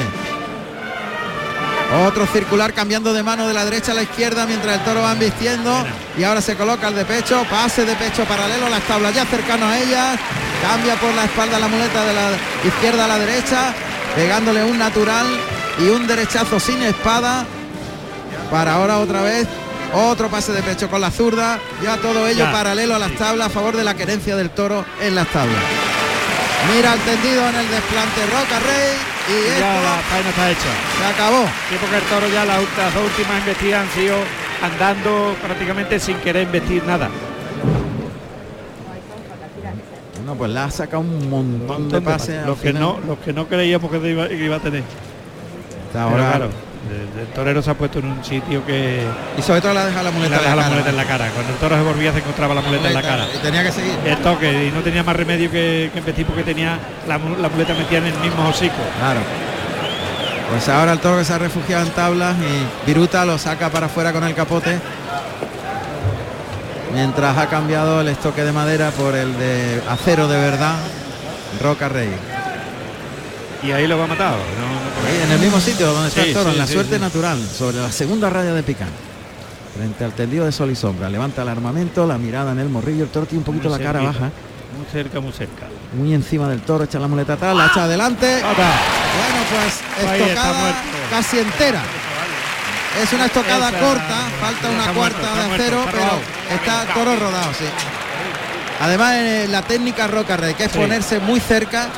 Otro 2.07 2.27
circular 2.27 2.73
cambiando 2.73 3.13
de 3.13 3.23
mano 3.23 3.47
de 3.47 3.55
la 3.55 3.65
derecha 3.65 3.93
a 3.93 3.95
la 3.95 4.03
izquierda 4.03 4.47
mientras 4.47 4.79
el 4.79 4.85
toro 4.85 5.03
va 5.03 5.13
embistiendo 5.13 5.73
y 6.19 6.25
ahora 6.25 6.41
se 6.41 6.57
coloca 6.57 6.89
el 6.89 6.97
de 6.97 7.05
pecho, 7.05 7.47
pase 7.49 7.85
de 7.85 7.95
pecho 7.95 8.25
paralelo, 8.25 8.69
las 8.69 8.83
tablas 8.83 9.15
ya 9.15 9.25
cercano 9.27 9.69
a 9.69 9.79
ellas, 9.79 10.19
cambia 10.61 10.97
por 10.97 11.15
la 11.15 11.27
espalda 11.27 11.61
la 11.61 11.69
muleta 11.69 12.05
de 12.05 12.13
la 12.15 12.31
izquierda 12.65 13.05
a 13.05 13.09
la 13.09 13.19
derecha, 13.19 13.73
pegándole 14.17 14.65
un 14.65 14.79
natural 14.79 15.27
y 15.79 15.89
un 15.91 16.07
derechazo 16.09 16.59
sin 16.59 16.83
espada 16.83 17.47
para 18.55 18.75
ahora 18.75 19.01
otra 19.01 19.21
vez 19.21 19.49
otro 19.93 20.29
pase 20.29 20.53
de 20.53 20.63
pecho 20.63 20.89
con 20.89 21.01
la 21.01 21.11
zurda, 21.11 21.59
ya 21.83 21.97
todo 21.97 22.29
ello 22.29 22.45
paralelo 22.53 22.95
a 22.95 23.01
las 23.01 23.13
tablas 23.17 23.49
a 23.49 23.51
favor 23.51 23.77
de 23.77 23.83
la 23.83 23.95
querencia 23.95 24.37
del 24.37 24.51
toro 24.51 24.85
en 25.03 25.17
las 25.17 25.27
tablas. 25.27 25.61
Mira 26.73 26.95
el 26.95 27.01
tendido 27.01 27.49
en 27.49 27.57
el 27.57 27.69
desplante 27.69 28.21
Roca 28.27 28.61
Rey 28.61 28.95
y 29.27 29.59
ya 29.59 29.75
la 29.83 29.99
faena 30.09 30.29
está 30.29 30.51
hecha. 30.53 30.61
Se 30.99 31.05
acabó. 31.05 31.43
Sí, 31.69 31.77
porque 31.81 31.97
el 31.97 32.03
toro 32.05 32.29
ya 32.29 32.45
las, 32.45 32.59
dos 32.95 33.05
últimas 33.05 33.39
investidas 33.41 33.83
han 33.83 33.91
sido 33.91 34.17
andando 34.63 35.35
prácticamente 35.43 35.99
sin 35.99 36.17
querer 36.19 36.45
investir 36.45 36.85
nada. 36.85 37.11
Bueno, 40.19 40.35
pues 40.37 40.51
la 40.53 40.67
ha 40.67 40.71
sacado 40.71 41.01
un 41.01 41.29
montón, 41.29 41.89
de 41.89 42.01
pases. 42.01 42.47
Los 42.47 42.59
que, 42.59 42.73
no, 42.73 43.01
los 43.05 43.19
que 43.19 43.33
no 43.33 43.49
creíamos 43.49 43.91
que 43.91 43.97
iba, 44.09 44.57
a 44.57 44.61
tener. 44.61 44.85
ahora, 45.93 46.49
el, 46.91 47.27
torero 47.35 47.63
se 47.63 47.71
ha 47.71 47.75
puesto 47.75 47.99
en 47.99 48.07
un 48.07 48.25
sitio 48.25 48.65
que... 48.65 49.05
Y 49.39 49.43
sobre 49.43 49.61
todo 49.61 49.75
la 49.75 49.87
deja 49.87 50.03
la 50.03 50.11
muleta, 50.11 50.41
la, 50.41 50.57
la 50.57 50.69
muleta 50.69 50.91
en 50.91 50.97
la 50.97 51.05
cara. 51.05 51.29
Cuando 51.31 51.53
el 51.53 51.59
toro 51.59 51.77
se 51.77 51.83
volvía 51.83 52.13
se 52.13 52.19
encontraba 52.19 52.55
la 52.55 52.61
muleta, 52.61 52.89
en 52.89 52.95
la 52.95 53.03
cara. 53.03 53.27
Y 53.35 53.39
tenía 53.39 53.63
que 53.63 53.73
seguir. 53.73 53.95
El 54.05 54.19
toque, 54.19 54.67
y 54.67 54.71
no 54.71 54.81
tenía 54.81 55.03
más 55.03 55.17
remedio 55.17 55.51
que, 55.51 55.91
que 55.93 55.99
investir 55.99 56.27
porque 56.27 56.43
tenía 56.43 56.79
la, 57.09 57.19
muleta 57.19 57.75
metida 57.75 57.99
en 57.99 58.07
el 58.07 58.19
mismo 58.21 58.49
hocico. 58.49 58.75
Claro. 58.99 59.21
Pues 60.51 60.69
ahora 60.69 60.93
el 60.93 60.99
toro 60.99 61.19
que 61.19 61.25
se 61.25 61.33
ha 61.33 61.39
refugiado 61.39 61.87
en 61.87 61.93
tablas 61.93 62.37
y 62.39 62.87
Viruta 62.87 63.25
lo 63.25 63.39
saca 63.39 63.71
para 63.71 63.87
afuera 63.87 64.13
con 64.13 64.25
el 64.25 64.35
capote. 64.35 64.79
Mientras 66.93 67.37
ha 67.39 67.49
cambiado 67.49 68.03
el 68.03 68.09
estoque 68.09 68.45
de 68.45 68.53
madera 68.53 68.91
por 68.91 69.17
el 69.17 69.37
de 69.39 69.83
acero 69.89 70.29
de 70.29 70.39
verdad, 70.39 70.77
Roca 71.61 71.89
Rey 71.89 72.11
y 73.65 73.73
ahí 73.73 73.87
lo 73.87 73.99
va 73.99 74.07
matado. 74.07 74.37
En 75.23 75.31
el 75.31 75.39
mismo 75.39 75.61
sitio 75.61 75.93
donde 75.93 76.09
está 76.09 76.23
el 76.23 76.33
toro, 76.33 76.51
en 76.51 76.59
la 76.59 76.67
suerte 76.67 76.99
natural, 76.99 77.39
sobre 77.47 77.79
la 77.79 77.93
segunda 77.93 78.31
raya 78.31 78.53
de 78.53 78.63
Picán. 78.63 78.89
Frente 79.77 80.05
al 80.05 80.13
tendido 80.13 80.45
de 80.45 80.53
sol 80.53 80.71
y 80.71 80.77
sombra. 80.77 81.11
Levanta 81.11 81.43
el 81.43 81.49
armamento, 81.49 82.07
la 82.07 82.17
mirada 82.17 82.53
en 82.53 82.61
el 82.61 82.69
morrillo, 82.69 83.05
el 83.05 83.11
toro 83.11 83.27
tiene 83.27 83.41
un 83.41 83.45
poquito 83.45 83.69
la 83.69 83.79
cara 83.79 84.01
baja. 84.01 84.31
Muy 84.77 84.87
cerca, 84.93 85.21
muy 85.21 85.33
cerca. 85.33 85.67
Muy 85.97 86.15
encima 86.15 86.49
del 86.49 86.61
toro, 86.63 86.85
echa 86.85 86.99
la 86.99 87.09
muleta 87.09 87.35
atrás, 87.35 87.57
la 87.57 87.67
echa 87.67 87.85
adelante. 87.85 88.41
Bueno, 88.43 89.45
pues 89.51 89.81
estocada 90.13 90.75
casi 91.11 91.39
entera. 91.39 91.83
Es 93.03 93.13
una 93.13 93.27
estocada 93.27 93.71
corta, 93.73 94.29
falta 94.41 94.71
una 94.71 94.93
cuarta 94.93 95.35
de 95.35 95.55
acero, 95.55 95.85
pero 95.91 96.21
está 96.55 96.95
toro 96.95 97.17
rodado, 97.17 97.53
sí. 97.53 97.65
Además, 98.81 99.49
la 99.49 99.63
técnica 99.63 100.07
Roca 100.07 100.37
que 100.55 100.65
es 100.65 100.71
ponerse 100.71 101.19
muy 101.19 101.41
cerca 101.41 101.89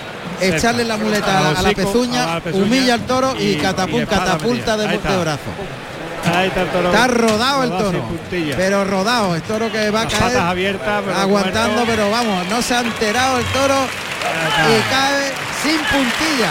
echarle 0.41 0.85
la 0.85 0.97
muleta 0.97 1.51
a, 1.51 1.63
la 1.63 1.71
pezuña, 1.71 2.41
humilla 2.53 2.95
al 2.95 3.07
toro 3.07 3.35
y, 3.39 3.57
catapulta 3.57 4.77
de, 4.77 4.99
brazo. 4.99 5.51
está, 6.23 7.07
rodado 7.09 7.63
el 7.65 7.71
toro. 7.71 8.03
Pero 8.31 8.85
rodado, 8.85 9.35
el 9.35 9.43
toro 9.43 9.71
que 9.71 9.91
va 9.91 10.03
a 10.03 10.09
caer. 10.09 10.37
abiertas, 10.39 11.05
aguantando, 11.17 11.85
pero 11.87 12.11
vamos, 12.11 12.47
no 12.49 12.63
se 12.63 12.75
ha 12.75 12.81
enterado 12.81 13.39
el 13.39 13.45
toro 13.47 13.77
y 14.69 14.91
cae 14.91 15.33
sin 15.63 15.79
puntilla. 15.79 16.51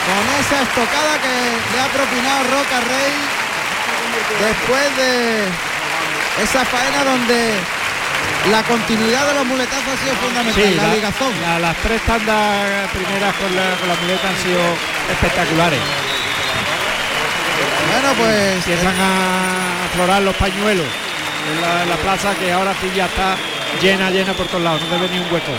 Con 0.00 0.24
esa 0.40 0.62
estocada 0.62 1.18
que 1.20 1.74
le 1.74 1.80
ha 1.80 1.88
propinado 1.88 2.42
Roca 2.44 2.80
Rey 2.80 3.40
después 4.40 4.96
de 4.96 5.44
esa 6.42 6.64
faena 6.64 7.04
donde 7.04 7.54
la 8.48 8.62
continuidad 8.62 9.26
de 9.28 9.34
los 9.34 9.46
muletazos 9.46 9.86
ha 9.86 10.02
sido 10.02 10.14
fundamental, 10.16 10.76
la, 10.76 10.94
ligazón. 10.94 11.32
las 11.60 11.76
tres 11.78 12.00
tandas 12.02 12.90
primeras 12.90 13.34
con 13.36 13.54
la, 13.54 13.76
con 13.76 13.88
la 13.88 13.94
muleta 13.96 14.28
han 14.28 14.36
sido 14.38 14.60
espectaculares. 15.10 15.80
Bueno, 17.92 18.14
pues 18.16 18.54
empiezan 18.56 18.94
a 18.98 19.84
aflorar 19.86 20.22
los 20.22 20.34
pañuelos 20.36 20.86
en 21.50 21.90
la, 21.90 21.96
plaza 21.96 22.34
que 22.36 22.52
ahora 22.52 22.72
sí 22.80 22.90
ya 22.94 23.06
está 23.06 23.36
llena, 23.82 24.10
llena 24.10 24.32
por 24.32 24.46
todos 24.46 24.62
lados, 24.62 24.80
no 24.82 24.94
debe 24.94 25.08
ni 25.08 25.18
un 25.18 25.32
hueco. 25.32 25.52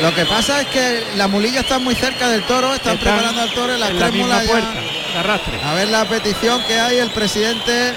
Lo, 0.00 0.14
que 0.14 0.24
pasa 0.26 0.60
es 0.60 0.66
que 0.68 1.04
la 1.16 1.26
mulilla 1.26 1.60
está 1.60 1.78
muy 1.78 1.94
cerca 1.94 2.28
del 2.28 2.42
toro, 2.44 2.74
están, 2.74 2.98
preparando 2.98 3.40
al 3.40 3.52
toro 3.52 3.74
en 3.74 3.80
las 3.80 3.90
tres 3.90 4.26
la 4.26 4.40
puerta, 4.42 4.74
arrastre. 5.18 5.60
A 5.64 5.74
ver 5.74 5.88
la 5.88 6.04
petición 6.04 6.62
que 6.64 6.78
hay 6.78 6.98
el 6.98 7.10
presidente, 7.10 7.94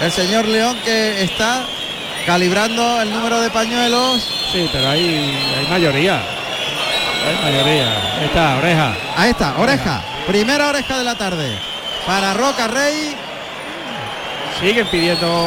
el 0.00 0.12
señor 0.12 0.46
León, 0.46 0.78
que 0.84 1.22
está 1.22 1.66
calibrando 2.26 3.00
el 3.00 3.10
número 3.12 3.40
de 3.40 3.50
pañuelos. 3.50 4.22
Sí, 4.52 4.68
pero 4.72 4.90
hay, 4.90 5.54
hay 5.56 5.66
mayoría. 5.68 6.20
Hay 7.26 7.52
mayoría. 7.52 8.16
Ahí 8.18 8.24
está, 8.26 8.56
oreja. 8.56 8.96
Ahí 9.16 9.30
está, 9.30 9.54
oreja. 9.58 10.02
Primera 10.26 10.68
oreja 10.68 10.98
de 10.98 11.04
la 11.04 11.14
tarde 11.14 11.56
para 12.06 12.34
Roca 12.34 12.66
Rey. 12.66 13.14
Siguen 14.60 14.86
pidiendo 14.88 15.46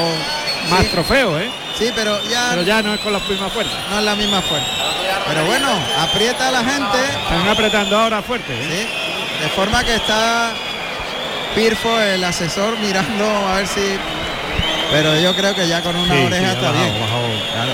más 0.69 0.86
trofeos, 0.88 1.41
¿eh? 1.41 1.49
Sí, 1.77 1.91
pero 1.95 2.17
ya. 2.30 2.47
Pero 2.51 2.61
ya 2.61 2.82
no 2.82 2.93
es 2.93 2.99
con 3.01 3.11
la 3.11 3.19
misma 3.19 3.49
fuerza. 3.49 3.73
No 3.89 3.99
es 3.99 4.05
la 4.05 4.15
misma 4.15 4.41
fuerza. 4.41 4.67
Pero 5.27 5.45
bueno, 5.45 5.67
aprieta 5.99 6.47
a 6.47 6.51
la 6.51 6.63
gente. 6.63 6.97
Están 7.23 7.47
apretando 7.47 7.97
ahora 7.97 8.21
fuerte. 8.21 8.53
¿eh? 8.53 8.88
Sí. 8.88 9.43
De 9.43 9.49
forma 9.49 9.84
que 9.84 9.95
está 9.95 10.51
Pirfo, 11.55 11.99
el 11.99 12.23
asesor, 12.23 12.77
mirando 12.80 13.25
a 13.25 13.55
ver 13.57 13.67
si. 13.67 13.97
Pero 14.91 15.19
yo 15.19 15.35
creo 15.35 15.53
que 15.53 15.67
ya 15.67 15.81
con 15.81 15.95
una 15.95 16.13
oreja 16.13 16.53
está 16.53 16.71
bien. 16.71 16.93
Claro. 16.93 17.73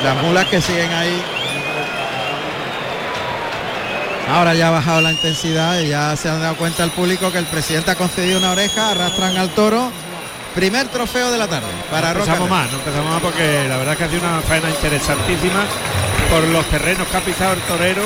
Y 0.00 0.04
las 0.04 0.22
mulas 0.22 0.46
que 0.46 0.60
siguen 0.60 0.92
ahí. 0.92 1.22
Ahora 4.28 4.54
ya 4.54 4.68
ha 4.68 4.70
bajado 4.70 5.02
la 5.02 5.12
intensidad 5.12 5.78
y 5.80 5.88
ya 5.88 6.16
se 6.16 6.30
han 6.30 6.40
dado 6.40 6.56
cuenta 6.56 6.82
el 6.82 6.90
público 6.90 7.30
que 7.30 7.38
el 7.38 7.44
presidente 7.44 7.90
ha 7.90 7.94
concedido 7.94 8.38
una 8.38 8.52
oreja, 8.52 8.90
arrastran 8.90 9.36
al 9.36 9.50
toro. 9.50 9.90
Primer 10.54 10.86
trofeo 10.86 11.30
de 11.32 11.38
la 11.38 11.48
tarde 11.48 11.66
para 11.90 12.14
no 12.14 12.20
empezamos 12.20 12.48
más, 12.48 12.70
no 12.70 12.78
empezamos 12.78 13.10
más 13.10 13.20
porque 13.20 13.66
la 13.68 13.76
verdad 13.76 13.94
es 13.94 13.98
que 13.98 14.04
ha 14.04 14.08
sido 14.08 14.22
una 14.22 14.40
faena 14.40 14.70
interesantísima 14.70 15.64
por 16.30 16.44
los 16.44 16.64
terrenos 16.66 17.08
que 17.08 17.16
ha 17.16 17.20
pisado 17.20 17.54
el 17.54 17.60
torero 17.62 18.02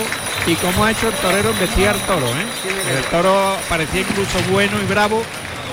y 0.46 0.54
cómo 0.54 0.82
ha 0.84 0.90
hecho 0.90 1.09
el 1.09 1.14
torero 1.14 1.50
investigar 1.50 1.94
al 1.94 2.00
toro. 2.00 2.26
¿eh? 2.26 2.96
El 2.96 3.04
toro 3.11 3.54
parecía 3.68 4.00
incluso 4.00 4.38
bueno 4.50 4.80
y 4.82 4.86
bravo 4.86 5.22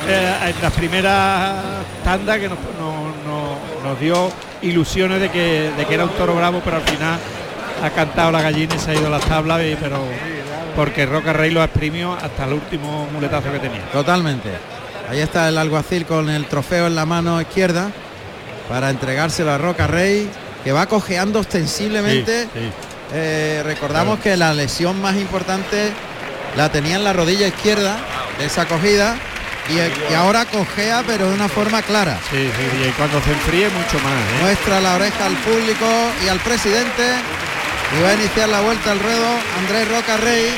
eh, 0.07 0.33
en 0.55 0.61
la 0.61 0.69
primera 0.69 1.55
tanda 2.03 2.39
que 2.39 2.49
nos, 2.49 2.57
nos, 3.83 3.99
dio 3.99 4.31
ilusiones 4.61 5.21
de 5.21 5.29
que, 5.29 5.71
de 5.77 5.85
que 5.85 5.93
era 5.93 6.03
un 6.03 6.11
toro 6.11 6.35
bravo, 6.35 6.61
pero 6.63 6.77
al 6.77 6.83
final 6.83 7.19
ha 7.83 7.89
cantado 7.91 8.31
la 8.31 8.41
gallina 8.41 8.75
y 8.75 8.79
se 8.79 8.91
ha 8.91 8.95
ido 8.95 9.07
a 9.07 9.11
las 9.11 9.25
tablas, 9.25 9.61
pero 9.79 9.99
porque 10.75 11.05
Roca 11.05 11.33
Rey 11.33 11.51
lo 11.51 11.63
exprimió 11.63 12.13
hasta 12.13 12.45
el 12.45 12.53
último 12.53 13.07
muletazo 13.13 13.51
que 13.51 13.59
tenía. 13.59 13.81
Totalmente. 13.91 14.49
Ahí 15.09 15.19
está 15.19 15.47
el 15.47 15.57
alguacil 15.57 16.05
con 16.05 16.29
el 16.29 16.45
trofeo 16.45 16.87
en 16.87 16.95
la 16.95 17.05
mano 17.05 17.39
izquierda 17.39 17.91
para 18.67 18.89
entregárselo 18.89 19.51
a 19.51 19.57
Roca 19.57 19.87
Rey, 19.87 20.29
que 20.63 20.71
va 20.71 20.87
cojeando 20.87 21.39
ostensiblemente. 21.39 22.47
Eh, 23.13 23.61
recordamos 23.63 24.19
que 24.19 24.35
la 24.35 24.53
lesión 24.53 24.99
más 25.01 25.15
importante 25.15 25.91
la 26.57 26.69
tenía 26.71 26.95
en 26.95 27.03
la 27.03 27.13
rodilla 27.13 27.47
izquierda 27.47 27.97
de 28.39 28.45
esa 28.45 28.65
cogida 28.65 29.15
y, 29.69 30.13
ahora 30.13 30.45
cojea 30.45 31.03
pero 31.05 31.29
de 31.29 31.35
una 31.35 31.49
forma 31.49 31.81
clara. 31.81 32.19
Sí, 32.29 32.49
sí, 32.55 32.87
y 32.87 32.91
cuando 32.91 33.21
se 33.21 33.31
enfríe 33.31 33.69
mucho 33.69 33.99
más. 33.99 34.13
¿eh? 34.13 34.41
Muestra 34.41 34.79
la 34.79 34.95
oreja 34.95 35.25
al 35.25 35.35
público 35.37 35.85
y 36.23 36.27
al 36.27 36.39
presidente 36.39 37.03
y 37.97 38.03
va 38.03 38.09
a 38.09 38.13
iniciar 38.13 38.49
la 38.49 38.61
vuelta 38.61 38.91
al 38.91 38.99
ruedo 38.99 39.27
Andrés 39.59 39.87
Roca 39.89 40.17
Rey, 40.17 40.53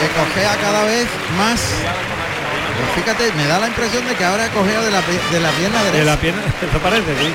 que 0.00 0.08
cojea 0.08 0.56
cada 0.56 0.84
vez 0.84 1.06
más. 1.36 1.60
Pues 1.60 3.04
fíjate, 3.04 3.32
me 3.32 3.46
da 3.46 3.58
la 3.58 3.68
impresión 3.68 4.06
de 4.06 4.14
que 4.14 4.24
ahora 4.24 4.48
cogea 4.48 4.80
de 4.80 4.90
la, 4.90 5.00
de 5.00 5.40
la 5.40 5.50
pierna 5.50 5.82
derecha. 5.84 5.98
De 5.98 6.04
la 6.04 6.16
pierna, 6.16 6.42
eso 6.62 6.78
parece, 6.78 7.16
sí. 7.18 7.34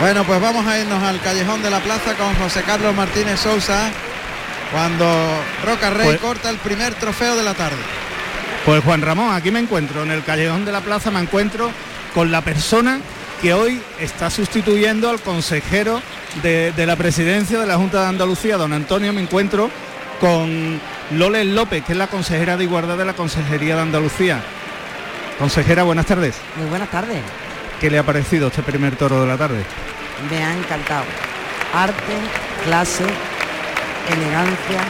Bueno, 0.00 0.24
pues 0.24 0.40
vamos 0.40 0.66
a 0.66 0.78
irnos 0.78 1.02
al 1.02 1.20
callejón 1.20 1.62
de 1.62 1.70
la 1.70 1.80
plaza 1.80 2.14
con 2.14 2.34
José 2.36 2.62
Carlos 2.62 2.94
Martínez 2.94 3.40
Sousa 3.40 3.90
cuando 4.72 5.06
Roca 5.64 5.90
Rey 5.90 6.06
pues- 6.06 6.20
corta 6.20 6.50
el 6.50 6.56
primer 6.58 6.94
trofeo 6.94 7.36
de 7.36 7.42
la 7.42 7.54
tarde. 7.54 8.01
Pues 8.64 8.84
Juan 8.84 9.02
Ramón, 9.02 9.34
aquí 9.34 9.50
me 9.50 9.58
encuentro, 9.58 10.02
en 10.02 10.10
el 10.10 10.22
callejón 10.22 10.64
de 10.64 10.72
la 10.72 10.80
plaza 10.80 11.10
me 11.10 11.20
encuentro 11.20 11.70
con 12.14 12.30
la 12.30 12.42
persona 12.42 13.00
que 13.40 13.54
hoy 13.54 13.80
está 13.98 14.30
sustituyendo 14.30 15.10
al 15.10 15.20
consejero 15.20 16.00
de, 16.42 16.72
la 16.86 16.94
presidencia 16.96 17.58
de 17.58 17.66
la 17.66 17.76
Junta 17.76 18.02
de 18.02 18.08
Andalucía, 18.08 18.56
don 18.56 18.72
Antonio, 18.72 19.12
me 19.12 19.20
encuentro 19.20 19.68
con 20.20 20.80
Loles 21.10 21.46
López, 21.46 21.84
que 21.84 21.92
es 21.92 21.98
la 21.98 22.06
consejera 22.06 22.56
de 22.56 22.64
Igualdad 22.64 22.96
de 22.96 23.04
la 23.04 23.14
Consejería 23.14 23.74
de 23.74 23.82
Andalucía. 23.82 24.40
Consejera, 25.38 25.82
buenas 25.82 26.06
tardes. 26.06 26.36
Muy 26.56 26.68
buenas 26.68 26.88
tardes. 26.88 27.20
¿Qué 27.80 27.90
le 27.90 27.98
ha 27.98 28.04
parecido 28.04 28.46
este 28.46 28.62
primer 28.62 28.94
toro 28.94 29.20
de 29.20 29.26
la 29.26 29.36
tarde? 29.36 29.64
Me 30.30 30.42
ha 30.44 30.56
encantado. 30.56 31.04
Arte, 31.74 32.14
clase, 32.64 33.04
elegancia, 34.08 34.80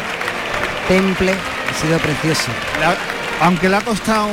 temple, 0.88 1.32
ha 1.32 1.80
sido 1.80 1.98
precioso. 1.98 2.50
Aunque 3.40 3.68
le 3.68 3.76
ha 3.76 3.80
costado 3.80 4.28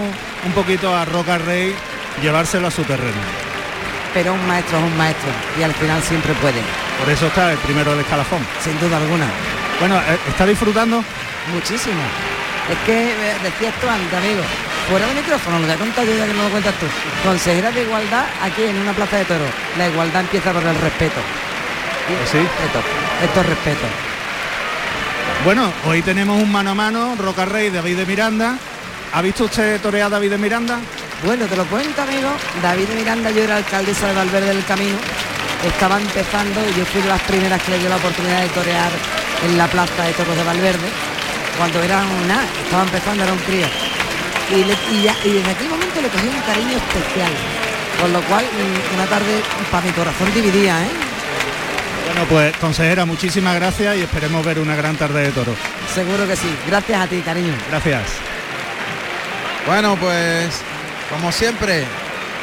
un 0.45 0.51
poquito 0.53 0.95
a 0.95 1.05
Roca 1.05 1.37
Rey 1.37 1.75
llevárselo 2.21 2.67
a 2.67 2.71
su 2.71 2.83
terreno 2.83 3.49
pero 4.13 4.33
un 4.33 4.47
maestro 4.47 4.77
es 4.77 4.83
un 4.83 4.97
maestro 4.97 5.29
y 5.59 5.63
al 5.63 5.73
final 5.73 6.01
siempre 6.03 6.33
puede. 6.35 6.61
Por 6.99 7.09
eso 7.09 7.27
está 7.27 7.51
el 7.51 7.57
primero 7.59 7.91
del 7.91 8.01
escalafón. 8.01 8.45
Sin 8.63 8.79
duda 8.79 8.97
alguna. 8.97 9.27
Bueno, 9.79 9.97
eh, 9.97 10.17
¿está 10.27 10.45
disfrutando? 10.45 11.03
Muchísimo. 11.53 12.01
Es 12.69 12.77
que 12.85 13.11
eh, 13.11 13.35
decías 13.43 13.73
tú 13.79 13.87
antes, 13.87 14.13
amigo, 14.13 14.41
fuera 14.89 15.07
de 15.07 15.15
micrófono, 15.15 15.59
lo 15.59 15.77
contar 15.77 16.05
yo 16.05 16.15
ya 16.15 16.27
que 16.27 16.33
no 16.33 16.43
lo 16.43 16.49
cuentas 16.49 16.75
tú. 16.75 16.85
Consejera 17.23 17.71
de 17.71 17.83
igualdad 17.83 18.25
aquí 18.43 18.63
en 18.63 18.77
una 18.77 18.93
plaza 18.93 19.17
de 19.17 19.25
toros. 19.25 19.49
La 19.77 19.87
igualdad 19.87 20.21
empieza 20.21 20.51
por 20.51 20.63
el 20.63 20.75
respeto. 20.75 21.19
¿Sí? 22.31 22.37
Respeto. 22.37 22.79
Esto 23.23 23.41
es 23.41 23.45
respeto. 23.45 23.87
Bueno, 25.45 25.71
hoy 25.85 26.01
tenemos 26.01 26.41
un 26.41 26.51
mano 26.51 26.71
a 26.71 26.75
mano, 26.75 27.15
Roca 27.17 27.45
Rey, 27.45 27.69
David 27.69 27.97
de 27.97 28.05
Miranda. 28.05 28.57
¿Ha 29.12 29.22
visto 29.22 29.45
usted 29.45 29.82
torear 29.82 30.07
a 30.07 30.10
David 30.10 30.32
de 30.32 30.38
Miranda? 30.38 30.80
Bueno, 31.26 31.45
te 31.47 31.55
lo 31.55 31.66
cuento, 31.66 32.01
amigo. 32.01 32.30
David 32.62 32.89
Miranda, 32.95 33.32
yo 33.32 33.41
era 33.41 33.57
alcaldesa 33.57 34.07
de 34.07 34.14
Valverde 34.14 34.53
del 34.53 34.64
Camino. 34.66 34.97
Estaba 35.66 35.99
empezando 35.99 36.62
y 36.70 36.78
yo 36.78 36.86
fui 36.86 37.01
de 37.01 37.10
las 37.10 37.22
primeras 37.24 37.62
que 37.64 37.72
le 37.72 37.80
dio 37.80 37.89
la 37.89 37.97
oportunidad 37.97 38.41
de 38.41 38.49
torear 38.49 38.91
en 39.45 39.57
la 39.57 39.68
plaza 39.68 40.03
de 40.03 40.14
toros 40.14 40.36
de 40.36 40.43
Valverde. 40.43 40.88
Cuando 41.57 41.82
era 41.82 42.03
una, 42.24 42.43
estaba 42.64 42.84
empezando, 42.84 43.24
era 43.24 43.34
un 43.34 43.39
crío. 43.39 43.66
Y, 44.51 44.64
desde 44.64 45.51
aquel 45.51 45.70
momento 45.70 46.01
le 46.01 46.10
cogí 46.10 46.28
un 46.28 46.41
cariño 46.41 46.78
especial. 46.78 47.32
Con 47.99 48.14
lo 48.14 48.22
cual, 48.22 48.45
mm, 48.45 48.95
una 48.95 49.05
tarde 49.07 49.41
para 49.72 49.86
mi 49.86 49.91
corazón 49.91 50.34
dividía, 50.34 50.82
¿eh? 50.84 50.89
Bueno, 52.05 52.26
pues 52.30 52.55
consejera, 52.57 53.05
muchísimas 53.05 53.55
gracias 53.55 53.97
y 53.97 54.01
esperemos 54.01 54.45
ver 54.45 54.60
una 54.60 54.76
gran 54.76 54.95
tarde 54.95 55.24
de 55.24 55.32
toros. 55.32 55.55
Seguro 55.93 56.28
que 56.28 56.36
sí. 56.36 56.47
Gracias 56.68 57.01
a 57.01 57.07
ti, 57.07 57.22
cariño. 57.22 57.53
Gracias. 57.70 58.18
Bueno, 59.70 59.95
pues 59.97 60.49
como 61.11 61.32
siempre, 61.32 61.84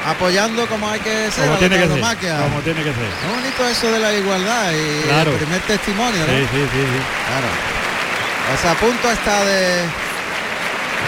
apoyando 0.07 0.65
como 0.69 0.89
hay 0.89 1.01
que 1.01 1.29
ser 1.33 1.45
como 1.47 1.59
tiene 1.59 1.77
que 1.77 1.89
ser, 1.89 1.99
como 1.99 2.61
tiene 2.61 2.85
que 2.85 2.93
ser. 2.93 3.03
Es 3.03 3.35
bonito 3.35 3.67
eso 3.69 3.91
de 3.91 3.99
la 3.99 4.13
igualdad 4.13 4.71
y 4.71 5.11
el 5.11 5.33
primer 5.35 5.61
testimonio, 5.63 6.21
¿no? 6.21 6.27
Sí, 6.27 6.47
sí, 6.53 6.69
sí, 6.73 6.81
sí. 6.83 7.01
Claro. 7.27 7.49
Pues 8.49 8.65
a 8.65 8.75
punto 8.79 9.11
está 9.11 9.45
de 9.45 9.81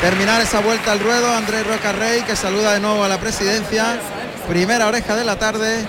terminar 0.03 0.41
esa 0.41 0.59
vuelta 0.59 0.91
al 0.91 0.99
ruedo 0.99 1.33
Andrés 1.33 1.65
Roca 1.65 1.93
Rey 1.93 2.23
que 2.23 2.35
saluda 2.35 2.73
de 2.75 2.81
nuevo 2.81 3.05
a 3.05 3.09
la 3.09 3.19
presidencia. 3.19 4.01
Primera 4.49 4.89
oreja 4.89 5.15
de 5.15 5.25
la 5.25 5.37
tarde 5.37 5.87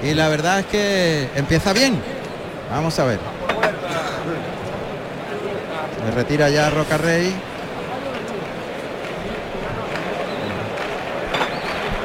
y 0.00 0.14
la 0.14 0.28
verdad 0.28 0.60
es 0.60 0.66
que 0.66 1.28
empieza 1.34 1.72
bien. 1.72 2.00
Vamos 2.70 2.96
a 3.00 3.04
ver. 3.04 3.18
Se 6.04 6.10
retira 6.12 6.50
ya 6.50 6.70
Roca 6.70 6.98
Rey. 6.98 7.34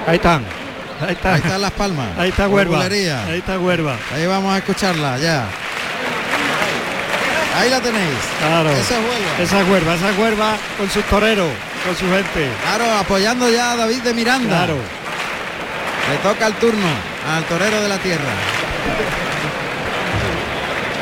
Ahí 0.07 0.15
están. 0.15 0.43
Ahí, 1.05 1.13
están. 1.13 1.33
Ahí 1.33 1.41
están 1.43 1.61
las 1.61 1.71
palmas. 1.71 2.07
Ahí 2.17 2.29
está 2.29 2.47
Huerva. 2.47 2.81
Ahí 2.83 3.37
está 3.39 3.59
Huerva. 3.59 3.95
Ahí 4.13 4.25
vamos 4.25 4.53
a 4.53 4.57
escucharla 4.57 5.17
ya. 5.17 5.45
Ahí 7.57 7.69
la 7.69 7.79
tenéis. 7.79 8.17
Claro. 8.39 8.69
Esa 8.71 8.95
es. 8.95 9.47
Esa 9.47 9.63
Huerva, 9.65 9.95
esa 9.95 10.11
Huerva 10.19 10.53
con 10.77 10.89
sus 10.89 11.03
toreros. 11.05 11.49
con 11.85 11.95
su 11.95 12.05
gente. 12.05 12.49
Claro, 12.63 12.85
apoyando 12.99 13.49
ya 13.49 13.71
a 13.71 13.75
David 13.75 14.01
de 14.01 14.13
Miranda. 14.13 14.57
Claro. 14.65 14.77
Le 16.09 16.17
toca 16.17 16.47
el 16.47 16.53
turno 16.55 16.87
al 17.29 17.43
torero 17.45 17.81
de 17.81 17.89
la 17.89 17.97
tierra. 17.97 18.31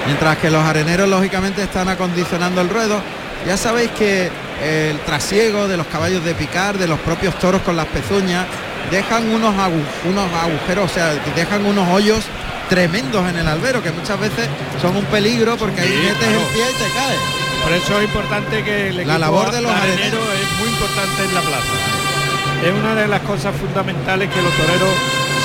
Mientras 0.06 0.38
que 0.38 0.50
los 0.50 0.64
areneros 0.64 1.08
lógicamente 1.08 1.64
están 1.64 1.88
acondicionando 1.88 2.62
el 2.62 2.70
ruedo. 2.70 3.02
Ya 3.48 3.56
sabéis 3.56 3.92
que 3.92 4.30
el 4.64 5.00
trasiego 5.00 5.68
de 5.68 5.78
los 5.78 5.88
caballos 5.88 6.24
de 6.26 6.34
picar, 6.36 6.78
de 6.78 6.88
los 6.88 7.00
propios 7.00 7.38
toros 7.40 7.62
con 7.62 7.78
las 7.78 7.86
pezuñas, 7.86 8.46
dejan 8.92 9.30
unos, 9.30 9.54
unos 10.06 10.34
agujeros, 10.34 10.92
o 10.92 10.94
sea, 10.94 11.14
dejan 11.36 11.66
unos 11.66 11.88
hoyos 11.90 12.26
tremendos 12.70 13.28
en 13.30 13.38
el 13.38 13.48
albero, 13.48 13.82
que 13.82 13.92
muchas 13.92 14.20
veces 14.20 14.48
son 14.82 14.96
un 14.96 15.06
peligro 15.06 15.58
porque 15.58 15.82
ahí 15.82 15.90
metes 15.90 16.28
el 16.28 16.38
pie 16.54 16.64
y 16.70 16.74
te 16.74 16.90
cae. 16.94 17.18
Por 17.64 17.74
eso 17.74 17.98
es 18.00 18.06
importante 18.06 18.64
que 18.64 18.94
la 19.06 19.18
labor 19.18 19.52
de 19.52 19.62
los 19.62 19.72
areneros 19.72 20.22
es 20.22 20.60
muy 20.60 20.70
importante 20.70 21.24
en 21.26 21.36
la 21.36 21.42
plaza. 21.42 21.74
Es 22.64 22.74
una 22.74 22.96
de 22.96 23.08
las 23.08 23.22
cosas 23.22 23.56
fundamentales 23.56 24.30
que 24.30 24.42
los 24.42 24.54
toreros 24.54 24.90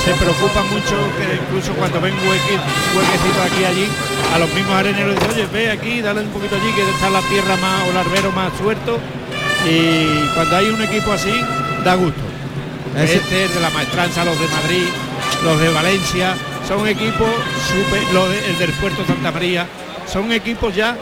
se 0.03 0.13
preocupan 0.13 0.67
mucho, 0.69 0.95
que 1.17 1.35
incluso 1.35 1.73
cuando 1.73 1.99
ven 1.99 2.13
huequecitos 2.13 3.45
aquí 3.45 3.61
y 3.61 3.65
allí, 3.65 3.87
a 4.33 4.39
los 4.39 4.53
mismos 4.53 4.75
areneros 4.75 5.15
dicen, 5.15 5.31
oye, 5.31 5.47
ve 5.51 5.71
aquí, 5.71 6.01
dale 6.01 6.21
un 6.21 6.29
poquito 6.29 6.55
allí, 6.55 6.71
que 6.73 6.89
está 6.89 7.09
la 7.09 7.21
tierra 7.21 7.55
más 7.57 7.87
o 7.87 7.91
el 7.91 7.97
albero 7.97 8.31
más 8.31 8.51
suelto. 8.57 8.99
Y 9.65 10.27
cuando 10.35 10.57
hay 10.57 10.69
un 10.69 10.81
equipo 10.81 11.11
así, 11.11 11.33
da 11.83 11.95
gusto. 11.95 12.34
Este 12.97 13.45
es 13.45 13.53
de 13.53 13.59
la 13.59 13.69
maestranza, 13.71 14.23
los 14.23 14.39
de 14.39 14.47
Madrid, 14.47 14.87
los 15.43 15.59
de 15.59 15.69
Valencia, 15.69 16.35
son 16.67 16.87
equipos 16.87 17.29
super, 17.67 18.01
los 18.13 18.29
el 18.29 18.57
del 18.57 18.71
Puerto 18.71 19.05
Santa 19.05 19.31
María, 19.31 19.67
son 20.07 20.31
equipos 20.31 20.73
ya, 20.73 20.95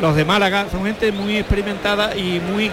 los 0.00 0.14
de 0.14 0.24
Málaga, 0.24 0.66
son 0.70 0.84
gente 0.84 1.10
muy 1.10 1.38
experimentada 1.38 2.16
y 2.16 2.40
muy 2.40 2.70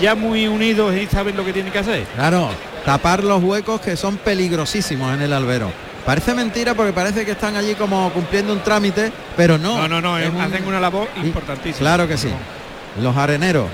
ya 0.00 0.14
muy 0.14 0.46
unidos 0.46 0.94
y 0.94 1.06
saben 1.06 1.36
lo 1.36 1.44
que 1.44 1.52
tienen 1.52 1.72
que 1.72 1.78
hacer. 1.78 2.04
Claro, 2.14 2.50
tapar 2.84 3.24
los 3.24 3.42
huecos 3.42 3.80
que 3.80 3.96
son 3.96 4.18
peligrosísimos 4.18 5.14
en 5.14 5.22
el 5.22 5.32
albero. 5.32 5.72
Parece 6.04 6.34
mentira 6.34 6.74
porque 6.74 6.92
parece 6.92 7.24
que 7.24 7.32
están 7.32 7.56
allí 7.56 7.74
como 7.74 8.10
cumpliendo 8.12 8.52
un 8.52 8.60
trámite, 8.60 9.12
pero 9.36 9.58
no. 9.58 9.88
No, 9.88 10.00
no, 10.00 10.00
no, 10.00 10.14
hacen 10.16 10.66
una 10.66 10.80
labor 10.80 11.08
importantísima. 11.22 11.78
Claro 11.78 12.06
que 12.06 12.16
sí. 12.16 12.28
Los 13.00 13.16
areneros. 13.16 13.66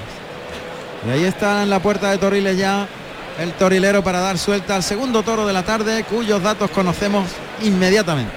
Y 1.06 1.10
ahí 1.10 1.24
está 1.24 1.62
en 1.62 1.70
la 1.70 1.80
puerta 1.80 2.10
de 2.10 2.18
Toriles 2.18 2.56
ya 2.56 2.88
el 3.38 3.52
torilero 3.52 4.02
para 4.02 4.20
dar 4.20 4.38
suelta 4.38 4.76
al 4.76 4.82
segundo 4.82 5.22
toro 5.22 5.46
de 5.46 5.52
la 5.52 5.62
tarde, 5.62 6.04
cuyos 6.04 6.42
datos 6.42 6.70
conocemos 6.70 7.26
inmediatamente. 7.62 8.32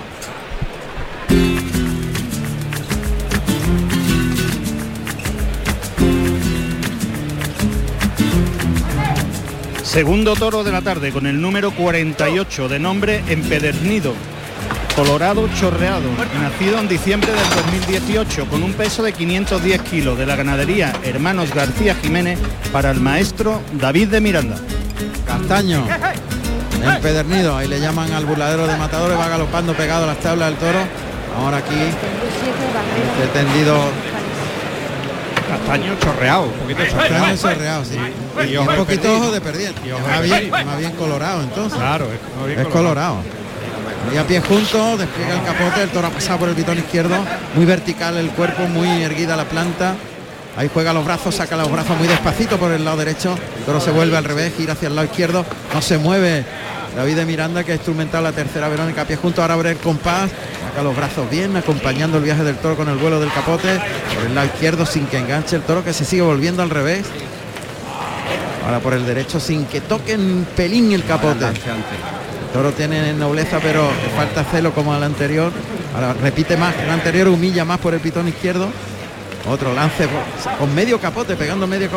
Segundo 9.83 10.35
toro 10.35 10.63
de 10.63 10.71
la 10.71 10.81
tarde 10.81 11.11
con 11.11 11.25
el 11.25 11.41
número 11.41 11.71
48 11.71 12.69
de 12.69 12.77
nombre 12.77 13.23
Empedernido, 13.27 14.13
colorado 14.95 15.49
chorreado, 15.59 16.07
nacido 16.39 16.77
en 16.77 16.87
diciembre 16.87 17.31
del 17.31 17.49
2018 17.49 18.45
con 18.49 18.61
un 18.61 18.73
peso 18.73 19.01
de 19.01 19.13
510 19.13 19.81
kilos 19.81 20.17
de 20.17 20.27
la 20.27 20.35
ganadería 20.35 20.93
Hermanos 21.03 21.55
García 21.55 21.95
Jiménez 21.95 22.37
para 22.71 22.91
el 22.91 22.99
maestro 22.99 23.61
David 23.73 24.09
de 24.09 24.21
Miranda. 24.21 24.57
Castaño, 25.25 25.85
empedernido, 26.83 27.55
ahí 27.57 27.67
le 27.67 27.79
llaman 27.79 28.11
al 28.13 28.25
burladero 28.25 28.67
de 28.67 28.77
matadores, 28.77 29.17
va 29.17 29.27
galopando 29.27 29.73
pegado 29.73 30.03
a 30.03 30.07
las 30.07 30.19
tablas 30.19 30.49
del 30.49 30.57
toro. 30.57 30.79
Ahora 31.37 31.57
aquí, 31.57 31.75
este 31.75 33.39
tendido 33.39 33.75
castaño 35.49 35.95
chorreado, 35.99 36.43
un 36.43 36.51
poquito 36.51 36.85
chorreado. 36.85 37.37
chorreado, 37.37 37.85
sí. 37.85 37.97
Y, 38.47 38.57
un 38.57 38.67
poquito 38.67 39.15
ojo 39.15 39.31
de 39.31 39.41
perdiente. 39.41 39.81
Más 40.07 40.21
bien, 40.21 40.51
más 40.51 40.77
bien 40.77 40.91
colorado 40.91 41.41
entonces. 41.43 41.77
Claro, 41.77 42.07
es, 42.47 42.67
colorado. 42.67 43.17
Y 44.13 44.17
a 44.17 44.25
pie 44.25 44.41
junto, 44.41 44.97
despliega 44.97 45.33
el 45.35 45.43
capote, 45.43 45.83
el 45.83 45.89
toro 45.89 46.07
ha 46.07 46.11
pasado 46.11 46.39
por 46.39 46.49
el 46.49 46.55
pitón 46.55 46.77
izquierdo, 46.77 47.15
muy 47.55 47.65
vertical 47.65 48.17
el 48.17 48.29
cuerpo, 48.29 48.63
muy 48.63 49.03
erguida 49.03 49.35
la 49.35 49.45
planta. 49.45 49.95
Ahí 50.57 50.69
juega 50.73 50.93
los 50.93 51.05
brazos, 51.05 51.35
saca 51.35 51.55
los 51.55 51.71
brazos 51.71 51.97
muy 51.97 52.07
despacito 52.07 52.57
por 52.57 52.71
el 52.71 52.83
lado 52.83 52.97
derecho. 52.97 53.37
El 53.57 53.63
toro 53.63 53.79
se 53.79 53.91
vuelve 53.91 54.17
al 54.17 54.23
revés, 54.23 54.53
gira 54.57 54.73
hacia 54.73 54.87
el 54.87 54.95
lado 54.95 55.07
izquierdo. 55.07 55.45
No 55.73 55.81
se 55.81 55.97
mueve 55.97 56.43
David 56.95 57.15
de 57.15 57.25
Miranda 57.25 57.63
que 57.63 57.71
ha 57.71 57.75
instrumentado 57.75 58.23
la 58.23 58.31
tercera 58.31 58.67
Verónica 58.67 59.03
a 59.03 59.05
pie 59.05 59.15
junto. 59.15 59.41
Ahora 59.41 59.53
abre 59.53 59.71
el 59.71 59.77
compás, 59.77 60.29
saca 60.67 60.81
los 60.83 60.95
brazos 60.95 61.29
bien, 61.29 61.55
acompañando 61.55 62.17
el 62.17 62.23
viaje 62.23 62.43
del 62.43 62.57
toro 62.57 62.75
con 62.75 62.89
el 62.89 62.97
vuelo 62.97 63.19
del 63.19 63.31
capote. 63.31 63.79
Por 64.15 64.25
el 64.25 64.35
lado 64.35 64.47
izquierdo 64.47 64.85
sin 64.85 65.05
que 65.05 65.17
enganche 65.17 65.55
el 65.55 65.61
toro 65.61 65.83
que 65.83 65.93
se 65.93 66.03
sigue 66.03 66.23
volviendo 66.23 66.61
al 66.61 66.69
revés. 66.69 67.05
Ahora 68.65 68.79
por 68.79 68.93
el 68.93 69.05
derecho 69.05 69.39
sin 69.39 69.65
que 69.65 69.81
toque 69.81 70.15
un 70.15 70.45
pelín 70.55 70.91
el 70.91 71.05
capote. 71.05 71.45
El 71.45 72.53
toro 72.53 72.71
tiene 72.73 73.13
nobleza 73.13 73.59
pero 73.61 73.89
falta 74.15 74.43
celo 74.43 74.73
como 74.73 74.93
al 74.93 75.03
anterior. 75.03 75.51
Ahora 75.95 76.13
repite 76.13 76.57
más 76.57 76.75
el 76.75 76.89
anterior, 76.89 77.29
humilla 77.29 77.63
más 77.63 77.79
por 77.79 77.93
el 77.93 77.99
pitón 77.99 78.27
izquierdo. 78.27 78.67
Otro 79.47 79.73
lance 79.73 80.07
con 80.57 80.73
medio 80.75 80.99
capote, 80.99 81.35
pegando 81.35 81.65
medio 81.65 81.89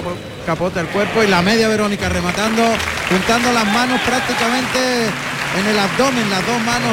capote 0.47 0.81
al 0.81 0.87
cuerpo 0.89 1.23
y 1.23 1.27
la 1.27 1.43
media 1.43 1.69
Verónica 1.69 2.09
rematando, 2.09 2.63
juntando 3.11 3.53
las 3.53 3.67
manos 3.67 4.01
prácticamente 4.03 5.07
en 5.59 5.67
el 5.67 5.79
abdomen, 5.79 6.31
las 6.31 6.47
dos 6.47 6.61
manos 6.63 6.91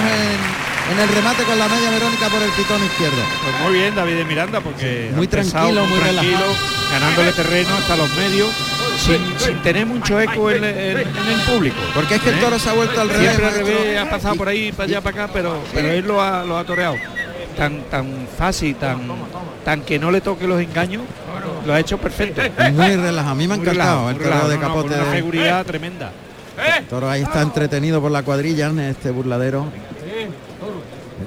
en, 0.92 1.00
el 1.00 1.08
remate 1.08 1.44
con 1.44 1.58
la 1.58 1.68
media 1.68 1.92
Verónica 1.92 2.30
por 2.30 2.42
el 2.42 2.50
pitón 2.50 2.84
izquierdo. 2.84 3.22
Pues 3.44 3.62
muy 3.62 3.80
bien 3.80 3.94
David 3.96 4.16
de 4.16 4.26
Miranda 4.26 4.60
porque 4.60 5.12
muy 5.16 5.28
tranquilo, 5.28 5.86
muy, 5.86 6.00
tranquilo, 6.00 6.46
ganándole 6.92 7.32
terreno 7.32 7.70
hasta 7.76 7.96
los 7.96 8.12
medios. 8.16 8.50
Sin, 8.98 9.56
tener 9.62 9.86
mucho 9.86 10.20
eco 10.20 10.52
en, 10.52 10.64
el 10.64 11.08
público. 11.48 11.78
Porque 11.94 12.16
es 12.16 12.22
que 12.22 12.32
el 12.32 12.36
¿Eh? 12.36 12.42
toro 12.42 12.60
se 12.60 12.70
ha 12.70 12.74
vuelto 12.74 13.00
al 13.00 13.08
revés. 13.08 13.30
Siempre 13.30 13.46
al 13.46 13.54
revés, 13.54 13.98
ha 13.98 14.10
pasado 14.10 14.36
por 14.36 14.50
ahí, 14.50 14.74
para 14.74 14.90
allá, 14.90 15.02
para 15.02 15.24
acá, 15.24 15.34
pero, 15.34 15.58
pero 15.74 15.90
él 15.90 16.06
lo 16.06 16.22
ha, 16.22 16.44
lo 16.44 16.58
ha 16.58 16.66
toreado 16.66 16.98
tan 17.60 17.82
tan 17.92 18.28
fácil, 18.38 18.76
tan 18.78 19.02
tan 19.66 19.82
que 19.82 20.00
no 20.00 20.12
le 20.12 20.22
toque 20.22 20.48
los 20.48 20.62
engaños, 20.62 21.04
lo 21.68 21.74
ha 21.74 21.80
hecho 21.80 21.98
perfecto. 21.98 22.42
Muy 22.72 22.96
relajado, 22.96 23.32
a 23.32 23.36
mí 23.36 23.48
me 23.48 23.56
ha 23.56 23.58
encantado 23.58 24.10
el 24.10 24.18
toro 24.18 24.48
de 24.48 24.60
capote. 24.60 24.96
una 24.96 25.12
seguridad 25.12 25.66
tremenda. 25.66 26.12
El 26.80 26.86
toro 26.86 27.10
ahí 27.10 27.22
está 27.22 27.42
entretenido 27.42 28.02
por 28.02 28.12
la 28.12 28.24
cuadrilla 28.24 28.68
en 28.68 28.80
este 28.80 29.12
burladero. 29.12 29.66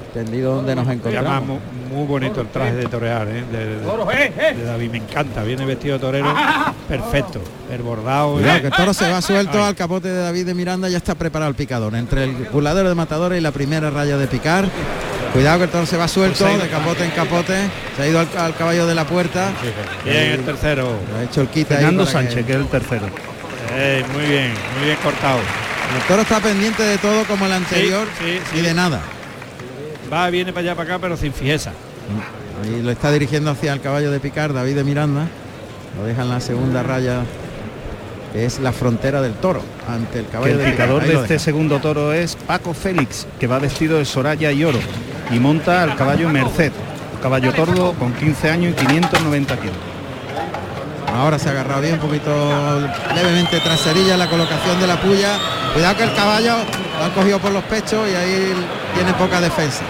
Extendido 0.05 0.57
donde 0.57 0.75
nos 0.75 0.89
encontramos. 0.89 1.61
Muy, 1.91 2.07
bonito 2.07 2.41
el 2.41 2.49
traje 2.49 2.75
de 2.77 2.87
torear, 2.87 3.29
¿eh? 3.29 3.45
de, 3.53 4.65
David, 4.65 4.91
me 4.91 4.99
encanta, 4.99 5.43
viene 5.43 5.67
vestido 5.67 5.95
de 5.95 6.01
torero, 6.01 6.35
perfecto, 6.89 7.43
el 7.71 7.83
bordado. 7.83 8.35
Cuidado, 8.35 8.61
que 8.63 8.67
el 8.69 8.73
toro 8.73 8.95
se 8.95 9.11
va 9.11 9.21
suelto 9.21 9.63
al 9.63 9.75
capote 9.75 10.09
de 10.09 10.19
David 10.23 10.47
de 10.47 10.55
Miranda, 10.55 10.89
ya 10.89 10.97
está 10.97 11.15
preparado 11.15 11.51
el 11.51 11.55
picador, 11.55 11.95
entre 11.95 12.25
el 12.25 12.33
burladero 12.51 12.89
de 12.89 12.95
matadores 12.95 13.39
y 13.39 13.43
la 13.43 13.53
primera 13.53 13.91
raya 13.91 14.17
de 14.17 14.27
picar. 14.27 14.67
Cuidado 15.33 15.59
que 15.59 15.65
el 15.65 15.71
toro 15.71 15.87
se 15.87 15.97
va 15.97 16.09
suelto, 16.09 16.45
de 16.45 16.69
capote 16.69 17.05
en 17.05 17.11
capote. 17.13 17.55
Se 17.97 18.03
ha 18.03 18.07
ido 18.07 18.21
al, 18.21 18.55
caballo 18.55 18.87
de 18.87 18.95
la 18.95 19.07
puerta. 19.07 19.51
Bien, 20.05 20.33
el 20.33 20.45
tercero. 20.45 20.99
Ha 21.19 21.23
hecho 21.23 21.41
el 21.41 21.49
quita 21.49 21.77
Fernando 21.77 22.05
Sánchez, 22.05 22.45
que... 22.45 22.53
es 22.53 22.59
el 22.59 22.67
tercero. 22.67 23.07
muy 24.13 24.27
bien, 24.27 24.53
muy 24.77 24.87
bien 24.87 24.99
cortado. 25.03 25.39
El 25.39 26.03
toro 26.07 26.23
está 26.23 26.41
pendiente 26.41 26.83
de 26.83 26.99
todo 26.99 27.25
como 27.25 27.47
el 27.47 27.53
anterior 27.53 28.07
y 28.55 28.61
de 28.61 28.75
nada. 28.75 29.01
Va, 30.13 30.29
viene 30.29 30.53
para 30.53 30.67
allá, 30.67 30.75
para 30.75 30.95
acá, 30.95 30.99
pero 31.01 31.17
sin 31.17 31.33
fijeza. 31.33 31.73
Y 32.67 32.83
lo 32.83 32.91
está 32.91 33.11
dirigiendo 33.11 33.51
hacia 33.51 33.73
el 33.73 33.81
caballo 33.81 34.11
de 34.11 34.21
picar, 34.21 34.53
David 34.53 34.77
de 34.77 34.85
Miranda. 34.85 35.29
Lo 35.99 36.05
deja 36.05 36.23
en 36.23 36.29
la 36.29 36.41
segunda 36.41 36.83
raya 36.83 37.23
es 38.35 38.61
la 38.61 38.73
frontera 38.73 39.21
del 39.21 39.35
toro 39.35 39.63
ante 39.87 40.21
el 40.21 40.27
caballo 40.27 40.59
el 40.59 40.71
picador 40.71 41.05
de 41.05 41.15
este 41.15 41.39
segundo 41.39 41.81
toro 41.81 42.15
es 42.15 42.35
Paco 42.35 42.73
Félix 42.73 43.27
que 43.39 43.47
va 43.47 43.59
vestido 43.59 43.99
de 43.99 44.07
soraya 44.07 44.51
y 44.53 44.65
oro 44.65 44.79
y 45.33 45.41
monta 45.41 45.83
al 45.83 45.97
caballo 45.97 46.29
Merced, 46.29 46.73
caballo 47.23 47.53
tordo 47.53 47.95
con 47.95 48.13
15 48.13 48.51
años 48.51 48.73
y 48.73 48.87
590 48.87 49.57
kilos. 49.57 49.77
Ahora 51.15 51.39
se 51.39 51.49
ha 51.49 51.53
agarrado 51.53 51.81
bien, 51.83 51.95
un 51.95 52.01
poquito 52.01 52.31
levemente 53.15 53.61
traserilla 53.61 54.17
la 54.17 54.29
colocación 54.29 54.81
de 54.81 54.87
la 54.87 54.97
puya. 55.01 55.39
Cuidado 55.75 55.97
que 55.97 56.05
el 56.05 56.15
caballo 56.15 56.57
lo 56.99 57.05
han 57.05 57.11
cogido 57.13 57.39
por 57.39 57.53
los 57.53 57.63
pechos 57.65 58.09
y 58.11 58.15
ahí 58.15 58.53
tiene 58.95 59.13
poca 59.15 59.41
defensa. 59.41 59.83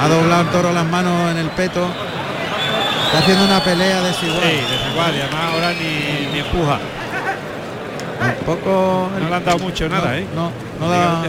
Ha 0.00 0.08
doblado 0.08 0.42
el 0.42 0.48
toro 0.48 0.72
las 0.72 0.86
manos 0.86 1.30
en 1.32 1.38
el 1.38 1.48
peto. 1.50 1.86
Está 3.06 3.18
haciendo 3.18 3.44
una 3.44 3.62
pelea 3.62 4.00
desigual. 4.02 4.42
Sí, 4.42 4.56
desigual 4.70 5.16
y 5.16 5.20
además 5.20 5.40
ahora 5.52 5.72
ni, 5.72 6.32
ni 6.32 6.38
empuja. 6.38 6.78
Un 8.20 8.46
poco. 8.46 9.08
No 9.20 9.28
le 9.28 9.34
han 9.34 9.44
dado 9.44 9.58
mucho 9.58 9.88
nada, 9.88 10.18
¿eh? 10.18 10.26
No, 10.34 10.50
no 10.80 10.88
da. 10.88 11.22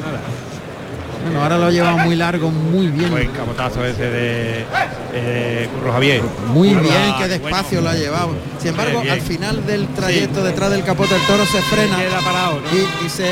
Bueno, 1.25 1.41
ahora 1.41 1.57
lo 1.57 1.71
lleva 1.71 1.95
muy 1.97 2.15
largo, 2.15 2.51
muy 2.51 2.87
bien. 2.87 3.09
Buen 3.09 3.31
capotazo 3.31 3.83
ese 3.83 4.11
de 4.11 4.65
eh, 5.11 5.67
Curro 5.73 5.93
Javier. 5.93 6.21
Muy 6.53 6.69
bien, 6.69 7.15
que 7.17 7.27
despacio 7.27 7.81
lo 7.81 7.89
ha 7.89 7.95
llevado. 7.95 8.35
Sin 8.59 8.69
embargo, 8.69 9.01
al 9.09 9.21
final 9.21 9.65
del 9.65 9.87
trayecto 9.87 10.43
detrás 10.43 10.69
del 10.69 10.83
capote 10.83 11.15
del 11.15 11.25
toro 11.25 11.43
se 11.47 11.59
frena. 11.63 11.97
Queda 11.97 12.19
parado, 12.19 12.61
y, 13.03 13.09
se. 13.09 13.27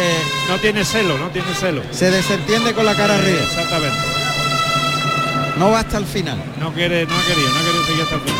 No 0.49 0.57
tiene 0.57 0.83
celo, 0.83 1.19
no 1.19 1.27
tiene 1.27 1.53
celo. 1.53 1.83
Se 1.91 2.09
desentiende 2.09 2.73
con 2.73 2.83
la 2.83 2.95
cara 2.95 3.13
arriba. 3.13 3.43
Exactamente. 3.43 3.97
No 5.59 5.69
va 5.69 5.81
hasta 5.81 5.99
el 5.99 6.05
final. 6.05 6.41
No 6.59 6.73
quiere, 6.73 7.05
no 7.05 7.13
ha 7.13 7.23
querido, 7.27 7.49
no 7.49 7.59
ha 7.59 7.63
querido 7.63 7.85
seguir 7.85 8.01
hasta 8.01 8.15
el 8.15 8.21
final. 8.21 8.39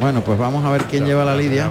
Bueno, 0.00 0.20
pues 0.20 0.38
vamos 0.38 0.64
a 0.64 0.70
ver 0.70 0.84
quién 0.84 1.06
lleva 1.06 1.24
la 1.24 1.34
lidia. 1.34 1.68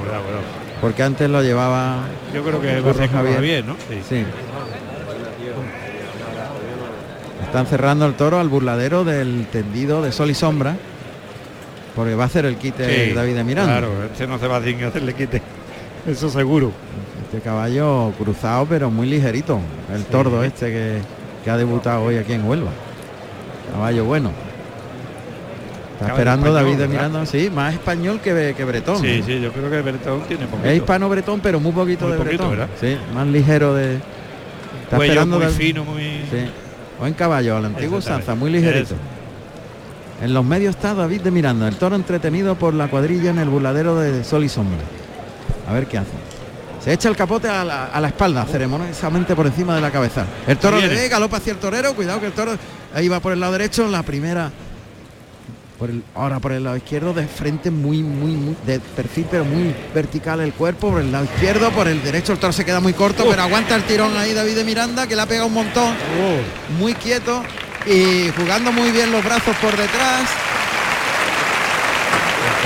Porque 0.82 1.03
antes 1.03 1.29
lo 1.29 1.43
llevaba. 1.43 1.99
Yo 2.34 2.43
creo 2.43 2.59
que 2.59 2.82
Javier. 3.07 3.36
Javier, 3.36 3.65
¿no? 3.65 3.75
sí. 4.09 4.25
Están 7.45 7.67
cerrando 7.67 8.05
el 8.05 8.15
toro 8.15 8.39
al 8.39 8.49
burladero 8.49 9.03
del 9.03 9.45
tendido 9.51 10.01
de 10.01 10.11
sol 10.11 10.32
y 10.32 10.34
sombra. 10.34 10.75
Porque 11.95 12.15
va 12.15 12.23
a 12.23 12.27
hacer 12.27 12.45
el 12.45 12.55
quite 12.55 13.13
David 13.13 13.36
de 13.36 13.43
Miranda. 13.43 13.79
Claro, 13.79 14.05
este 14.05 14.25
no 14.25 14.39
se 14.39 14.47
va 14.47 14.55
a 14.55 14.59
hacerle 14.59 15.13
quite. 15.13 15.41
Eso 16.07 16.29
seguro. 16.29 16.71
Este 17.25 17.41
caballo 17.41 18.11
cruzado 18.17 18.65
pero 18.65 18.89
muy 18.89 19.07
ligerito. 19.07 19.59
El 19.93 20.05
tordo 20.05 20.43
este 20.43 20.71
que, 21.43 21.51
ha 21.51 21.57
debutado 21.57 22.03
hoy 22.03 22.17
aquí 22.17 22.34
en 22.34 22.47
Huelva. 22.47 22.71
Caballo 23.73 24.05
bueno. 24.05 24.32
Está 26.02 26.14
esperando 26.14 26.52
David 26.52 26.78
de 26.78 26.88
Miranda, 26.88 27.26
sí, 27.28 27.52
más 27.54 27.76
español 27.76 28.20
que, 28.22 28.56
que 28.58 28.64
Bretón. 28.66 28.99
Sí, 28.99 29.22
sí, 29.24 29.39
yo 29.39 29.52
creo 29.54 29.70
que 29.70 29.82
Bretón 29.82 30.22
tiene 30.22 30.47
poquito. 30.47 30.68
Es 30.68 30.78
hispano 30.78 31.08
Bretón, 31.10 31.39
pero 31.41 31.60
muy 31.60 31.72
poquito 31.72 32.10
de 32.10 32.18
Bretón. 32.18 32.58
Sí, 32.80 32.97
más 33.14 33.28
ligero 33.28 33.76
de. 33.76 33.99
Está 34.84 34.97
esperando 34.97 35.39
muy 35.39 35.47
fino, 35.49 35.86
muy. 35.86 36.02
Sí. 36.02 36.49
Buen 36.99 37.14
caballo, 37.14 37.58
al 37.58 37.66
antiguo 37.66 38.02
Sanza, 38.02 38.34
muy 38.34 38.49
ligerito. 38.49 38.95
En 40.22 40.34
los 40.34 40.43
medios 40.43 40.76
está 40.76 40.93
David 40.93 41.22
de 41.22 41.32
Miranda, 41.32 41.68
el 41.68 41.76
toro 41.76 41.95
entretenido 41.95 42.56
por 42.56 42.74
la 42.74 42.88
cuadrilla 42.88 43.30
en 43.30 43.39
el 43.39 43.49
burladero 43.49 43.95
de 43.99 44.24
Sol 44.24 44.43
y 44.43 44.49
Sombra. 44.49 44.80
A 45.68 45.74
ver 45.74 45.86
qué 45.88 45.99
hace. 45.99 46.12
Se 46.84 46.93
echa 46.93 47.10
el 47.10 47.16
capote 47.16 47.47
a 47.47 47.64
la, 47.64 48.08
espalda, 48.08 48.43
ceremoniosamente 48.45 49.36
por 49.36 49.45
encima 49.45 49.76
de 49.76 49.82
la 49.82 49.91
cabeza. 49.91 50.26
El 50.47 50.58
toro 50.58 50.82
de 50.82 50.88
ve, 50.88 51.10
galopa 51.10 51.38
hacia 51.38 51.54
el 51.54 51.60
torero, 51.60 51.93
cuidado 51.93 52.20
que 52.20 52.26
el 52.26 52.34
toro 52.34 52.54
ahí 52.93 53.08
va 53.08 53.20
por 53.20 53.34
el 53.34 53.39
lado 53.39 53.52
derecho, 53.52 53.88
la 53.88 54.02
primera 54.02 54.52
ahora 56.15 56.39
por 56.39 56.51
el 56.51 56.63
lado 56.63 56.77
izquierdo 56.77 57.13
de 57.13 57.27
frente 57.27 57.71
muy 57.71 58.03
muy 58.03 58.32
muy 58.32 58.55
de 58.65 58.79
perfil 58.79 59.25
pero 59.29 59.45
muy 59.45 59.75
vertical 59.93 60.39
el 60.41 60.53
cuerpo 60.53 60.91
por 60.91 61.01
el 61.01 61.11
lado 61.11 61.25
izquierdo 61.25 61.71
por 61.71 61.88
el 61.88 62.03
derecho 62.03 62.34
el 62.34 62.39
toro 62.39 62.53
se 62.53 62.65
queda 62.65 62.79
muy 62.79 62.93
corto 62.93 63.25
pero 63.29 63.41
aguanta 63.41 63.75
el 63.75 63.84
tirón 63.84 64.15
ahí 64.17 64.34
David 64.34 64.55
de 64.55 64.63
Miranda 64.63 65.07
que 65.07 65.15
le 65.15 65.21
ha 65.21 65.25
pegado 65.25 65.47
un 65.47 65.53
montón. 65.53 65.95
Muy 66.79 66.93
quieto 66.93 67.43
y 67.86 68.29
jugando 68.38 68.71
muy 68.71 68.91
bien 68.91 69.11
los 69.11 69.23
brazos 69.23 69.55
por 69.57 69.75
detrás. 69.75 70.29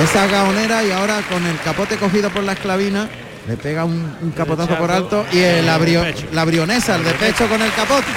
Esa 0.04 0.28
gaonera 0.28 0.84
y 0.84 0.92
ahora 0.92 1.22
con 1.30 1.46
el 1.46 1.58
capote 1.60 1.98
cogido 1.98 2.30
por 2.30 2.44
la 2.44 2.54
esclavina 2.54 3.10
le 3.48 3.58
pega 3.58 3.86
un, 3.86 4.34
capotazo 4.36 4.78
por 4.78 4.92
alto 4.92 5.26
y 5.32 5.40
el 5.40 5.70
abrió 5.70 6.04
la 6.34 6.44
brionesa 6.46 6.96
el 6.96 7.04
de 7.04 7.12
pecho. 7.12 7.48
con 7.48 7.62
el 7.62 7.72
capote 7.74 8.08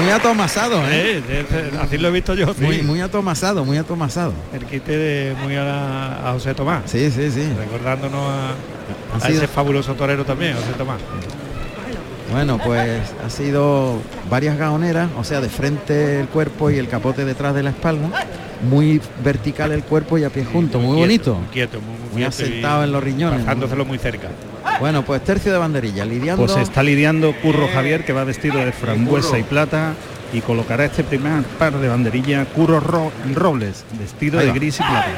Muy 0.00 0.10
atomasado, 0.10 0.82
¿eh? 0.88 1.22
así 1.80 1.98
lo 1.98 2.08
he 2.08 2.10
visto 2.10 2.34
yo. 2.34 2.54
Muy, 2.58 2.82
muy 2.82 3.00
atomasado, 3.00 3.64
muy 3.64 3.76
atomasado. 3.76 4.32
El 4.52 4.64
quite 4.64 4.96
de 4.96 5.36
muy 5.42 5.56
a, 5.56 6.28
a, 6.28 6.32
José 6.32 6.54
Tomás. 6.54 6.90
Sí, 6.90 7.10
sí, 7.10 7.30
sí. 7.30 7.46
Recordándonos 7.58 8.22
a, 8.22 9.28
ese 9.28 9.46
fabuloso 9.46 9.94
torero 9.94 10.24
también, 10.24 10.54
José 10.54 10.72
Tomás. 10.78 11.00
Bueno, 12.32 12.58
pues 12.64 13.00
ha 13.24 13.28
sido 13.28 13.98
varias 14.30 14.56
gaoneras, 14.56 15.10
o 15.18 15.24
sea, 15.24 15.40
de 15.40 15.48
frente 15.48 16.20
el 16.20 16.28
cuerpo 16.28 16.70
y 16.70 16.78
el 16.78 16.88
capote 16.88 17.24
detrás 17.24 17.54
de 17.54 17.62
la 17.62 17.70
espalda. 17.70 18.08
Muy 18.62 19.00
vertical 19.24 19.72
el 19.72 19.82
cuerpo 19.82 20.18
y 20.18 20.24
a 20.24 20.30
pie 20.30 20.44
junto, 20.44 20.78
muy, 20.78 20.96
bonito. 20.98 21.34
Muy 21.34 21.48
quieto, 21.48 21.80
muy, 22.12 22.24
asentado 22.24 22.84
en 22.84 22.92
los 22.92 23.02
riñones. 23.02 23.40
Bajándoselo 23.40 23.84
muy 23.84 23.98
cerca. 23.98 24.28
Bueno, 24.78 25.04
pues 25.04 25.22
tercio 25.22 25.52
de 25.52 25.58
banderilla, 25.58 26.04
lidiando. 26.04 26.46
Pues 26.46 26.56
está 26.56 26.82
lidiando 26.82 27.34
Curro 27.42 27.68
Javier, 27.72 28.04
que 28.04 28.12
va 28.12 28.24
vestido 28.24 28.58
de 28.58 28.72
frambuesa 28.72 29.38
y 29.38 29.42
plata, 29.42 29.94
y 30.32 30.40
colocará 30.40 30.84
este 30.84 31.04
primer 31.04 31.42
par 31.58 31.74
de 31.78 31.88
banderilla 31.88 32.44
Curro 32.46 32.80
Robles, 33.34 33.84
vestido 33.98 34.38
de 34.40 34.52
gris 34.52 34.76
y 34.76 34.82
plata. 34.82 35.08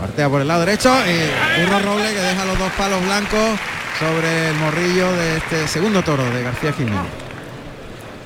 Partea 0.00 0.28
por 0.28 0.40
el 0.40 0.48
lado 0.48 0.60
derecho 0.60 0.92
y 1.06 1.64
Curro 1.64 1.78
Robles 1.80 2.12
que 2.12 2.20
deja 2.20 2.44
los 2.44 2.58
dos 2.58 2.72
palos 2.72 3.04
blancos 3.04 3.58
sobre 3.98 4.48
el 4.50 4.54
morrillo 4.56 5.12
de 5.12 5.36
este 5.38 5.68
segundo 5.68 6.02
toro 6.02 6.24
de 6.30 6.42
García 6.42 6.72
Jiménez. 6.72 7.00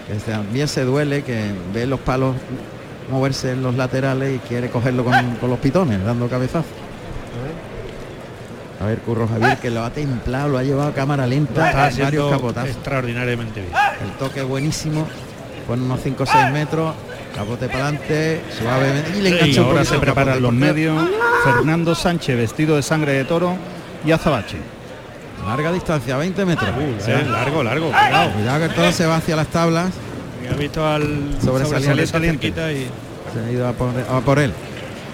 Que 0.06 0.14
también 0.30 0.68
se 0.68 0.84
duele, 0.84 1.22
que 1.22 1.52
ve 1.72 1.86
los 1.86 2.00
palos 2.00 2.36
moverse 3.10 3.52
en 3.52 3.62
los 3.62 3.74
laterales 3.74 4.36
y 4.36 4.38
quiere 4.48 4.70
cogerlo 4.70 5.04
con, 5.04 5.36
con 5.36 5.50
los 5.50 5.58
pitones, 5.58 6.04
dando 6.04 6.28
cabezazos. 6.28 6.81
A 8.82 8.86
ver, 8.86 8.98
Curro 8.98 9.28
Javier 9.28 9.58
que 9.58 9.70
lo 9.70 9.84
ha 9.84 9.90
templado, 9.90 10.48
lo 10.48 10.58
ha 10.58 10.64
llevado 10.64 10.90
a 10.90 10.92
cámara 10.92 11.24
lenta, 11.24 11.88
Está 11.88 12.10
capotazos. 12.10 12.70
Extraordinariamente 12.70 13.60
bien. 13.60 13.72
El 14.04 14.10
toque 14.18 14.42
buenísimo, 14.42 15.06
con 15.68 15.82
unos 15.82 16.00
5 16.02 16.20
o 16.20 16.26
6 16.26 16.50
metros, 16.50 16.92
capote 17.32 17.68
para 17.68 17.84
adelante, 17.84 18.40
suavemente. 18.58 19.18
Y 19.18 19.22
le 19.22 19.28
engancha 19.28 19.60
ahora 19.60 19.84
se 19.84 19.98
preparan 19.98 20.42
los 20.42 20.52
medios. 20.52 21.00
Fernando 21.44 21.94
Sánchez 21.94 22.36
vestido 22.36 22.74
de 22.74 22.82
sangre 22.82 23.12
de 23.12 23.24
toro 23.24 23.54
y 24.04 24.10
Azabache. 24.10 24.56
Larga 25.46 25.70
distancia, 25.70 26.16
20 26.16 26.44
metros. 26.44 26.70
largo, 27.30 27.62
largo. 27.62 27.86
Cuidado. 27.86 28.32
cuidado 28.32 28.68
que 28.68 28.74
todo 28.74 28.90
se 28.90 29.06
va 29.06 29.16
hacia 29.16 29.36
las 29.36 29.46
tablas. 29.46 29.92
ha 30.50 30.56
visto 30.56 30.84
al 30.84 31.36
sobresaliente, 31.40 32.48
y 32.48 32.52
se 32.52 33.40
ha 33.46 33.52
ido 33.52 33.68
a 33.68 34.20
por 34.22 34.40
él. 34.40 34.52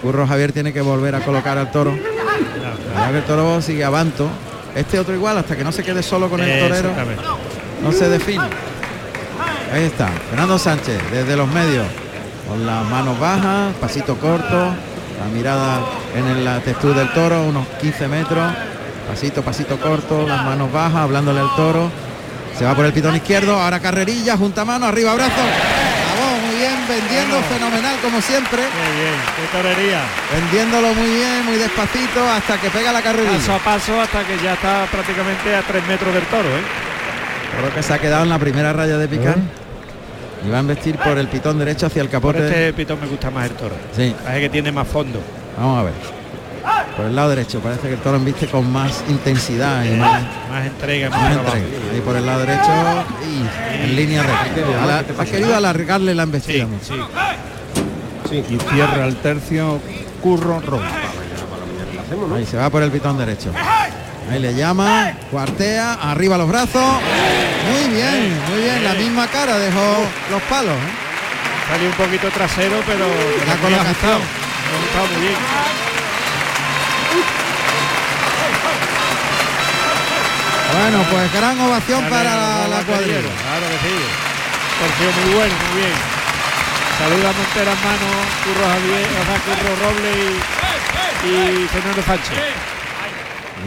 Curro 0.01 0.25
Javier 0.25 0.53
tiene 0.53 0.73
que 0.73 0.81
volver 0.81 1.13
a 1.13 1.19
colocar 1.19 1.57
al 1.59 1.71
toro 1.71 1.93
ya 2.95 3.11
que 3.11 3.17
el 3.17 3.23
toro 3.23 3.61
sigue 3.61 3.83
avanto. 3.83 4.29
Este 4.75 4.99
otro 4.99 5.13
igual, 5.15 5.37
hasta 5.37 5.55
que 5.55 5.63
no 5.63 5.71
se 5.71 5.83
quede 5.83 6.03
solo 6.03 6.29
con 6.29 6.39
el 6.41 6.59
torero, 6.59 6.91
no 7.83 7.91
se 7.91 8.07
define. 8.09 8.43
Ahí 9.73 9.83
está, 9.83 10.07
Fernando 10.29 10.57
Sánchez, 10.57 10.99
desde 11.11 11.35
los 11.35 11.47
medios, 11.47 11.85
con 12.47 12.65
las 12.65 12.85
manos 12.85 13.19
bajas, 13.19 13.73
pasito 13.79 14.15
corto, 14.17 14.55
la 14.55 15.25
mirada 15.33 15.79
en 16.15 16.45
la 16.45 16.59
textura 16.59 16.99
del 16.99 17.13
toro, 17.13 17.43
unos 17.43 17.67
15 17.81 18.07
metros, 18.07 18.51
pasito, 19.07 19.41
pasito 19.41 19.77
corto, 19.79 20.27
las 20.27 20.43
manos 20.43 20.71
bajas, 20.71 20.97
hablándole 20.97 21.39
al 21.39 21.55
toro. 21.55 21.91
Se 22.57 22.65
va 22.65 22.75
por 22.75 22.85
el 22.85 22.93
pitón 22.93 23.15
izquierdo, 23.15 23.59
ahora 23.59 23.79
carrerilla, 23.79 24.35
junta 24.37 24.65
mano, 24.65 24.85
arriba 24.85 25.13
brazo 25.13 25.78
vendiendo 26.89 27.39
fenomenal 27.43 27.95
como 28.01 28.19
siempre. 28.19 28.57
Muy 28.57 28.91
bien, 28.97 29.15
qué 29.37 29.45
torería. 29.55 30.01
Vendiéndolo 30.33 30.93
muy 30.95 31.09
bien, 31.15 31.45
muy 31.45 31.57
despacito, 31.57 32.27
hasta 32.27 32.59
que 32.59 32.69
pega 32.69 32.91
la 32.91 33.01
carrera. 33.01 33.31
Paso 33.31 33.53
a 33.53 33.59
paso 33.59 34.01
hasta 34.01 34.25
que 34.25 34.35
ya 34.43 34.53
está 34.53 34.87
prácticamente 34.91 35.55
a 35.55 35.61
tres 35.61 35.85
metros 35.87 36.13
del 36.13 36.23
toro, 36.23 36.49
¿eh? 36.49 36.63
Creo 37.59 37.73
que 37.73 37.83
se 37.83 37.93
ha 37.93 37.99
quedado 37.99 38.23
en 38.23 38.29
la 38.29 38.39
primera 38.39 38.73
raya 38.73 38.97
de 38.97 39.07
picar. 39.07 39.37
Y 40.45 40.49
va 40.49 40.57
a 40.57 40.61
investir 40.61 40.97
por 40.97 41.17
el 41.17 41.27
pitón 41.27 41.59
derecho 41.59 41.85
hacia 41.85 42.01
el 42.01 42.09
capote. 42.09 42.39
Por 42.39 42.47
este 42.47 42.73
pitón 42.73 42.99
me 42.99 43.07
gusta 43.07 43.29
más 43.29 43.45
el 43.49 43.55
toro. 43.55 43.75
Sí. 43.95 44.15
Parece 44.23 44.41
que 44.41 44.49
tiene 44.49 44.71
más 44.71 44.87
fondo. 44.87 45.21
Vamos 45.57 45.79
a 45.79 45.83
ver 45.83 46.18
por 46.99 47.07
el 47.07 47.15
lado 47.15 47.29
derecho. 47.29 47.61
Parece 47.61 47.87
que 47.87 47.93
el 47.93 47.99
toro 47.99 48.19
viste 48.19 48.47
con 48.47 48.69
más 48.69 49.05
intensidad 49.07 49.85
y 49.85 49.91
más, 49.91 50.21
entrega, 50.65 51.09
más, 51.09 51.31
entrega. 51.31 51.65
Y 51.97 52.01
por 52.01 52.17
el 52.17 52.25
lado 52.25 52.39
derecho 52.41 52.71
y 53.23 53.83
en 53.85 53.95
línea 53.95 54.21
recta. 54.21 55.05
Ha 55.17 55.25
querido 55.25 55.55
alargarle 55.55 56.13
la 56.13 56.23
embestida. 56.23 56.67
Sí, 58.29 58.43
Y 58.49 58.57
cierra 58.73 59.05
el 59.05 59.15
tercio 59.15 59.79
Curro 60.21 60.59
Rojo. 60.59 60.83
Ahí 62.35 62.45
se 62.45 62.57
va 62.57 62.69
por 62.69 62.83
el 62.83 62.91
pitón 62.91 63.17
derecho. 63.17 63.49
Ahí 64.29 64.39
le 64.39 64.53
llama, 64.53 65.13
cuartea, 65.31 65.93
arriba 65.93 66.37
los 66.37 66.49
brazos. 66.49 66.83
Muy 66.83 67.95
bien, 67.95 68.37
muy 68.51 68.61
bien. 68.61 68.83
La 68.83 68.93
misma 68.95 69.25
cara 69.27 69.57
dejó 69.57 70.03
los 70.31 70.41
palos. 70.43 70.73
¿eh? 70.73 71.69
Salió 71.69 71.87
un 71.87 71.95
poquito 71.95 72.27
trasero, 72.29 72.75
pero 72.85 73.05
la 73.47 73.55
colocación. 73.55 74.19
muy 75.13 75.21
bien. 75.21 75.78
Bueno, 80.73 81.05
pues 81.09 81.33
gran 81.33 81.59
ovación 81.59 82.03
para 82.09 82.67
la, 82.67 82.83
cuadrilla. 82.83 83.21
Claro 83.21 83.65
que 83.69 83.79
sí. 83.87 83.95
Torció 84.79 85.21
muy 85.23 85.33
bueno, 85.35 85.53
muy 85.71 85.81
bien. 85.81 85.93
Saluda 86.99 87.29
a 87.29 87.33
Montera 87.33 87.73
Mano, 87.75 88.09
Curro 88.43 88.65
Javier, 88.67 89.07
Curro 89.45 89.73
Roble 89.87 90.11
y, 91.25 91.67
Fernando 91.67 92.01
Sánchez. 92.03 92.37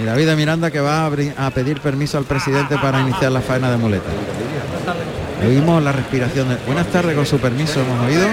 Y 0.00 0.04
David 0.04 0.26
de 0.26 0.36
Miranda 0.36 0.70
que 0.70 0.80
va 0.80 1.06
a, 1.06 1.50
pedir 1.50 1.80
permiso 1.80 2.18
al 2.18 2.24
presidente 2.24 2.78
para 2.78 3.00
iniciar 3.00 3.32
la 3.32 3.40
faena 3.40 3.70
de 3.70 3.76
muleta. 3.78 4.10
Oímos 5.46 5.82
la 5.82 5.92
respiración. 5.92 6.48
De... 6.48 6.56
Buenas 6.66 6.86
tardes, 6.88 7.16
con 7.16 7.26
su 7.26 7.38
permiso 7.38 7.80
hemos 7.80 8.06
oído 8.06 8.26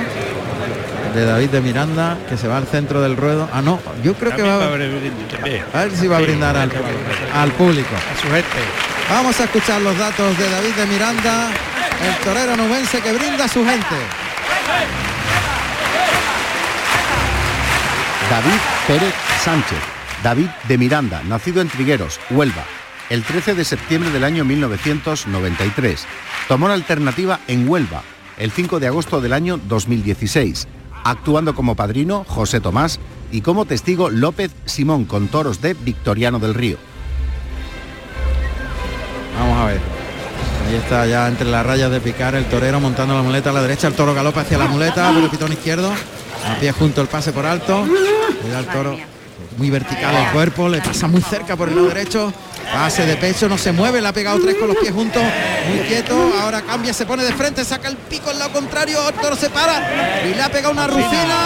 de 1.13 1.25
David 1.25 1.49
de 1.49 1.61
Miranda 1.61 2.17
que 2.27 2.37
se 2.37 2.47
va 2.47 2.57
al 2.57 2.67
centro 2.67 3.01
del 3.01 3.17
ruedo. 3.17 3.49
Ah, 3.53 3.61
no, 3.61 3.79
yo 4.03 4.13
creo 4.13 4.35
que 4.35 4.41
va 4.41 4.55
a, 4.55 4.67
a 4.67 5.83
ver 5.83 5.91
si 5.95 6.07
va 6.07 6.17
a 6.17 6.21
brindar 6.21 6.55
al, 6.55 6.71
al 7.33 7.51
público. 7.51 7.89
A 7.95 8.21
su 8.21 8.27
gente. 8.27 8.47
Vamos 9.09 9.39
a 9.39 9.43
escuchar 9.45 9.81
los 9.81 9.97
datos 9.97 10.37
de 10.37 10.49
David 10.49 10.73
de 10.75 10.85
Miranda, 10.85 11.49
el 12.07 12.15
torero 12.23 12.55
nubense 12.55 13.01
que 13.01 13.11
brinda 13.13 13.45
a 13.45 13.47
su 13.47 13.65
gente. 13.65 13.95
David 18.29 18.59
Pérez 18.87 19.13
Sánchez, 19.43 19.79
David 20.21 20.47
de 20.67 20.77
Miranda, 20.77 21.23
nacido 21.27 21.61
en 21.61 21.69
Trigueros, 21.69 22.19
Huelva, 22.29 22.63
el 23.09 23.23
13 23.23 23.55
de 23.55 23.65
septiembre 23.65 24.11
del 24.11 24.23
año 24.23 24.45
1993. 24.45 26.05
Tomó 26.47 26.67
la 26.67 26.75
alternativa 26.75 27.39
en 27.47 27.67
Huelva, 27.67 28.03
el 28.37 28.51
5 28.51 28.79
de 28.79 28.87
agosto 28.87 29.19
del 29.21 29.33
año 29.33 29.59
2016, 29.67 30.67
actuando 31.09 31.55
como 31.55 31.75
padrino 31.75 32.25
José 32.27 32.59
Tomás 32.59 32.99
y 33.31 33.41
como 33.41 33.65
testigo 33.65 34.09
López 34.09 34.51
Simón 34.65 35.05
con 35.05 35.27
toros 35.27 35.61
de 35.61 35.73
Victoriano 35.73 36.39
del 36.39 36.53
Río. 36.53 36.77
Vamos 39.37 39.57
a 39.57 39.65
ver. 39.65 39.81
Ahí 40.67 40.75
está 40.75 41.05
ya 41.07 41.27
entre 41.27 41.49
las 41.49 41.65
rayas 41.65 41.89
de 41.89 41.99
picar 41.99 42.35
el 42.35 42.45
torero 42.45 42.79
montando 42.79 43.15
la 43.15 43.23
muleta 43.23 43.49
a 43.49 43.53
la 43.53 43.61
derecha, 43.61 43.87
el 43.87 43.93
toro 43.93 44.13
galopa 44.13 44.41
hacia 44.41 44.57
la 44.57 44.67
muleta, 44.67 45.09
el 45.09 45.29
pitón 45.29 45.51
izquierdo, 45.51 45.91
a 45.91 46.59
pie 46.59 46.71
junto 46.71 47.01
el 47.01 47.07
pase 47.07 47.31
por 47.31 47.45
alto, 47.45 47.85
el 47.85 48.65
toro 48.67 48.95
muy 49.57 49.69
vertical 49.71 50.15
el 50.15 50.31
cuerpo, 50.31 50.69
le 50.69 50.79
pasa 50.79 51.07
muy 51.07 51.21
cerca 51.21 51.55
por 51.55 51.69
el 51.69 51.75
lado 51.75 51.87
derecho, 51.87 52.31
pase 52.71 53.05
de 53.05 53.17
pecho, 53.17 53.49
no 53.49 53.57
se 53.57 53.71
mueve, 53.71 54.01
le 54.01 54.07
ha 54.07 54.13
pegado 54.13 54.39
tres 54.39 54.55
con 54.55 54.67
los 54.67 54.77
pies 54.77 54.93
juntos, 54.93 55.21
muy 55.69 55.79
quieto, 55.87 56.33
ahora 56.41 56.61
cambia, 56.61 56.93
se 56.93 57.05
pone 57.05 57.23
de 57.23 57.33
frente, 57.33 57.63
saca 57.65 57.87
el 57.87 57.97
pico 57.97 58.29
al 58.29 58.39
lado 58.39 58.51
contrario, 58.51 58.99
toro 59.21 59.35
se 59.35 59.49
para 59.49 60.23
y 60.25 60.33
le 60.33 60.41
ha 60.41 60.49
pegado 60.49 60.71
una 60.71 60.87
rufina, 60.87 61.37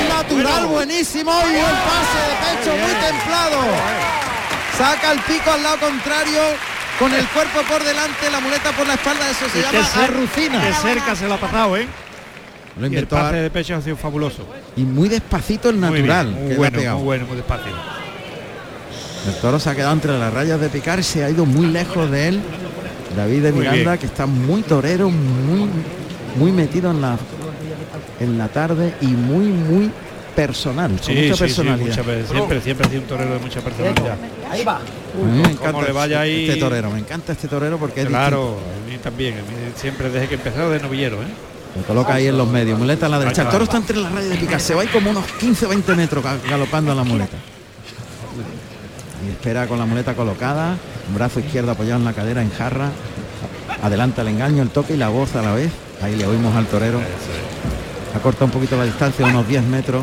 un 0.00 0.08
natural 0.08 0.66
buenísimo 0.66 1.32
y 1.50 1.56
el 1.56 1.64
pase 1.64 2.18
de 2.28 2.34
pecho 2.58 2.76
muy 2.76 2.92
templado. 3.06 3.58
Saca 4.76 5.12
el 5.12 5.20
pico 5.20 5.52
al 5.52 5.62
lado 5.62 5.78
contrario, 5.78 6.40
con 6.98 7.12
el 7.12 7.26
cuerpo 7.28 7.60
por 7.68 7.84
delante, 7.84 8.30
la 8.30 8.40
muleta 8.40 8.72
por 8.72 8.86
la 8.86 8.94
espalda, 8.94 9.30
eso 9.30 9.48
se 9.50 9.62
llama 9.62 10.04
arrucina. 10.04 10.64
De 10.64 10.72
cerca 10.74 11.14
se 11.14 11.26
lo 11.28 11.34
ha 11.34 11.38
pasado, 11.38 11.76
¿eh? 11.76 11.86
Lo 12.78 12.86
el 12.86 13.06
pase 13.06 13.36
de 13.36 13.50
pecho 13.50 13.74
ha 13.74 13.82
sido 13.82 13.96
fabuloso. 13.96 14.46
Y 14.76 14.82
muy 14.82 15.08
despacito 15.08 15.68
el 15.70 15.80
natural. 15.80 16.28
Muy, 16.28 16.54
bueno, 16.54 16.78
muy 16.78 17.04
bueno, 17.04 17.26
muy 17.26 17.36
despacio. 17.36 17.72
El 19.26 19.34
toro 19.40 19.58
se 19.58 19.70
ha 19.70 19.74
quedado 19.74 19.92
entre 19.92 20.18
las 20.18 20.32
rayas 20.32 20.60
de 20.60 20.68
picar, 20.68 21.02
se 21.04 21.24
ha 21.24 21.30
ido 21.30 21.46
muy 21.46 21.66
lejos 21.66 22.10
de 22.10 22.28
él. 22.28 22.40
David 23.16 23.42
de 23.42 23.52
Miranda, 23.52 23.98
que 23.98 24.06
está 24.06 24.26
muy 24.26 24.62
torero, 24.62 25.10
muy, 25.10 25.68
muy 26.36 26.52
metido 26.52 26.90
en 26.90 27.00
la 27.00 27.18
en 28.20 28.38
la 28.38 28.48
tarde 28.48 28.94
y 29.00 29.06
muy, 29.06 29.46
muy 29.46 29.90
personal, 30.36 30.92
con 31.04 31.14
mucha 31.14 31.36
personalidad. 31.36 31.94
siempre, 32.28 32.60
siempre 32.60 32.86
ha 32.86 32.90
sido 32.90 33.02
un 33.02 33.08
torero 33.08 33.32
de 33.34 33.38
mucha 33.40 33.60
personalidad. 33.60 34.16
Ahí 34.50 34.64
va. 34.64 34.80
me 35.24 35.50
encanta 35.50 35.82
le 35.82 35.92
vaya 35.92 36.20
ahí... 36.20 36.48
este 36.48 36.60
torero, 36.60 36.90
me 36.90 37.00
encanta 37.00 37.32
este 37.32 37.48
torero 37.48 37.78
porque 37.78 38.06
claro, 38.06 38.58
a 38.58 38.88
mí 38.90 38.96
también, 38.98 39.34
siempre 39.74 40.10
desde 40.10 40.28
que 40.28 40.34
empezó 40.34 40.70
de 40.70 40.80
novillero, 40.80 41.16
¿eh? 41.22 41.26
Me 41.76 41.82
coloca 41.82 42.14
ahí 42.14 42.26
en 42.26 42.36
los 42.36 42.48
medios, 42.48 42.78
muleta 42.78 43.06
a 43.06 43.08
la 43.08 43.18
derecha. 43.18 43.42
El 43.42 43.48
toro 43.48 43.64
está 43.64 43.76
entre 43.76 43.96
las 43.96 44.12
rayas 44.12 44.30
de 44.30 44.36
picar, 44.36 44.60
se 44.60 44.74
va 44.74 44.82
ahí 44.82 44.88
como 44.88 45.10
unos 45.10 45.24
15 45.38 45.66
20 45.66 45.94
metros 45.94 46.24
galopando 46.48 46.92
a 46.92 46.94
la 46.94 47.04
muleta. 47.04 47.36
Espera 49.30 49.66
con 49.66 49.78
la 49.78 49.86
muleta 49.86 50.14
colocada, 50.14 50.76
un 51.08 51.14
brazo 51.14 51.40
izquierdo 51.40 51.70
apoyado 51.70 51.98
en 51.98 52.04
la 52.04 52.12
cadera 52.12 52.42
en 52.42 52.50
jarra. 52.50 52.90
Adelanta 53.82 54.22
el 54.22 54.28
engaño, 54.28 54.62
el 54.62 54.70
toque 54.70 54.94
y 54.94 54.96
la 54.96 55.08
voz 55.08 55.34
a 55.36 55.42
la 55.42 55.52
vez. 55.52 55.70
Ahí 56.02 56.16
le 56.16 56.26
oímos 56.26 56.54
al 56.56 56.66
torero. 56.66 57.00
Ha 58.14 58.18
cortado 58.20 58.46
un 58.46 58.50
poquito 58.50 58.76
la 58.76 58.84
distancia, 58.84 59.24
unos 59.24 59.46
10 59.46 59.62
metros. 59.64 60.02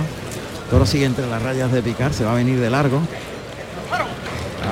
toro 0.72 0.86
sigue 0.86 1.06
entre 1.06 1.28
las 1.28 1.42
rayas 1.42 1.72
de 1.72 1.82
picar, 1.82 2.14
se 2.14 2.24
va 2.24 2.32
a 2.32 2.36
venir 2.36 2.60
de 2.60 2.70
largo. 2.70 3.02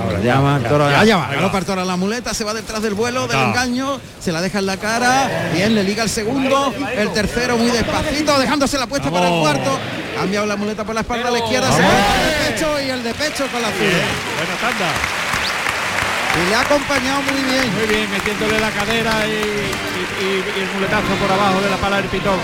Ahora 0.04 0.20
llama, 0.20 0.58
el 0.58 0.64
toro, 0.64 0.86
galopa 0.88 1.58
el 1.58 1.66
toro 1.66 1.82
a 1.82 1.86
la 1.86 1.96
muleta, 1.96 2.34
se 2.34 2.44
va 2.44 2.54
detrás 2.54 2.82
del 2.82 2.94
vuelo, 2.94 3.28
del 3.28 3.40
engaño, 3.40 4.00
se 4.20 4.32
la 4.32 4.42
deja 4.42 4.60
en 4.60 4.66
la 4.66 4.78
cara, 4.78 5.50
bien, 5.54 5.74
le 5.74 5.84
liga 5.84 6.04
el 6.04 6.10
segundo, 6.10 6.74
el 6.96 7.12
tercero 7.14 7.58
muy 7.58 7.72
despacito, 7.72 8.38
dejándose 8.38 8.78
la 8.78 8.88
puesta 8.88 9.10
para 9.10 9.30
el 9.30 9.40
cuarto, 9.40 9.80
ha 10.16 10.22
cambiado 10.22 10.46
la 10.46 10.56
muleta 10.56 10.84
por 10.84 10.96
la 10.96 11.02
espalda 11.02 11.28
a 11.28 11.32
la 11.32 11.40
izquierda, 11.40 11.72
se 11.72 11.82
va 11.82 11.90
el 11.90 12.54
pecho 12.54 12.82
y 12.82 12.90
el 12.90 13.04
de 13.04 13.14
pecho 13.14 13.48
con 13.52 13.62
la 13.62 13.68
zurda. 13.68 14.06
Buena 14.38 14.56
tanda. 14.62 14.92
Y 16.36 16.50
le 16.50 16.56
ha 16.56 16.62
acompañado 16.62 17.22
muy 17.22 17.42
bien. 17.44 17.74
Muy 17.76 17.88
bien, 17.88 18.12
metiéndole 18.12 18.60
la 18.60 18.70
cadera 18.72 19.26
y, 19.28 20.62
el 20.62 20.68
muletazo 20.74 21.14
por 21.22 21.32
abajo 21.32 21.62
de 21.62 21.70
la 21.70 21.78
pala 21.78 21.98
del 21.98 22.06
pitón. 22.06 22.40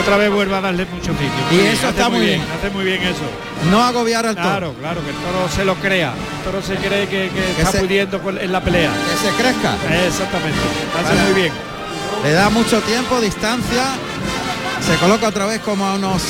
Otra 0.00 0.16
vez 0.16 0.30
vuelve 0.30 0.56
a 0.56 0.60
darle 0.60 0.86
mucho 0.86 1.12
sitio. 1.12 1.30
Y 1.52 1.66
eso 1.66 1.88
está 1.88 2.08
muy 2.08 2.20
bien. 2.20 2.42
Hace 2.56 2.70
muy 2.70 2.84
bien 2.84 3.02
eso. 3.02 3.24
No 3.70 3.82
agobiar 3.82 4.26
al 4.26 4.34
toro. 4.34 4.48
Claro, 4.48 4.74
claro, 4.80 5.02
que 5.02 5.10
el 5.10 5.16
toro 5.16 5.48
se 5.54 5.64
lo 5.64 5.74
crea. 5.76 6.12
El 6.12 6.44
toro 6.44 6.62
se 6.62 6.76
cree 6.76 7.06
que, 7.08 7.30
está 7.58 7.72
pudiendo 7.72 8.20
en 8.40 8.52
la 8.52 8.60
pelea. 8.60 8.90
Que 8.90 9.28
se 9.28 9.34
crezca. 9.36 9.74
Exactamente. 10.06 10.58
Hace 10.98 11.14
muy 11.22 11.40
bien. 11.40 11.52
Le 12.24 12.32
da 12.32 12.50
mucho 12.50 12.80
tiempo, 12.80 13.20
distancia. 13.20 13.84
Se 14.86 14.96
coloca 14.96 15.28
otra 15.28 15.46
vez 15.46 15.60
como 15.60 15.86
a 15.86 15.94
unos 15.94 16.22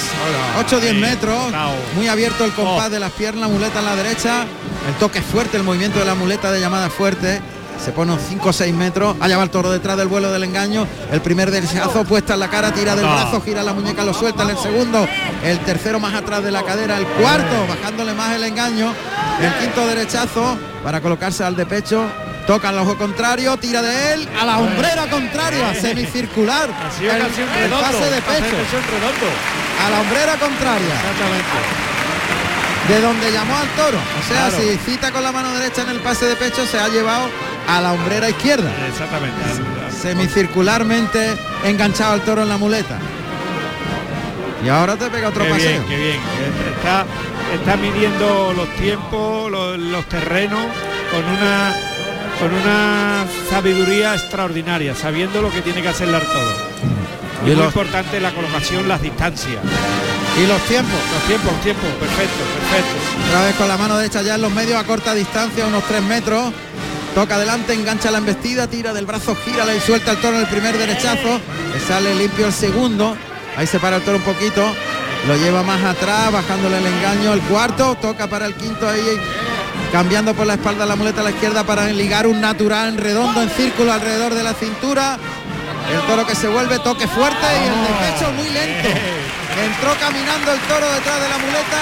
8 0.58 0.76
o 0.76 0.80
10 0.80 0.94
metros. 0.94 1.52
Muy 1.96 2.06
abierto 2.06 2.44
el 2.44 2.52
compás 2.52 2.86
oh. 2.86 2.90
de 2.90 3.00
las 3.00 3.10
piernas, 3.12 3.50
muleta 3.50 3.80
en 3.80 3.84
la 3.84 3.96
derecha. 3.96 4.46
El 4.88 4.94
toque 5.00 5.22
fuerte, 5.22 5.56
el 5.56 5.64
movimiento 5.64 5.98
de 5.98 6.04
la 6.04 6.14
muleta 6.14 6.52
de 6.52 6.60
llamada 6.60 6.88
fuerte. 6.88 7.40
Se 7.84 7.90
pone 7.90 8.16
5 8.16 8.48
o 8.48 8.52
6 8.52 8.72
metros, 8.72 9.16
allá 9.20 9.36
va 9.36 9.42
el 9.42 9.50
toro 9.50 9.70
detrás 9.70 9.96
del 9.96 10.06
vuelo 10.06 10.30
del 10.30 10.44
engaño, 10.44 10.86
el 11.10 11.20
primer 11.20 11.50
derechazo 11.50 12.04
puesta 12.04 12.34
en 12.34 12.40
la 12.40 12.48
cara, 12.48 12.72
tira 12.72 12.94
del 12.94 13.04
brazo, 13.04 13.40
gira 13.42 13.64
la 13.64 13.72
muñeca, 13.72 14.04
lo 14.04 14.14
suelta 14.14 14.44
en 14.44 14.50
el 14.50 14.56
segundo, 14.56 15.06
el 15.42 15.58
tercero 15.58 15.98
más 15.98 16.14
atrás 16.14 16.44
de 16.44 16.52
la 16.52 16.62
cadera, 16.62 16.96
el 16.96 17.04
cuarto, 17.04 17.66
bajándole 17.68 18.14
más 18.14 18.36
el 18.36 18.44
engaño, 18.44 18.94
el 19.40 19.52
quinto 19.54 19.86
derechazo 19.88 20.56
para 20.84 21.00
colocarse 21.00 21.42
al 21.42 21.56
de 21.56 21.66
pecho, 21.66 22.06
toca 22.46 22.70
el 22.70 22.78
ojo 22.78 22.96
contrario, 22.96 23.56
tira 23.56 23.82
de 23.82 24.14
él 24.14 24.28
a 24.40 24.44
la 24.44 24.58
hombrera 24.58 25.08
contraria, 25.08 25.74
semicircular, 25.80 26.68
el, 27.00 27.70
pase 27.70 28.10
de 28.10 28.22
pecho, 28.22 28.56
a 29.84 29.90
la 29.90 30.00
hombrera 30.00 30.36
contraria. 30.36 30.94
De 32.88 33.00
donde 33.00 33.32
llamó 33.32 33.56
al 33.56 33.68
toro. 33.68 33.98
O 33.98 34.28
sea, 34.28 34.50
si 34.50 34.76
cita 34.78 35.10
con 35.10 35.22
la 35.22 35.32
mano 35.32 35.54
derecha 35.54 35.82
en 35.82 35.88
el 35.88 36.00
pase 36.00 36.26
de 36.26 36.36
pecho, 36.36 36.66
se 36.66 36.78
ha 36.78 36.88
llevado 36.88 37.30
a 37.66 37.80
la 37.80 37.92
hombrera 37.92 38.28
izquierda. 38.28 38.70
Exactamente. 38.88 39.40
Semicircularmente 40.02 41.34
enganchado 41.64 42.12
al 42.12 42.20
toro 42.22 42.42
en 42.42 42.50
la 42.50 42.58
muleta. 42.58 42.98
Y 44.64 44.68
ahora 44.68 44.96
te 44.96 45.10
pega 45.10 45.28
otro 45.28 45.44
qué 45.44 45.50
paseo. 45.50 45.70
Bien, 45.70 45.84
qué 45.88 45.96
bien. 45.96 46.20
Está, 46.76 47.04
está 47.54 47.76
midiendo 47.76 48.52
los 48.54 48.68
tiempos, 48.76 49.50
los, 49.50 50.04
terrenos 50.06 50.64
con 51.10 51.24
una 51.24 51.74
con 52.38 52.52
una 52.52 53.26
sabiduría 53.50 54.14
extraordinaria, 54.14 54.94
sabiendo 54.94 55.40
lo 55.42 55.50
que 55.50 55.62
tiene 55.62 55.82
que 55.82 55.88
hacer 55.88 56.08
el 56.08 56.14
toro. 56.14 56.74
Y, 57.46 57.50
es 57.50 57.58
importante 57.58 58.20
la 58.20 58.32
colocación, 58.32 58.88
las 58.88 59.02
distancias. 59.02 59.60
Y 60.36 60.46
los 60.46 60.60
tiempos. 60.62 60.98
Los 61.12 61.22
tiempos, 61.28 61.52
los 61.52 61.62
tiempos, 61.62 61.84
perfecto, 62.00 62.44
perfecto. 62.58 62.94
Otra 63.28 63.42
vez 63.42 63.54
con 63.56 63.68
la 63.68 63.76
mano 63.76 63.96
derecha 63.96 64.22
ya 64.22 64.34
en 64.36 64.42
los 64.42 64.52
medios 64.52 64.80
a 64.80 64.84
corta 64.84 65.14
distancia, 65.14 65.66
unos 65.66 65.84
tres 65.84 66.02
metros. 66.02 66.52
Toca 67.14 67.36
adelante, 67.36 67.74
engancha 67.74 68.10
la 68.10 68.18
embestida, 68.18 68.66
tira 68.66 68.92
del 68.92 69.06
brazo, 69.06 69.36
gira 69.36 69.72
y 69.72 69.80
suelta 69.80 70.12
el 70.12 70.18
toro 70.18 70.36
en 70.36 70.42
el 70.42 70.48
primer 70.48 70.76
derechazo. 70.76 71.40
Le 71.72 71.80
sale 71.80 72.14
limpio 72.14 72.46
el 72.46 72.52
segundo. 72.52 73.16
Ahí 73.56 73.66
se 73.66 73.78
para 73.78 73.96
el 73.96 74.02
toro 74.02 74.18
un 74.18 74.24
poquito. 74.24 74.62
Lo 75.28 75.36
lleva 75.36 75.62
más 75.62 75.82
atrás, 75.84 76.32
bajándole 76.32 76.78
el 76.78 76.86
engaño. 76.86 77.32
El 77.32 77.40
cuarto, 77.42 77.96
toca 78.00 78.26
para 78.26 78.46
el 78.46 78.54
quinto 78.54 78.88
ahí. 78.88 79.20
Cambiando 79.94 80.34
por 80.34 80.44
la 80.44 80.54
espalda 80.54 80.84
la 80.86 80.96
muleta 80.96 81.20
a 81.20 81.22
la 81.22 81.30
izquierda 81.30 81.62
para 81.62 81.86
ligar 81.86 82.26
un 82.26 82.40
natural 82.40 82.88
en 82.88 82.98
redondo 82.98 83.40
en 83.40 83.48
círculo 83.48 83.92
alrededor 83.92 84.34
de 84.34 84.42
la 84.42 84.52
cintura. 84.52 85.16
El 85.88 86.00
toro 86.08 86.26
que 86.26 86.34
se 86.34 86.48
vuelve 86.48 86.80
toque 86.80 87.06
fuerte 87.06 87.38
y 87.38 87.68
el 87.68 87.78
de 87.78 87.94
pecho 88.02 88.32
muy 88.32 88.50
lento. 88.50 88.88
Entró 89.64 89.94
caminando 90.00 90.52
el 90.52 90.58
toro 90.66 90.90
detrás 90.90 91.22
de 91.22 91.28
la 91.28 91.38
muleta 91.38 91.78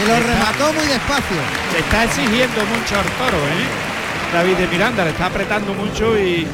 y 0.00 0.08
lo 0.08 0.26
remató 0.26 0.72
muy 0.72 0.86
despacio. 0.86 1.36
Se 1.72 1.80
está 1.80 2.04
exigiendo 2.04 2.64
mucho 2.64 2.96
al 2.96 3.04
toro, 3.04 3.36
¿eh? 3.36 4.32
David 4.32 4.56
de 4.56 4.66
Miranda, 4.68 5.04
le 5.04 5.10
está 5.10 5.26
apretando 5.26 5.74
mucho 5.74 6.18
y, 6.18 6.46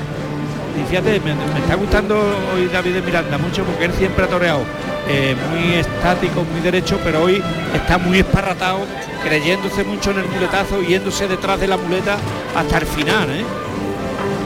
fíjate, 0.91 1.21
me, 1.21 1.37
está 1.61 1.77
gustando 1.77 2.19
hoy 2.53 2.67
David 2.67 2.95
de 2.95 3.03
Miranda 3.03 3.39
mucho 3.39 3.63
porque 3.63 3.85
él 3.85 3.93
siempre 3.97 4.25
ha 4.25 4.29
toreado 4.29 4.65
eh, 5.09 5.37
muy 5.51 5.75
estático, 5.75 6.45
muy 6.45 6.61
derecho, 6.61 7.01
pero 7.03 7.23
hoy 7.23 7.43
está 7.75 7.99
muy 7.99 8.19
esparratado, 8.19 8.81
creyéndose 9.23 9.85
mucho 9.85 10.11
en 10.11 10.19
el 10.19 10.27
muletazo, 10.27 10.83
yéndose 10.83 11.27
detrás 11.27 11.59
de 11.61 11.67
la 11.67 11.77
muleta 11.77 12.17
hasta 12.55 12.79
el 12.79 12.87
final. 12.87 13.31
¿eh? 13.31 13.45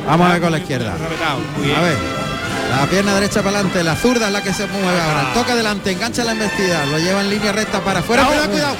Vamos 0.07 0.29
a 0.29 0.33
ver 0.33 0.43
con 0.43 0.53
la 0.53 0.59
izquierda. 0.59 0.95
A 0.95 1.81
ver. 1.83 1.97
La 2.71 2.87
pierna 2.87 3.15
derecha 3.15 3.43
para 3.43 3.59
adelante, 3.59 3.85
la 3.85 3.97
zurda 3.97 4.29
es 4.29 4.33
la 4.33 4.43
que 4.43 4.53
se 4.53 4.67
mueve 4.67 4.99
ahora. 5.01 5.35
Toca 5.35 5.53
adelante, 5.53 5.93
engancha 5.93 6.25
la 6.25 6.33
embestida, 6.33 6.87
lo 6.87 6.99
lleva 6.99 7.21
en 7.21 7.29
línea 7.29 7.53
recta 7.53 7.81
para 7.81 8.01
afuera. 8.01 8.25
Cuidado, 8.25 8.51
cuidado. 8.51 8.77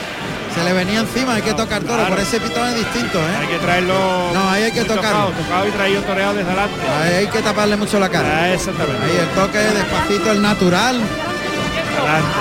Se 0.55 0.65
le 0.65 0.73
venía 0.73 1.01
encima, 1.01 1.35
hay 1.35 1.43
que 1.43 1.55
tocar 1.55 1.83
toro, 1.83 2.07
por 2.09 2.19
ese 2.21 2.39
pitón 2.39 2.69
es 2.69 2.77
distinto, 2.77 3.19
¿eh? 3.19 3.37
Hay 3.41 3.47
que 3.47 3.59
traerlo. 3.59 3.95
No, 4.35 4.51
ahí 4.51 4.65
hay 4.65 4.73
que 4.73 4.85
tocarlo. 4.85 5.31
Tocado, 5.31 5.67
y 5.67 5.71
traído 5.71 6.03
toreado 6.03 6.35
desde 6.35 6.51
adelante. 6.51 6.77
Ahí 7.03 7.15
hay 7.15 7.27
que 7.27 7.41
taparle 7.41 7.77
mucho 7.77 7.99
la 7.99 8.09
cara. 8.09 8.29
Ah, 8.31 8.53
exactamente. 8.53 9.03
Ahí 9.05 9.17
el 9.17 9.29
toque 9.29 9.59
despacito, 9.59 10.31
el 10.31 10.43
natural. 10.43 11.01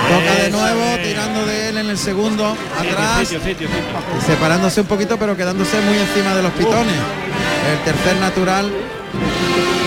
Toca 0.08 0.42
de 0.42 0.50
nuevo, 0.50 0.96
tirando 1.02 1.46
de 1.46 1.68
él 1.68 1.78
en 1.78 1.90
el 1.90 1.98
segundo, 1.98 2.56
atrás. 2.78 3.28
separándose 4.26 4.80
un 4.80 4.86
poquito, 4.86 5.18
pero 5.18 5.36
quedándose 5.36 5.80
muy 5.80 5.98
encima 5.98 6.34
de 6.34 6.42
los 6.42 6.52
pitones. 6.52 6.96
El 7.72 7.78
tercer 7.84 8.16
natural 8.16 8.70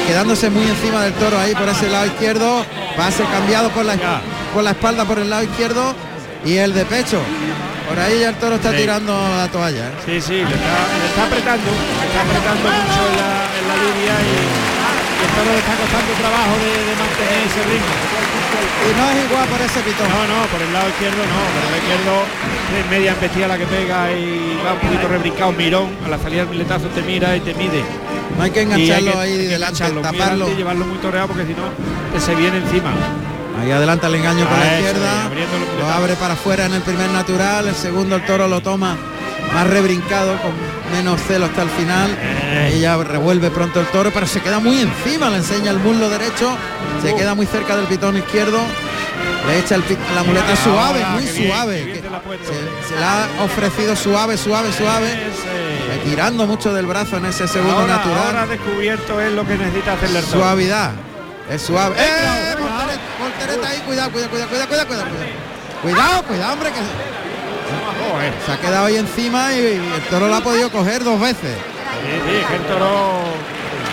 quedándose 0.07 0.49
muy 0.49 0.67
encima 0.67 1.03
del 1.03 1.13
toro 1.13 1.39
ahí 1.39 1.53
por 1.55 1.67
ese 1.67 1.89
lado 1.89 2.05
izquierdo. 2.05 2.65
Pase 2.95 3.23
cambiado 3.23 3.69
por 3.69 3.85
la, 3.85 3.95
por 4.53 4.63
la 4.63 4.71
espalda 4.71 5.05
por 5.05 5.19
el 5.19 5.29
lado 5.29 5.43
izquierdo. 5.43 5.93
Y 6.45 6.57
el 6.57 6.73
de 6.73 6.85
pecho 6.85 7.19
por 7.87 7.99
ahí 7.99 8.19
ya 8.19 8.29
el 8.29 8.35
toro 8.35 8.55
está 8.55 8.71
tirando 8.71 9.13
la 9.13 9.47
toalla. 9.47 9.87
¿eh? 9.87 9.91
Sí, 10.05 10.21
sí, 10.21 10.33
le 10.33 10.43
está, 10.43 11.25
apretando, 11.25 11.69
está 12.07 12.21
apretando 12.21 12.69
mucho 12.69 13.01
en 13.09 13.67
la, 13.67 13.75
línea 13.75 14.15
y, 14.21 14.64
le 15.25 15.57
está 15.57 15.73
costando 15.75 16.11
trabajo 16.19 16.53
de, 16.61 16.95
mantener 16.95 17.39
ese 17.45 17.61
ritmo. 17.65 17.95
Y 18.85 18.91
no 18.95 19.03
es 19.09 19.17
igual 19.25 19.47
por 19.47 19.61
ese 19.61 19.79
pitón. 19.81 20.09
No, 20.09 20.21
no, 20.27 20.45
por 20.47 20.61
el 20.61 20.71
lado 20.71 20.89
izquierdo 20.89 21.17
no, 21.17 21.41
por 21.53 21.61
el 21.61 21.69
lado 21.69 21.81
izquierdo 21.81 22.13
es 22.75 22.85
media 22.89 23.11
embestida 23.13 23.47
la 23.47 23.57
que 23.57 23.65
pega 23.65 24.11
y 24.11 24.59
va 24.65 24.73
un 24.73 24.79
poquito 24.79 25.07
rebrincado, 25.07 25.51
mirón, 25.53 25.89
a 26.05 26.09
la 26.09 26.17
salida 26.17 26.41
del 26.41 26.49
miletazo 26.49 26.87
te 26.89 27.01
mira 27.01 27.35
y 27.35 27.39
te 27.41 27.53
mide. 27.53 27.83
No 28.37 28.43
hay 28.43 28.51
que 28.51 28.61
engancharlo 28.61 29.19
ahí 29.19 29.47
delante, 29.47 29.83
taparlo. 30.01 30.49
Y 30.49 30.55
llevarlo 30.55 30.85
muy 30.85 30.97
toreado 30.97 31.27
porque 31.27 31.45
si 31.45 31.53
no 31.53 32.19
se 32.19 32.35
viene 32.35 32.57
encima. 32.57 32.91
Ahí 33.59 33.71
adelanta 33.71 34.07
el 34.07 34.15
engaño 34.15 34.47
con 34.47 34.59
la 34.59 34.79
izquierda, 34.79 35.29
lo 35.79 35.87
abre 35.87 36.15
para 36.15 36.33
afuera 36.33 36.65
en 36.65 36.73
el 36.73 36.81
primer 36.81 37.09
natural, 37.11 37.67
el 37.67 37.75
segundo 37.75 38.17
el 38.17 38.25
toro 38.25 38.47
lo 38.47 38.61
toma 38.61 38.97
más 39.53 39.67
rebrincado, 39.67 40.37
con 40.41 40.51
menos 40.91 41.21
celo 41.21 41.45
hasta 41.45 41.63
el 41.63 41.69
final. 41.69 42.17
Ella 42.71 42.97
revuelve 42.97 43.51
pronto 43.51 43.79
el 43.79 43.87
toro, 43.87 44.11
pero 44.13 44.25
se 44.25 44.41
queda 44.41 44.59
muy 44.59 44.79
encima, 44.79 45.29
le 45.29 45.37
enseña 45.37 45.71
el 45.71 45.79
muslo 45.79 46.09
derecho, 46.09 46.55
se 47.01 47.15
queda 47.15 47.35
muy 47.35 47.45
cerca 47.45 47.75
del 47.75 47.85
pitón 47.85 48.17
izquierdo. 48.17 48.59
Le 49.47 49.59
echa 49.59 49.77
la 50.15 50.23
muleta 50.23 50.55
suave, 50.55 51.05
muy 51.05 51.27
suave. 51.27 52.01
se, 52.87 52.99
la 52.99 53.25
ha 53.25 53.43
ofrecido 53.43 53.95
suave, 53.95 54.37
suave, 54.37 54.71
suave. 54.73 55.07
Tirando 56.03 56.47
mucho 56.47 56.73
del 56.73 56.85
brazo 56.85 57.17
en 57.17 57.25
ese 57.25 57.47
segundo 57.47 57.85
natural. 57.87 58.27
Ahora 58.27 58.47
descubierto 58.47 59.21
es 59.21 59.31
lo 59.33 59.45
que 59.45 59.55
necesita 59.55 59.93
hacerle 59.93 60.19
el 60.19 60.25
Suavidad. 60.25 60.91
Es 61.49 61.61
suave. 61.61 61.95
¡Eh! 61.97 62.55
Voltereta 63.19 63.69
ahí, 63.69 63.79
cuidado, 63.85 64.11
cuidado, 64.11 64.29
cuidado, 64.29 64.49
cuidado, 64.49 64.67
cuidado, 64.67 64.87
cuidado. 64.87 65.05
Cuidado, 65.81 66.23
cuidado, 66.23 66.53
hombre, 66.53 66.69
que 66.71 66.79
se 68.45 68.51
ha 68.51 68.57
quedado 68.59 68.85
ahí 68.85 68.97
encima 68.97 69.53
y, 69.53 69.59
el 69.59 70.01
toro 70.09 70.27
lo 70.27 70.35
ha 70.35 70.41
podido 70.41 70.69
coger 70.71 71.03
dos 71.03 71.19
veces. 71.19 71.57
Sí, 71.57 72.11
sí, 72.11 72.35
es 72.35 72.45
que 72.45 72.55
el 72.55 72.61
toro 72.63 73.23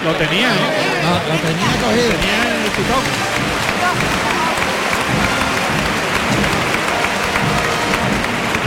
lo 0.04 0.12
tenía, 0.14 0.48
¿eh? 0.48 1.02
lo, 1.28 1.36
tenía 1.38 1.72
cogido. 1.80 2.08
tenía 2.18 2.64
el 2.64 2.70
pitón. 2.70 3.04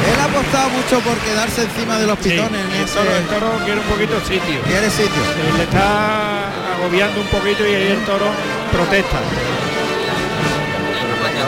Él 0.05 0.19
ha 0.19 0.23
apostado 0.25 0.69
mucho 0.69 0.99
por 0.99 1.17
quedarse 1.17 1.63
encima 1.63 1.97
de 1.97 2.07
los 2.07 2.17
pitones. 2.19 2.61
el, 2.61 2.85
toro, 2.85 3.15
el, 3.15 3.25
toro, 3.25 3.65
quiere 3.65 3.79
un 3.79 3.87
poquito 3.87 4.19
sitio. 4.21 4.61
Quiere 4.67 4.89
sitio. 4.89 5.21
le 5.57 5.63
está 5.63 6.75
agobiando 6.75 7.21
un 7.21 7.27
poquito 7.27 7.65
y 7.65 7.73
ahí 7.73 7.87
el 7.87 8.05
toro 8.05 8.25
protesta. 8.71 9.19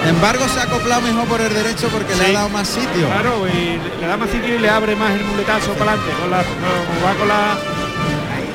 Embargo, 0.08 0.48
se 0.48 0.60
ha 0.60 0.64
acoplado 0.64 1.02
mejor 1.02 1.28
por 1.28 1.42
el 1.42 1.54
derecho 1.54 1.90
porque 1.90 2.16
le 2.16 2.28
ha 2.28 2.32
dado 2.32 2.50
más 2.50 2.68
sitio. 2.68 3.08
Claro, 3.08 3.46
y 3.48 4.00
le 4.00 4.08
da 4.08 4.16
más 4.16 4.30
sitio 4.30 4.56
y 4.56 4.60
le 4.60 4.70
abre 4.70 4.96
más 4.96 5.12
el 5.12 5.26
muletazo 5.26 5.74
para 5.74 5.92
adelante. 5.94 6.14
Con 6.22 6.32
la, 6.32 6.38
va 6.38 7.14
con 7.16 7.28
la... 7.28 7.58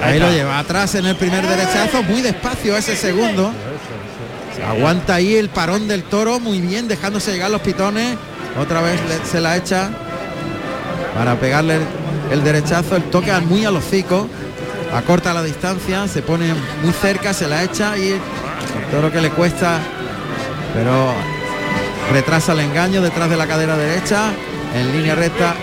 Ahí, 0.03 0.18
lo 0.18 0.30
lleva 0.30 0.59
atrás 0.59 0.94
en 0.94 1.07
el 1.07 1.14
primer 1.14 1.46
derechazo, 1.46 2.03
muy 2.03 2.22
despacio 2.22 2.76
ese 2.76 2.96
segundo. 2.96 3.53
Se 4.57 4.62
aguanta 4.62 5.16
ahí 5.16 5.36
el 5.36 5.48
parón 5.48 5.86
del 5.88 6.03
toro 6.05 6.40
muy 6.40 6.61
bien, 6.61 6.88
dejándose 6.88 7.32
llegar 7.32 7.50
los 7.50 7.61
pitones. 7.61 8.16
Otra 8.59 8.80
vez 8.80 9.00
se 9.30 9.40
la 9.40 9.57
echa 9.57 9.90
para 11.14 11.36
pegarle 11.36 11.78
el, 12.30 12.42
derechazo, 12.42 12.96
el 12.96 13.05
toque 13.05 13.32
muy 13.40 13.64
al 13.64 13.76
hocico, 13.76 14.28
acorta 14.94 15.34
la 15.34 15.42
distancia, 15.42 16.09
se 16.09 16.22
pone 16.22 16.55
muy 16.82 16.92
cerca, 16.92 17.32
se 17.32 17.46
la 17.48 17.62
echa 17.62 17.96
y 17.96 18.12
el 18.12 18.20
toro 18.90 19.11
que 19.12 19.20
le 19.20 19.30
cuesta, 19.30 19.78
pero 20.74 21.14
retrasa 22.12 22.52
el 22.52 22.60
engaño 22.60 23.00
detrás 23.00 23.30
de 23.30 23.36
la 23.36 23.46
cadera 23.46 23.76
derecha, 23.76 24.30
en 24.74 24.92
línea 24.92 25.14
recta, 25.14 25.54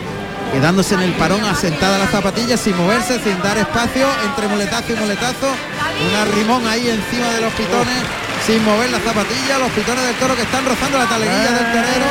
quedándose 0.52 0.96
en 0.96 1.02
el 1.02 1.14
parón, 1.14 1.44
asentada 1.46 1.98
la 1.98 2.08
zapatilla, 2.08 2.58
sin 2.58 2.76
moverse, 2.76 3.20
sin 3.20 3.40
dar 3.42 3.58
espacio, 3.58 4.08
entre 4.26 4.48
muletazo 4.48 4.94
y 4.94 4.96
muletazo, 4.96 5.48
una 6.10 6.26
rimón 6.36 6.68
ahí 6.68 6.90
encima 6.90 7.30
de 7.34 7.42
los 7.42 7.54
pitones, 7.54 8.02
sin 8.46 8.64
mover 8.66 8.90
la 8.90 9.00
zapatilla, 9.00 9.60
los 9.60 9.70
pitones 9.72 10.04
del 10.04 10.16
toro 10.16 10.36
que 10.36 10.42
están 10.42 10.66
rozando 10.66 10.98
la 10.98 11.06
taleguilla 11.06 11.52
del 11.52 11.72
torero. 11.72 12.10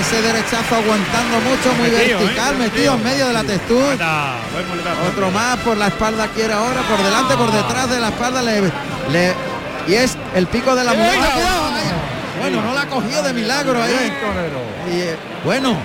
ese 0.00 0.22
derechazo 0.22 0.76
aguantando 0.76 1.40
mucho, 1.40 1.74
muy 1.74 1.90
vertical, 1.90 2.56
metido, 2.58 2.94
en 2.94 3.02
medio 3.02 3.26
de 3.26 3.32
la 3.32 3.42
textura. 3.42 4.36
Otro 5.10 5.30
más 5.30 5.56
por 5.58 5.76
la 5.76 5.88
espalda 5.88 6.28
quiere 6.28 6.52
ahora, 6.52 6.82
por 6.82 7.02
delante, 7.02 7.36
por 7.36 7.50
detrás 7.50 7.90
de 7.90 8.00
la 8.00 8.08
espalda, 8.08 8.42
le, 8.42 9.34
y 9.86 9.94
es 9.94 10.16
el 10.34 10.46
pico 10.46 10.74
de 10.74 10.84
la 10.84 10.94
muleta. 10.94 11.34
Bueno, 12.44 12.60
no 12.60 12.74
la 12.74 12.84
cogió 12.84 13.22
de 13.22 13.32
milagro 13.32 13.82
ahí. 13.82 14.12
Y, 14.92 15.00
eh, 15.00 15.16
bueno, 15.44 15.78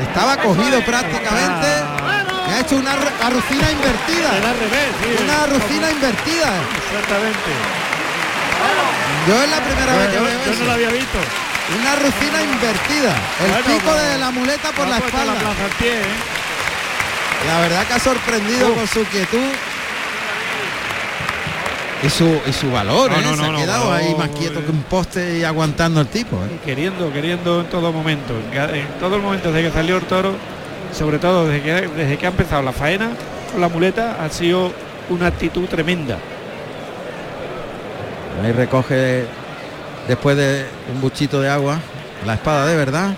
estaba 0.00 0.38
cogido 0.38 0.80
prácticamente. 0.80 1.68
Me 2.48 2.54
ha 2.54 2.60
hecho 2.60 2.76
una 2.76 2.92
arrucina 2.92 3.70
invertida. 3.70 4.30
una 5.22 5.42
arrucina 5.42 5.90
invertida. 5.90 6.48
Exactamente. 6.88 7.50
Yo 9.28 9.42
es 9.42 9.50
la 9.50 9.60
primera 9.60 9.96
vez 9.96 10.08
que 10.08 10.18
veo 10.18 10.44
Yo 10.46 10.58
no 10.60 10.64
lo 10.64 10.72
había 10.72 10.88
visto. 10.88 11.18
Una 11.78 11.96
rucina 11.96 12.42
invertida. 12.42 13.14
El 13.44 13.64
pico 13.64 13.92
de 13.92 14.16
la 14.16 14.30
muleta 14.30 14.72
por 14.72 14.88
la 14.88 14.96
espalda. 14.96 15.34
La, 15.34 15.50
¿eh? 15.86 16.02
la 17.48 17.60
verdad 17.60 17.86
que 17.86 17.92
ha 17.92 18.00
sorprendido 18.00 18.74
con 18.74 18.88
su 18.88 19.04
quietud 19.04 19.52
y 22.02 22.08
su, 22.08 22.40
y 22.46 22.52
su 22.52 22.70
valor, 22.70 23.10
¿eh? 23.10 23.36
se 23.36 23.44
ha 23.44 23.56
quedado 23.56 23.92
ahí 23.92 24.14
más 24.14 24.28
quieto 24.28 24.64
que 24.64 24.70
un 24.70 24.82
poste 24.82 25.38
y 25.38 25.44
aguantando 25.44 26.00
el 26.00 26.06
tipo. 26.06 26.36
¿eh? 26.36 26.58
Queriendo, 26.64 27.12
queriendo 27.12 27.60
en 27.60 27.66
todo 27.66 27.92
momento. 27.92 28.34
En, 28.52 28.86
todo 29.00 29.16
el 29.16 29.22
momento 29.22 29.50
desde 29.50 29.68
que 29.68 29.74
salió 29.74 29.96
el 29.96 30.04
toro, 30.04 30.34
sobre 30.92 31.18
todo 31.18 31.46
desde 31.48 31.62
que, 31.62 31.88
desde 31.88 32.16
que 32.16 32.26
ha 32.26 32.30
empezado 32.30 32.62
la 32.62 32.72
faena 32.72 33.10
con 33.50 33.60
la 33.60 33.68
muleta, 33.68 34.24
ha 34.24 34.28
sido 34.30 34.72
una 35.08 35.26
actitud 35.26 35.66
tremenda. 35.66 36.18
Ahí 38.44 38.52
recoge 38.52 39.24
después 40.06 40.36
de 40.36 40.66
un 40.94 41.00
buchito 41.00 41.40
de 41.40 41.50
agua 41.50 41.80
la 42.24 42.34
espada 42.34 42.66
de 42.66 42.76
verdad. 42.76 43.14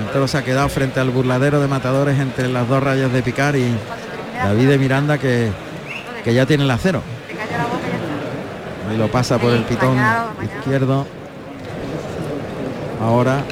El 0.00 0.10
toro 0.10 0.26
se 0.26 0.38
ha 0.38 0.42
quedado 0.42 0.70
frente 0.70 1.00
al 1.00 1.10
burladero 1.10 1.60
de 1.60 1.68
matadores 1.68 2.18
entre 2.18 2.48
las 2.48 2.66
dos 2.66 2.82
rayas 2.82 3.12
de 3.12 3.22
picar 3.22 3.56
y 3.56 3.74
David 4.42 4.68
de 4.68 4.78
Miranda 4.78 5.18
que, 5.18 5.50
que 6.24 6.32
ya 6.32 6.46
tiene 6.46 6.64
el 6.64 6.70
acero 6.70 7.02
y 8.92 8.96
lo 8.96 9.10
pasa 9.10 9.38
por 9.38 9.52
el 9.52 9.62
pitón 9.64 9.96
izquierdo. 10.42 11.06
Ahora. 13.00 13.44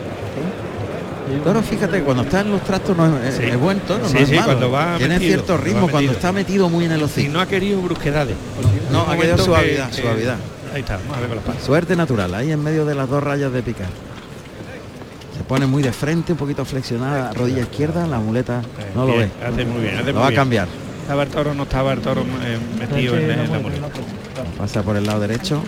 El 1.33 1.41
toro, 1.43 1.63
fíjate, 1.63 2.03
cuando 2.03 2.25
está 2.25 2.41
en 2.41 2.51
los 2.51 2.61
trastos 2.63 2.97
no 2.97 3.17
es, 3.19 3.39
es 3.39 3.57
buen 3.57 3.79
tono, 3.81 4.05
Cuando 4.45 4.71
va 4.73 4.97
Tiene 4.99 5.19
cierto 5.21 5.57
ritmo 5.57 5.89
cuando 5.89 6.11
está 6.11 6.33
metido 6.33 6.69
muy 6.69 6.87
en 6.87 6.93
el 6.93 7.03
hocico. 7.03 7.29
Y 7.29 7.33
no 7.33 7.41
ha 7.41 7.47
querido 7.47 7.81
brusquedades. 7.81 8.35
No, 8.91 9.03
ha 9.03 9.17
querido 9.17 9.39
suavidad, 9.39 9.93
suavidad. 9.93 10.37
Ahí 10.75 10.81
está, 10.81 10.99
Suerte 11.65 11.97
natural, 11.97 12.35
ahí 12.35 12.53
en 12.53 12.63
medio 12.63 12.85
de 12.85 12.95
las 12.95 13.09
dos 13.09 13.23
rayas 13.23 13.53
de 13.53 13.63
picar. 13.63 13.89
Se 15.37 15.45
pone 15.45 15.67
muy 15.67 15.83
de 15.83 15.93
frente, 15.93 16.33
un 16.33 16.39
poquito 16.39 16.65
flexionada, 16.65 17.33
rodilla 17.33 17.63
izquierda, 17.63 18.07
la 18.07 18.19
muleta 18.19 18.63
no 18.95 19.07
lo 19.07 19.17
ve. 19.17 19.31
Hace 19.45 19.65
muy 19.65 19.83
bien, 19.83 20.05
lo 20.07 20.21
va 20.21 20.29
a 20.29 20.35
cambiar. 20.35 20.69
Estaba 21.03 21.23
el 21.25 21.29
toro, 21.29 21.55
no 21.55 21.63
estaba 21.65 21.93
el 21.93 22.01
toro 22.01 22.23
eh, 22.23 22.59
metido 22.79 23.17
en, 23.17 23.31
en 23.31 23.53
la 23.53 23.59
muleta. 23.59 23.89
Pasa 24.59 24.83
por 24.83 24.97
el 24.97 25.07
lado 25.07 25.21
derecho. 25.21 25.63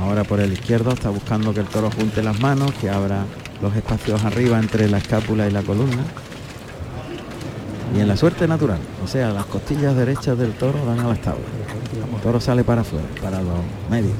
Ahora 0.00 0.24
por 0.24 0.40
el 0.40 0.52
izquierdo 0.52 0.92
está 0.92 1.10
buscando 1.10 1.54
que 1.54 1.60
el 1.60 1.66
toro 1.66 1.90
junte 1.90 2.22
las 2.22 2.38
manos, 2.40 2.72
que 2.80 2.90
abra 2.90 3.24
los 3.62 3.74
espacios 3.74 4.22
arriba 4.24 4.58
entre 4.58 4.88
la 4.88 4.98
escápula 4.98 5.46
y 5.46 5.50
la 5.50 5.62
columna. 5.62 6.02
Y 7.96 8.00
en 8.00 8.08
la 8.08 8.16
suerte 8.16 8.48
natural, 8.48 8.78
o 9.04 9.08
sea, 9.08 9.30
las 9.30 9.44
costillas 9.46 9.94
derechas 9.94 10.36
del 10.36 10.52
toro 10.52 10.84
dan 10.84 11.00
a 11.00 11.08
la 11.08 11.14
establa. 11.14 11.44
El 12.14 12.20
toro 12.20 12.40
sale 12.40 12.64
para 12.64 12.80
afuera, 12.80 13.06
para 13.22 13.40
los 13.40 13.60
medios. 13.88 14.16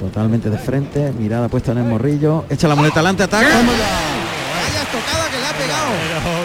Totalmente 0.00 0.48
de 0.48 0.58
frente, 0.58 1.12
mirada 1.12 1.48
puesta 1.48 1.72
en 1.72 1.78
el 1.78 1.84
morrillo, 1.84 2.44
echa 2.48 2.66
la 2.66 2.74
muleta 2.74 3.00
adelante, 3.00 3.24
ataca. 3.24 3.46
Vaya 3.46 4.82
estocada 4.82 5.28
que 5.30 5.38
le 5.38 5.46
ha 5.46 5.52
pegado. 5.52 5.90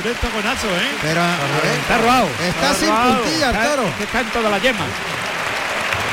Pero 0.04 0.14
un 0.14 0.20
toconazo, 0.20 0.68
¿eh? 0.68 0.98
Pero 1.02 1.22
está 1.82 1.98
robado. 1.98 2.28
Está, 2.48 2.74
sin 2.74 2.90
puntilla 2.90 3.50
el 3.50 3.70
toro. 3.70 3.88
Está 4.02 4.22
en 4.22 4.32
toda 4.32 4.50
la 4.50 4.58
yema. 4.60 4.86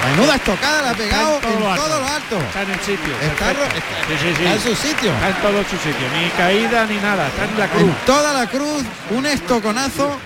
Menuda 0.09 0.35
estocada 0.37 0.83
la 0.83 0.91
ha 0.91 0.95
pegado 0.95 1.35
en 1.37 1.41
todo, 1.41 1.61
lo, 1.61 1.71
alto. 1.71 2.39
Está 2.39 2.63
en 2.63 2.71
el 2.71 2.81
sitio. 2.81 3.15
Está, 3.21 3.51
en 3.51 4.61
su 4.61 4.75
sitio. 4.75 5.13
Está 5.13 5.29
en 5.29 5.35
todo 5.43 5.63
su 5.65 5.77
sitio. 5.77 6.07
Ni 6.17 6.29
caída 6.31 6.87
ni 6.87 6.97
nada. 6.97 7.27
Está 7.27 7.45
en 7.45 7.59
la 7.59 7.69
cruz. 7.69 7.83
En 7.83 7.95
toda 8.07 8.33
la 8.33 8.47
cruz, 8.47 8.83
un 9.11 9.27
estoconazo. 9.27 10.17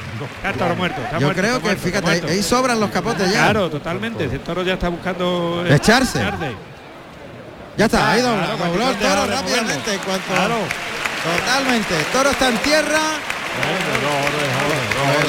Está 0.44 0.70
el 0.70 0.76
muerto. 0.76 1.00
Yo 1.18 1.32
creo 1.32 1.60
que, 1.60 1.76
fíjate, 1.76 2.22
ahí 2.28 2.42
sobran 2.42 2.78
los 2.78 2.90
capotes 2.90 3.30
ya. 3.30 3.44
Claro, 3.44 3.68
totalmente. 3.68 4.24
El 4.24 4.40
toro 4.40 4.62
ya 4.62 4.74
está 4.74 4.88
buscando... 4.88 5.64
Echarse. 5.68 6.20
Ya 7.76 7.86
está, 7.86 8.12
ahí 8.12 8.20
dobló, 8.20 8.56
dobló 8.56 8.90
el 8.90 8.96
toro 8.96 9.26
rápidamente. 9.26 9.98
Claro. 10.32 10.56
Totalmente. 11.24 11.96
El 11.96 12.04
toro 12.06 12.30
está 12.30 12.48
en 12.48 12.58
tierra. 12.58 13.00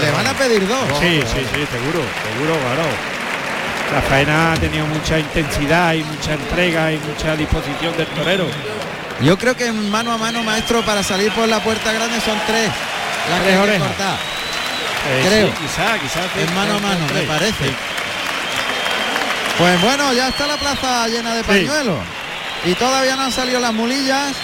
Le 0.01 0.11
van 0.11 0.27
a 0.27 0.33
pedir 0.33 0.67
dos. 0.67 0.99
Sí, 0.99 1.21
sí, 1.21 1.39
sí, 1.53 1.67
seguro, 1.71 2.01
seguro, 2.23 2.59
claro. 2.59 3.14
La 3.93 4.01
faena 4.01 4.53
ha 4.53 4.55
tenido 4.55 4.85
mucha 4.87 5.19
intensidad 5.19 5.93
y 5.93 6.03
mucha 6.03 6.33
entrega 6.33 6.91
y 6.91 6.97
mucha 6.97 7.35
disposición 7.35 7.95
del 7.97 8.07
torero. 8.07 8.47
Yo 9.21 9.37
creo 9.37 9.55
que 9.55 9.67
en 9.67 9.89
mano 9.89 10.11
a 10.11 10.17
mano, 10.17 10.43
maestro, 10.43 10.83
para 10.83 11.03
salir 11.03 11.31
por 11.31 11.47
la 11.47 11.59
puerta 11.59 11.93
grande 11.93 12.19
son 12.21 12.37
tres. 12.47 12.69
Las 13.29 13.43
tres 13.43 13.57
orejas. 13.57 13.89
Eh, 15.07 15.25
creo. 15.27 15.53
quizá, 15.53 15.99
quizá. 15.99 16.21
En 16.41 16.53
mano 16.55 16.75
a 16.75 16.79
mano, 16.79 17.05
me 17.13 17.21
parece. 17.21 17.71
Pues 19.57 19.81
bueno, 19.81 20.11
ya 20.13 20.29
está 20.29 20.47
la 20.47 20.57
plaza 20.57 21.07
llena 21.07 21.35
de 21.35 21.43
pañuelos. 21.43 21.99
Y 22.65 22.73
todavía 22.73 23.15
no 23.15 23.23
han 23.23 23.31
salido 23.31 23.59
las 23.59 23.73
mulillas. 23.73 24.35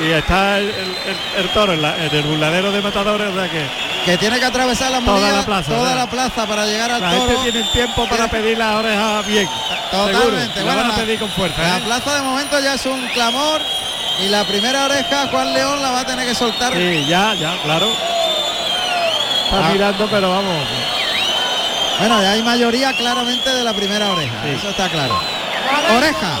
Y 0.00 0.10
está 0.12 0.58
el, 0.58 1.48
toro 1.52 1.74
en, 1.74 1.84
el 1.84 2.22
burladero 2.22 2.72
de 2.72 2.80
matadores, 2.80 3.28
o 3.28 3.34
sea 3.34 3.50
que 3.50 3.92
que 4.04 4.18
tiene 4.18 4.40
que 4.40 4.46
atravesar 4.46 4.90
la 4.90 5.00
toda 5.00 5.30
la 5.30 5.44
plaza, 5.44 5.72
toda 5.72 5.94
la 5.94 6.10
plaza 6.10 6.44
para 6.46 6.66
llegar 6.66 6.90
al 6.90 7.00
la 7.00 7.10
toro. 7.12 7.28
gente 7.28 7.52
tiene 7.52 7.68
tiempo 7.72 8.08
para 8.08 8.28
pedir 8.28 8.58
las 8.58 8.74
orejas 8.74 9.26
bien. 9.26 9.48
Totalmente. 9.92 10.62
van 10.62 10.90
a 10.90 10.96
pedir 10.96 11.20
con 11.20 11.30
fuerza. 11.30 11.62
La 11.62 11.78
¿eh? 11.78 11.82
plaza 11.84 12.14
de 12.16 12.22
momento 12.22 12.58
ya 12.58 12.74
es 12.74 12.86
un 12.86 13.06
clamor 13.08 13.60
y 14.20 14.28
la 14.28 14.44
primera 14.44 14.86
oreja 14.86 15.28
Juan 15.28 15.52
León 15.52 15.82
la 15.82 15.90
va 15.92 16.00
a 16.00 16.06
tener 16.06 16.26
que 16.26 16.34
soltar. 16.34 16.72
Sí, 16.72 17.06
ya, 17.06 17.34
ya, 17.34 17.56
claro. 17.62 17.92
Está 19.44 19.68
ah. 19.68 19.72
mirando, 19.72 20.08
pero 20.10 20.30
vamos. 20.30 20.66
Bueno, 21.98 22.22
ya 22.22 22.32
hay 22.32 22.42
mayoría 22.42 22.92
claramente 22.94 23.50
de 23.50 23.62
la 23.62 23.72
primera 23.72 24.10
oreja. 24.10 24.48
Eso 24.48 24.70
está 24.70 24.88
claro. 24.88 25.16
Oreja. 25.96 26.38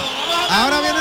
Ahora 0.50 0.80
viene 0.80 1.00